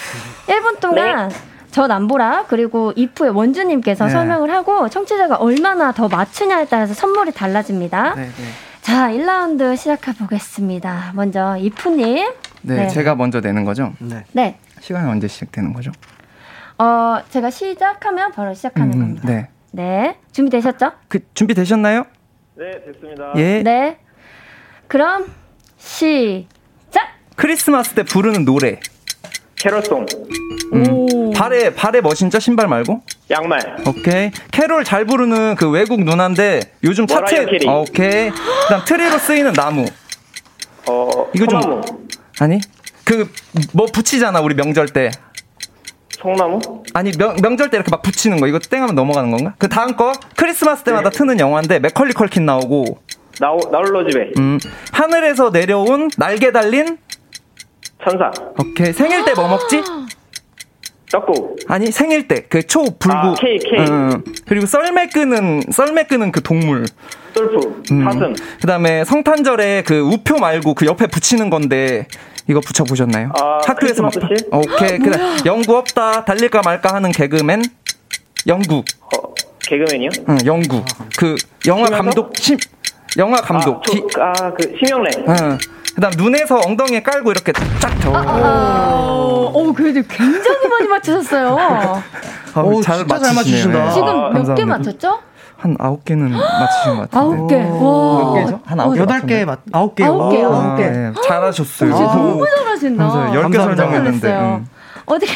1분 0.47 0.81
동안 0.81 1.31
저 1.71 1.87
남보라, 1.87 2.47
그리고 2.49 2.95
이프의 2.97 3.31
원주님께서 3.33 4.07
네. 4.07 4.11
설명을 4.11 4.51
하고 4.51 4.89
청취자가 4.89 5.37
얼마나 5.37 5.93
더 5.93 6.09
맞추냐에 6.09 6.65
따라서 6.65 6.95
선물이 6.95 7.33
달라집니다. 7.33 8.15
네, 8.15 8.23
네. 8.23 8.31
자, 8.81 9.11
1라운드 9.11 9.77
시작해 9.77 10.15
보겠습니다. 10.15 11.13
먼저 11.15 11.59
이프님. 11.59 12.33
네, 12.63 12.89
제가 12.89 13.15
먼저 13.17 13.41
내는 13.41 13.67
거죠? 13.67 13.93
네. 13.99 14.25
네. 14.33 14.59
시간이 14.81 15.11
언제 15.11 15.29
시작되는 15.29 15.75
거죠? 15.75 15.93
어, 16.79 17.19
제가 17.29 17.51
시작하면 17.51 18.33
바로 18.33 18.55
시작하는 18.55 18.95
음, 18.95 18.99
겁니다. 19.01 19.23
네. 19.29 19.49
네. 19.77 20.17
준비되셨죠? 20.33 20.93
그 21.07 21.19
준비되셨나요? 21.35 22.05
네, 22.55 22.71
됐습니다. 22.87 23.33
예. 23.37 23.63
네. 23.63 23.99
그럼 24.89 25.27
시작. 25.77 27.09
크리스마스 27.37 27.93
때 27.93 28.03
부르는 28.03 28.47
노래. 28.47 28.81
캐럴송, 29.57 30.07
음. 30.73 31.31
발에 31.33 31.75
발에 31.75 32.01
뭐 32.01 32.14
신죠? 32.14 32.39
신발 32.39 32.69
말고? 32.69 33.03
양말, 33.31 33.77
오케이. 33.87 34.31
캐롤 34.53 34.85
잘 34.85 35.05
부르는 35.05 35.57
그 35.57 35.69
외국 35.69 36.03
누나인데 36.03 36.61
요즘 36.85 37.05
캐리. 37.07 37.69
어, 37.69 37.81
오케이. 37.81 38.31
그다음 38.31 38.85
트리로 38.87 39.19
쓰이는 39.19 39.53
나무. 39.53 39.85
어, 40.89 41.31
이거 41.35 41.47
좀 41.47 41.61
소나무, 41.61 41.81
아니? 42.41 42.61
그 43.05 43.29
뭐 43.73 43.87
붙이잖아, 43.87 44.41
우리 44.41 44.55
명절 44.55 44.89
때. 44.89 45.11
송나무, 46.11 46.61
아니, 46.95 47.11
명, 47.13 47.37
명절 47.43 47.71
때 47.71 47.77
이렇게 47.77 47.91
막 47.91 48.01
붙이는 48.03 48.39
거. 48.41 48.47
이거 48.47 48.59
땡하면 48.59 48.95
넘어가는 48.95 49.31
건가? 49.31 49.55
그 49.59 49.69
다음 49.69 49.97
거 49.97 50.13
크리스마스 50.37 50.83
때마다 50.83 51.11
트는 51.11 51.39
영화인데 51.41 51.79
맥컬리 51.79 52.13
컬킨 52.15 52.47
나오고 52.47 52.99
나우, 53.39 53.59
나홀로 53.71 54.09
집에, 54.09 54.31
음. 54.39 54.59
하늘에서 54.93 55.51
내려온 55.51 56.11
날개 56.17 56.53
달린 56.53 56.97
천사, 58.03 58.31
오케이. 58.59 58.93
생일 58.93 59.25
때 59.25 59.33
뭐 59.35 59.49
먹지? 59.49 59.83
떡국. 61.11 61.57
아니 61.69 61.93
생일 61.93 62.27
때 62.29 62.43
그 62.49 62.63
초 62.67 62.83
불고 62.99 63.17
아, 63.17 63.35
케이크, 63.39 63.65
케이크. 63.71 63.91
응. 63.93 64.25
그리고 64.49 64.67
썰매 64.67 65.09
끄는 65.09 65.63
썰매 65.71 66.05
끄는 66.05 66.33
그 66.33 66.43
동물 66.43 66.85
솔프. 67.35 67.83
음. 67.93 68.05
사슴. 68.05 68.35
그다음에 68.61 69.05
성탄절에 69.05 69.85
그 69.87 70.01
우표 70.01 70.39
말고 70.39 70.75
그 70.75 70.87
옆에 70.87 71.07
붙이는 71.07 71.49
건데 71.51 72.09
이거 72.49 72.61
붙여 72.61 72.85
보셨나요? 72.85 73.31
아, 73.39 73.59
학교에서 73.67 74.03
막? 74.03 74.13
오케이 74.53 74.99
그래 74.99 75.19
영구 75.45 75.77
없다 75.77 76.25
달릴까 76.25 76.63
말까 76.65 76.95
하는 76.95 77.11
개그맨 77.11 77.63
영구 78.47 78.77
어, 78.77 79.35
개그맨이요? 79.61 80.11
응 80.29 80.39
영구 80.47 80.85
그 81.19 81.37
영화? 81.67 81.89
감독 81.91 82.33
심 82.37 82.57
영화 83.19 83.41
감독 83.41 83.81
기- 83.83 84.03
아, 84.21 84.33
그 84.53 84.77
심영래. 84.79 85.11
응. 85.29 85.59
그 85.95 86.01
다음 86.03 86.13
눈에서 86.19 86.61
엉덩이에 86.67 87.03
깔고 87.03 87.31
이렇게 87.31 87.53
쫙 87.81 87.99
져. 88.03 88.13
아, 88.15 89.51
오, 89.55 89.73
그래도 89.73 90.03
굉장히 90.07 90.69
많이 90.69 90.87
맞추셨어요. 90.89 91.57
잘 92.85 92.99
진짜 92.99 93.19
잘 93.19 93.35
맞히시네요. 93.35 93.79
맞추신다. 93.79 93.87
예. 93.87 93.91
지금 93.95 94.45
몇 94.45 94.55
개. 94.55 94.65
맞췄죠? 94.67 95.19
한 95.59 95.77
아홉 95.79 96.05
개는 96.05 96.31
맞히신 96.31 96.97
것 96.97 97.11
같은데. 97.11 97.17
아홉 97.19 97.49
개. 97.49 97.57
와. 97.57 98.35
몇 98.35 98.45
개죠? 98.45 98.61
한 98.67 98.81
아홉 98.81 98.95
개 98.95 99.01
여덟. 99.01 99.27
개 99.27 99.45
맞, 99.45 99.59
아홉 99.73 99.95
개. 99.95 100.05
아홉 100.05 100.31
개요, 100.31 100.51
와. 100.51 100.65
아홉 100.65 100.77
개. 100.77 100.87
네, 100.89 101.13
잘하셨어요. 101.27 101.91
너무 101.91 102.47
잘하신다. 102.47 103.35
열개. 103.35 103.59
음. 103.59 104.67
어떻게 105.07 105.33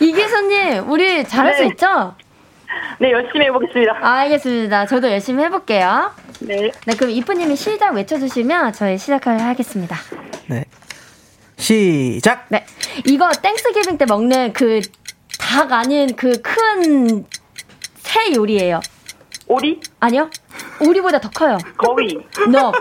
이기수님 0.00 0.90
우리 0.90 1.24
잘할 1.24 1.54
수 1.54 1.62
네. 1.62 1.68
있죠? 1.68 2.14
네, 3.00 3.10
열심히 3.12 3.46
해보겠습니다. 3.46 3.92
알겠습니다. 4.00 4.86
저도 4.86 5.10
열심히 5.10 5.42
해볼게요. 5.44 6.10
네. 6.40 6.70
네, 6.86 6.96
그럼 6.96 7.10
이프님이 7.10 7.56
시작 7.56 7.94
외쳐주시면 7.94 8.72
저희 8.72 8.96
시작하겠습니다. 8.98 9.96
네. 10.46 10.64
시작. 11.56 12.46
네, 12.48 12.64
이거 13.04 13.30
Thanksgiving 13.32 13.98
때 13.98 14.04
먹는 14.06 14.52
그 14.52 14.80
닭 15.40 15.72
아닌 15.72 16.14
그 16.14 16.32
큰 16.42 17.24
새 18.08 18.32
요리예요. 18.34 18.80
오리? 19.46 19.80
아니요, 20.00 20.30
오리보다 20.80 21.20
더 21.20 21.28
커요. 21.30 21.58
거위. 21.76 22.18
No. 22.46 22.72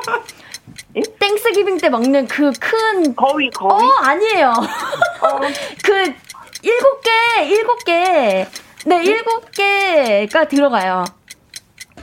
Thanksgiving 1.19 1.77
때 1.77 1.89
먹는 1.89 2.27
그 2.27 2.51
큰 2.59 3.15
거위, 3.15 3.49
거위. 3.51 3.71
어 3.83 3.87
아니에요. 4.03 4.53
그 5.83 6.13
일곱 6.63 7.01
개 7.01 7.43
일곱 7.45 7.83
개. 7.85 8.47
네 8.85 9.03
일곱 9.03 9.51
개가 9.51 10.45
들어가요. 10.47 11.03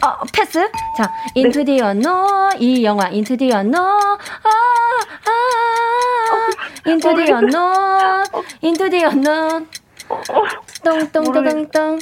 어 0.02 0.24
패스. 0.32 0.70
자 0.96 1.10
Into 1.36 1.64
the 1.64 1.80
Unknown 1.80 2.60
이 2.60 2.84
영화 2.84 3.06
Into 3.08 3.36
the 3.36 3.52
Unknown 3.52 4.18
아아 5.24 5.30
Into 6.86 7.14
the 7.16 7.32
Unknown 7.32 8.24
Into 8.62 8.90
the 8.90 9.04
Unknown 9.04 9.66
똥똥똥똥똥 10.84 11.98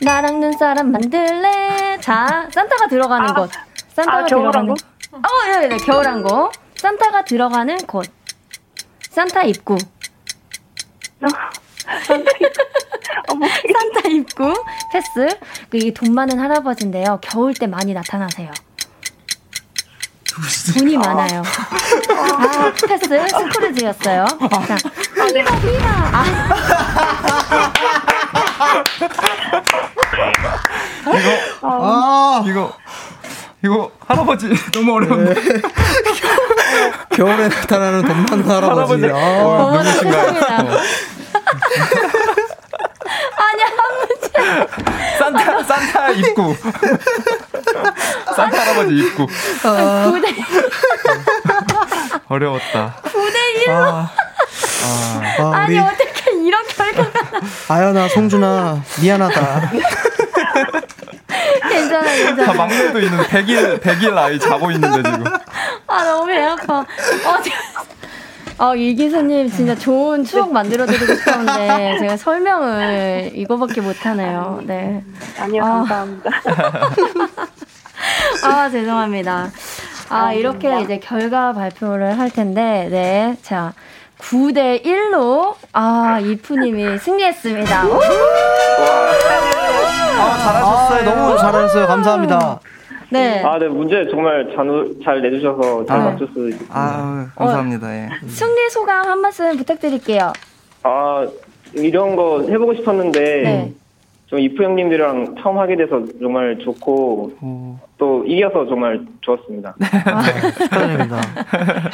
나랑 0.00 0.40
눈사람 0.40 0.90
만들래. 0.92 1.98
자 2.00 2.48
산타가 2.52 2.88
들어가는 2.88 3.34
곳. 3.34 3.50
산타가 3.94 4.18
아, 4.18 4.24
들어가는? 4.26 4.68
곳. 4.68 4.78
어, 5.12 5.20
네, 5.60 5.68
네, 5.68 5.76
겨울왕국. 5.78 6.52
산타가 6.76 7.24
들어가는 7.24 7.76
곳. 7.86 8.06
산타 9.10 9.44
입구. 9.44 9.78
산타 12.06 12.30
입구. 14.10 14.52
패스. 14.92 15.28
그 15.70 15.78
이게 15.78 15.92
돈 15.94 16.12
많은 16.14 16.38
할아버지인데요. 16.38 17.18
겨울 17.22 17.54
때 17.54 17.66
많이 17.66 17.94
나타나세요. 17.94 18.50
돈이 20.74 20.98
많아요. 20.98 21.42
아, 22.10 22.72
패스. 22.86 23.26
스크루지였어요. 23.28 24.26
자, 24.26 24.76
휘바, 25.26 25.54
휘 25.56 25.68
바. 28.82 30.58
아, 31.62 31.68
아, 32.42 32.44
이거 32.46 32.72
이거 33.64 33.90
할아버지 34.06 34.48
너무 34.72 34.94
어려운데. 34.94 35.34
겨울에 37.10 37.48
나타나는 37.48 38.02
돈 38.04 38.16
많은 38.24 38.48
할아버지. 38.50 39.06
할아버지. 39.06 39.10
아. 39.12 39.16
어, 39.44 39.72
누구신가요? 39.78 40.34
죄송해요. 40.34 40.80
아니야, 43.38 43.66
한 43.76 43.78
문제. 43.98 44.26
산타 45.18 45.62
산타 45.62 46.10
입구. 46.12 46.54
산타 48.34 48.60
할아버지 48.60 48.94
입구. 48.94 49.26
9대, 49.26 50.34
어려웠다. 52.28 52.96
9대 53.04 53.36
1로. 53.66 53.70
아, 53.72 54.10
아. 54.84 55.42
아, 55.42 55.56
아니, 55.56 55.78
우리 55.78 55.84
어떻게. 55.86 56.15
아연아, 57.68 58.08
송준아, 58.08 58.82
미안하다. 59.00 59.70
괜찮아, 61.68 62.04
다 62.06 62.12
괜찮아. 62.12 62.52
막내도 62.54 63.00
있는 63.00 63.18
100일 63.24 63.80
100일 63.80 64.16
아이 64.16 64.38
자고 64.38 64.70
있는데 64.70 65.02
지금. 65.10 65.24
아, 65.86 66.04
너무 66.04 66.26
배 66.26 66.42
아파. 66.42 66.78
어, 66.80 66.84
저- 67.42 67.50
어, 68.58 68.74
이 68.74 68.94
기사님 68.94 69.50
진짜 69.50 69.74
좋은 69.74 70.24
추억 70.24 70.50
만들어드리고 70.50 71.14
싶었는데, 71.14 71.98
제가 72.00 72.16
설명을 72.16 73.32
이거밖에 73.34 73.82
못하네요. 73.82 74.62
네. 74.64 75.04
아니요, 75.38 75.62
아. 75.62 75.68
감사합니다. 75.84 76.30
아, 78.44 78.70
죄송합니다. 78.70 79.50
아, 80.08 80.32
이렇게 80.32 80.80
이제 80.80 80.98
결과 80.98 81.52
발표를 81.52 82.18
할 82.18 82.30
텐데, 82.30 82.88
네. 82.90 83.36
자, 83.42 83.74
9대 84.18 84.82
1로, 84.84 85.54
아, 85.72 86.18
이프님이 86.20 86.98
승리했습니다. 86.98 87.86
우! 87.86 88.00
아, 90.18 90.38
잘하셨어요. 90.38 90.98
아, 90.98 91.14
너무 91.14 91.38
잘하셨어요. 91.38 91.86
감사합니다. 91.86 92.60
네. 93.10 93.42
아, 93.44 93.58
네, 93.58 93.68
문제 93.68 94.06
정말 94.10 94.52
잘, 94.56 94.66
잘 95.04 95.22
내주셔서 95.22 95.84
잘 95.86 96.00
아. 96.00 96.04
맞출 96.10 96.28
수 96.32 96.48
있습니다. 96.48 96.74
아, 96.76 97.30
감사합니다. 97.36 97.94
예. 97.94 98.08
승리 98.26 98.68
소감 98.70 99.06
한 99.06 99.20
말씀 99.20 99.56
부탁드릴게요. 99.56 100.32
아, 100.82 101.26
이런 101.74 102.16
거 102.16 102.40
해보고 102.48 102.74
싶었는데, 102.74 103.20
네. 103.20 103.72
좀 104.26 104.40
이프 104.40 104.62
형님들이랑 104.62 105.36
처음 105.40 105.58
하게 105.58 105.76
돼서 105.76 106.02
정말 106.20 106.58
좋고, 106.58 107.32
오. 107.40 107.78
또 107.96 108.24
이겨서 108.26 108.66
정말 108.66 109.00
좋았습니다. 109.20 109.76
축하드립니다. 110.58 111.20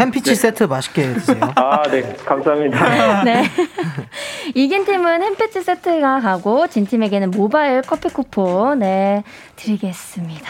햄피치 0.01 0.35
세트 0.35 0.65
맛있게 0.65 1.13
드세요. 1.13 1.39
아, 1.57 1.83
네, 1.91 2.03
감사합니다. 2.25 3.25
네. 3.25 3.45
이긴 4.55 4.87
팀은 4.87 5.23
햄패치 5.23 5.61
세트가 5.61 6.21
가고, 6.21 6.67
진 6.69 6.87
팀에게는 6.87 7.33
모바일 7.33 7.83
커피 7.83 8.09
쿠폰, 8.09 8.79
네, 8.79 9.25
드리겠습니다. 9.57 10.49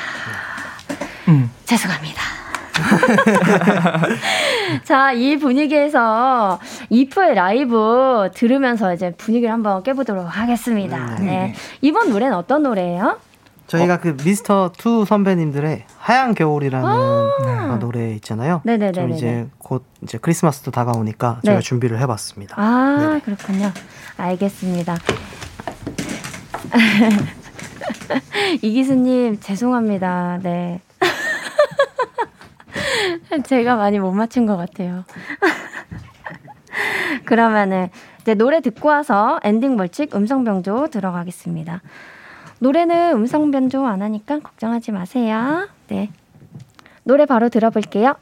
음. 1.28 1.50
죄송합니다. 1.64 2.41
자, 4.84 5.12
이 5.12 5.36
분위기에서 5.36 6.58
이프의 6.90 7.34
라이브 7.34 8.28
들으면서 8.34 8.94
이제 8.94 9.12
분위기를 9.12 9.52
한번 9.52 9.82
깨보도록 9.82 10.26
하겠습니다. 10.26 11.16
네. 11.16 11.54
이번 11.80 12.10
노래는 12.10 12.36
어떤 12.36 12.62
노래예요? 12.62 13.18
저희가 13.66 14.00
그 14.00 14.16
미스터 14.22 14.72
투 14.76 15.04
선배님들의 15.06 15.84
하얀 15.96 16.34
겨울이라는 16.34 16.88
어, 16.88 17.78
노래 17.78 18.12
있잖아요. 18.14 18.56
아. 18.56 18.60
네네네네네. 18.64 18.92
좀 18.92 19.10
이제 19.16 19.46
곧 19.58 19.84
이제 20.02 20.18
크리스마스도 20.18 20.70
다가오니까 20.70 21.40
저희가 21.44 21.60
네. 21.60 21.64
준비를 21.64 21.98
해봤습니다. 22.00 22.56
아, 22.58 23.20
그렇군요. 23.24 23.70
알겠습니다. 24.18 24.96
이기수님, 28.62 29.40
죄송합니다. 29.40 30.38
네. 30.42 30.80
제가 33.44 33.76
많이 33.76 33.98
못 33.98 34.12
맞춘 34.12 34.46
것 34.46 34.56
같아요. 34.56 35.04
그러면은, 37.24 37.88
이제 38.20 38.34
노래 38.34 38.60
듣고 38.60 38.88
와서 38.88 39.40
엔딩 39.42 39.76
벌칙 39.76 40.14
음성 40.14 40.44
변조 40.44 40.86
들어가겠습니다. 40.88 41.82
노래는 42.60 43.12
음성 43.14 43.50
변조 43.50 43.84
안 43.86 44.02
하니까 44.02 44.38
걱정하지 44.38 44.92
마세요. 44.92 45.68
네. 45.88 46.10
노래 47.02 47.26
바로 47.26 47.48
들어볼게요. 47.48 48.14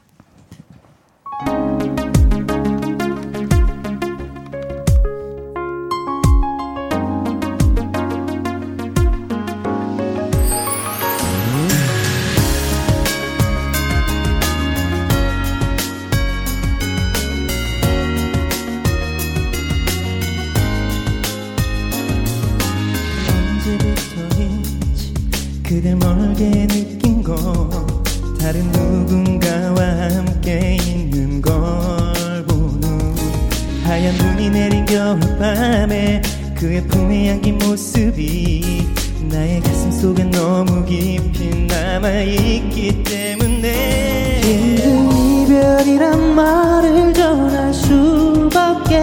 그의 36.71 36.87
품에 36.87 37.31
안긴 37.31 37.57
모습이 37.57 38.87
나의 39.23 39.59
가슴 39.59 39.91
속에 39.91 40.23
너무 40.23 40.85
깊이 40.85 41.67
남아있기 41.67 43.03
때문에 43.03 44.39
힘든 44.41 45.11
이별이란 45.11 46.33
말을 46.33 47.13
전할 47.13 47.73
수밖에 47.73 49.01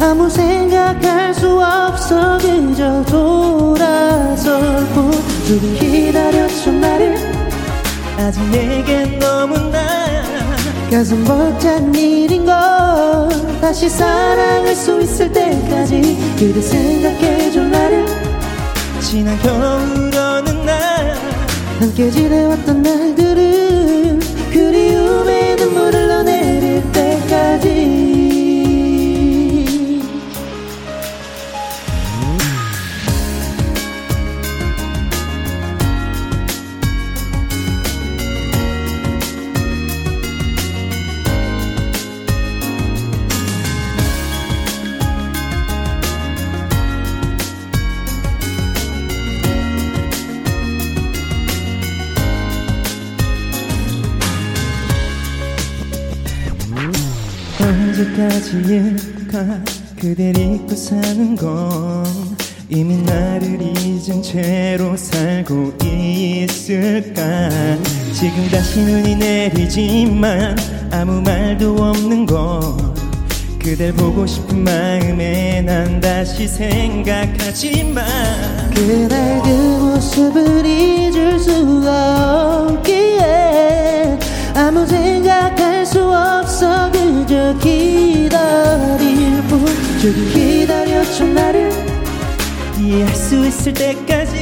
아무 0.00 0.28
생각할 0.28 1.32
수 1.34 1.62
없어 1.62 2.36
그저 2.38 3.04
돌아설 3.04 4.60
뿐 4.88 5.12
두고 5.46 5.72
기다렸죠 5.78 6.72
나를 6.72 7.16
아직 8.16 8.42
내겐 8.50 9.20
너무나 9.20 9.99
가슴 10.90 11.24
벅찬 11.24 11.94
일인 11.94 12.44
걸 12.44 13.28
다시 13.60 13.88
사랑할 13.88 14.74
수 14.74 15.00
있을 15.00 15.30
때까지 15.32 16.18
그대 16.36 16.60
생각해줘 16.60 17.62
나를. 17.62 18.06
지난 19.00 19.38
겨울 19.38 20.12
어느 20.14 20.50
날 20.66 21.14
함께 21.78 22.10
지내왔던 22.10 22.82
날들은 22.82 24.20
그리움의 24.52 25.56
눈물을 25.56 25.94
흘러내릴 25.94 26.82
때까지 26.92 27.99
언제까지일까 58.30 59.64
그댈 59.98 60.36
잊고 60.38 60.74
사는 60.74 61.34
건 61.34 62.04
이미 62.68 63.02
나를 63.02 63.60
잊은 63.60 64.22
채로 64.22 64.96
살고 64.96 65.72
있을까? 65.82 67.50
지금 68.12 68.48
다시 68.50 68.78
눈이 68.80 69.16
내리지만 69.16 70.56
아무 70.92 71.20
말도 71.20 71.74
없는 71.74 72.26
건 72.26 72.94
그댈 73.58 73.92
보고 73.92 74.26
싶은 74.26 74.62
마음에 74.62 75.60
난 75.62 76.00
다시 76.00 76.46
생각하지만 76.46 78.04
그날 78.72 79.42
그 79.42 79.48
모습을 79.50 80.64
잊을 80.64 81.38
수가 81.38 82.68
없기에 82.68 84.18
아무 84.60 84.86
생각할 84.86 85.86
수 85.86 86.04
없어. 86.04 86.90
그저 86.92 87.54
기다릴 87.60 89.42
뿐. 89.48 89.64
저기 90.02 90.32
기다렸죠 90.34 91.24
나를. 91.28 91.72
이해할 92.78 93.14
수 93.14 93.36
있을 93.46 93.72
때까지. 93.72 94.34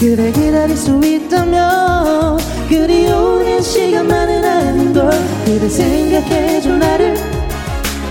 그래 0.00 0.32
기다릴 0.32 0.76
수 0.76 1.00
있다면 1.00 2.38
그리우는 2.68 3.62
시간만은 3.62 4.44
아닌 4.44 4.92
걸. 4.92 5.10
그래 5.44 5.68
생각해줘 5.68 6.70
나를. 6.70 7.16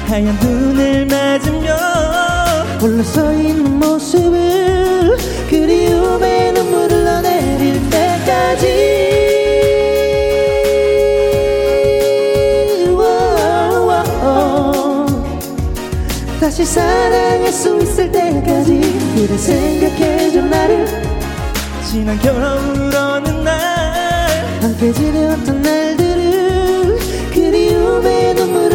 하얀 0.08 0.38
눈을 0.42 1.06
맞으며 1.08 1.76
홀로 2.80 3.04
서 3.04 3.34
있는 3.34 3.78
모습을 3.78 5.18
그리움의 5.50 6.54
눈물을 6.54 6.98
흘러내릴 6.98 7.90
때까지 7.90 8.93
사랑할 16.74 17.54
수 17.54 17.80
있을 17.84 18.12
때까지 18.12 18.82
그래 19.16 19.38
생각해줘 19.38 20.42
나를. 20.42 20.88
지난 21.88 22.18
겨울 22.18 22.96
어느 22.96 23.30
날. 23.30 24.60
함께 24.60 24.92
지내왔던 24.92 25.62
날들을 25.62 26.98
그리움의 27.32 28.34
눈물 28.34 28.73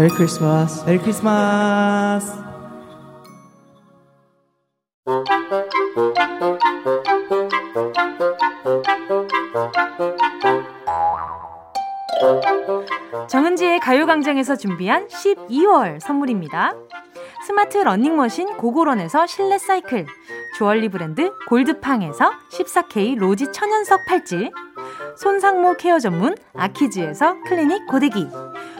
메리 0.00 0.08
크리스마스. 0.14 0.82
메리 0.86 0.98
크리스마스. 0.98 2.32
정은지의 13.28 13.80
가요광장에서 13.80 14.56
준비한 14.56 15.06
12월 15.08 16.00
선물입니다. 16.00 16.72
스마트 17.46 17.76
러닝머신 17.76 18.56
고고런에서 18.56 19.26
실내 19.26 19.58
사이클, 19.58 20.06
주얼리 20.56 20.88
브랜드 20.88 21.30
골드팡에서 21.46 22.32
14K 22.50 23.18
로지 23.18 23.52
천연석 23.52 24.06
팔찌, 24.06 24.50
손상모 25.18 25.74
케어 25.76 25.98
전문 25.98 26.34
아키즈에서 26.54 27.42
클리닉 27.42 27.86
고데기, 27.86 28.26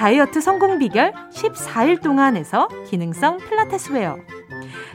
다이어트 0.00 0.40
성공 0.40 0.78
비결 0.78 1.12
14일 1.30 2.02
동안에서 2.02 2.68
기능성 2.88 3.36
필라테스 3.36 3.92
웨어, 3.92 4.16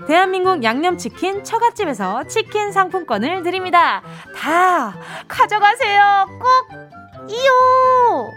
대한민국 0.07 0.63
양념치킨 0.63 1.43
처갓집에서 1.43 2.23
치킨 2.23 2.71
상품권을 2.71 3.43
드립니다. 3.43 4.01
다 4.35 4.95
가져가세요. 5.27 6.25
꼭 6.41 7.29
이요. 7.29 8.31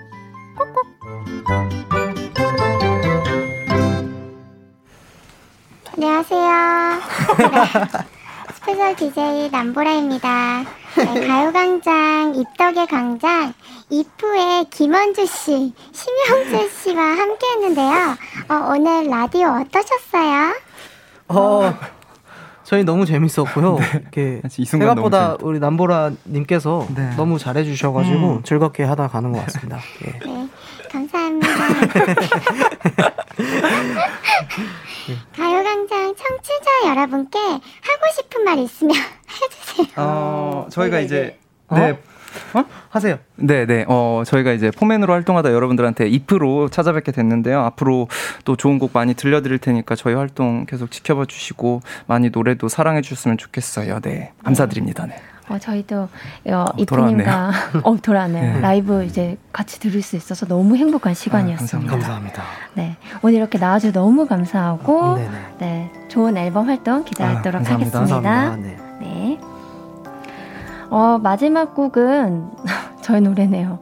안녕하세요. 5.95 7.01
네. 7.39 8.09
special 8.53 8.95
DJ 8.95 9.49
남보라입니다. 9.51 10.65
네, 10.99 11.27
가요광장 11.29 12.35
입덕의 12.35 12.89
광장 12.89 13.55
이프의 13.89 14.65
김원주 14.71 15.27
씨, 15.27 15.73
심영재 15.93 16.69
씨와 16.75 17.03
함께 17.03 17.47
했는데요. 17.55 18.17
어, 18.49 18.73
오늘 18.73 19.09
라디오 19.09 19.49
어떠셨어요? 19.49 20.55
어, 21.29 21.75
저희 22.65 22.83
너무 22.83 23.07
재밌었고요. 23.07 23.79
이렇게 23.95 24.43
이 24.59 24.65
순간 24.65 24.89
생각보다 24.89 25.37
우리 25.41 25.61
남보라 25.61 26.11
님께서 26.25 26.87
네. 26.95 27.15
너무 27.17 27.39
잘해주셔가지고 27.39 28.33
음. 28.39 28.43
즐겁게 28.43 28.83
하다 28.83 29.07
가는 29.07 29.31
것 29.31 29.45
같습니다. 29.45 29.79
예. 30.05 30.19
네, 30.27 30.49
감사합니다. 30.89 31.49
가요광장 35.37 36.15
청취자 36.17 36.91
여러분께 36.91 37.39
하고 37.39 37.61
싶은 38.15 38.45
말 38.45 38.59
있으면 38.59 38.97
해주세요. 39.77 39.87
어, 39.97 40.67
저희가 40.71 41.01
이제 41.01 41.39
어? 41.69 41.79
네. 41.79 41.99
어? 42.55 42.65
하세요. 42.91 43.19
네, 43.37 43.67
네. 43.67 43.85
어, 43.89 44.23
저희가 44.27 44.53
이제 44.53 44.71
포맨으로 44.71 45.13
활동하다 45.13 45.53
여러분들한테 45.53 46.09
이프로 46.09 46.69
찾아뵙게 46.69 47.13
됐는데요. 47.13 47.61
앞으로 47.61 48.09
또 48.45 48.57
좋은 48.57 48.79
곡 48.79 48.91
많이 48.93 49.15
들려드릴 49.15 49.59
테니까 49.59 49.95
저희 49.97 50.15
활동 50.15 50.67
계속 50.67 50.91
지켜봐 50.91 51.25
주시고 51.27 51.81
많이 52.07 52.31
노래도 52.31 52.69
사랑해 52.69 53.01
주셨으면 53.01 53.39
좋겠어요. 53.39 54.01
네. 54.01 54.33
감사드립니다. 54.45 55.07
네. 55.07 55.17
어, 55.49 55.59
저희도 55.59 56.09
어. 56.51 56.65
이프님과 56.77 57.51
어, 57.85 57.97
돌아왔네요. 57.97 58.55
네. 58.55 58.61
라이브 58.61 59.05
이제 59.05 59.37
같이 59.53 59.81
들을 59.81 60.03
수 60.03 60.17
있어서 60.17 60.47
너무 60.47 60.77
행복한 60.77 61.15
시간이었습니다. 61.15 61.91
감사합니다. 61.91 62.43
네, 62.75 62.97
오늘 63.23 63.37
이렇게 63.37 63.59
나와줘서 63.59 63.93
너무 63.93 64.27
감사하고 64.27 65.17
네네. 65.17 65.31
네, 65.59 65.93
좋은 66.09 66.37
앨범 66.37 66.69
활동 66.69 67.05
기대하도록 67.05 67.47
아, 67.47 67.65
감사합니다. 67.65 67.99
하겠습니다. 67.99 68.31
감사합니다. 68.31 68.79
네. 69.01 69.07
네. 69.07 69.41
어, 70.91 71.19
마지막 71.23 71.75
곡은 71.75 72.49
저의 73.03 73.21
노래네요. 73.23 73.79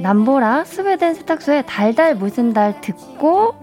남보라 0.00 0.64
스웨덴 0.64 1.14
세탁소의 1.14 1.64
달달 1.66 2.14
무슨 2.14 2.52
달 2.52 2.80
듣고 2.80 3.54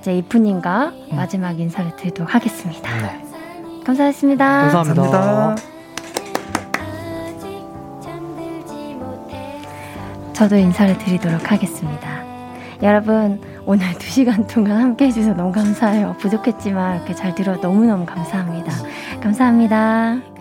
이제 0.00 0.16
이프님과 0.18 0.92
마지막 1.12 1.58
인사를 1.60 1.94
드리도록 1.96 2.34
하겠습니다. 2.34 2.90
감사했습니다. 3.84 4.70
감사합니다. 4.72 5.75
저도 10.36 10.56
인사를 10.56 10.98
드리도록 10.98 11.50
하겠습니다. 11.50 12.22
여러분, 12.82 13.40
오늘 13.64 13.86
2시간 13.94 14.46
동안 14.46 14.82
함께 14.82 15.06
해주셔서 15.06 15.34
너무 15.34 15.50
감사해요. 15.50 16.14
부족했지만 16.18 16.96
이렇게 16.96 17.14
잘 17.14 17.34
들어 17.34 17.56
너무너무 17.56 18.04
감사합니다. 18.04 18.70
감사합니다. 19.22 20.35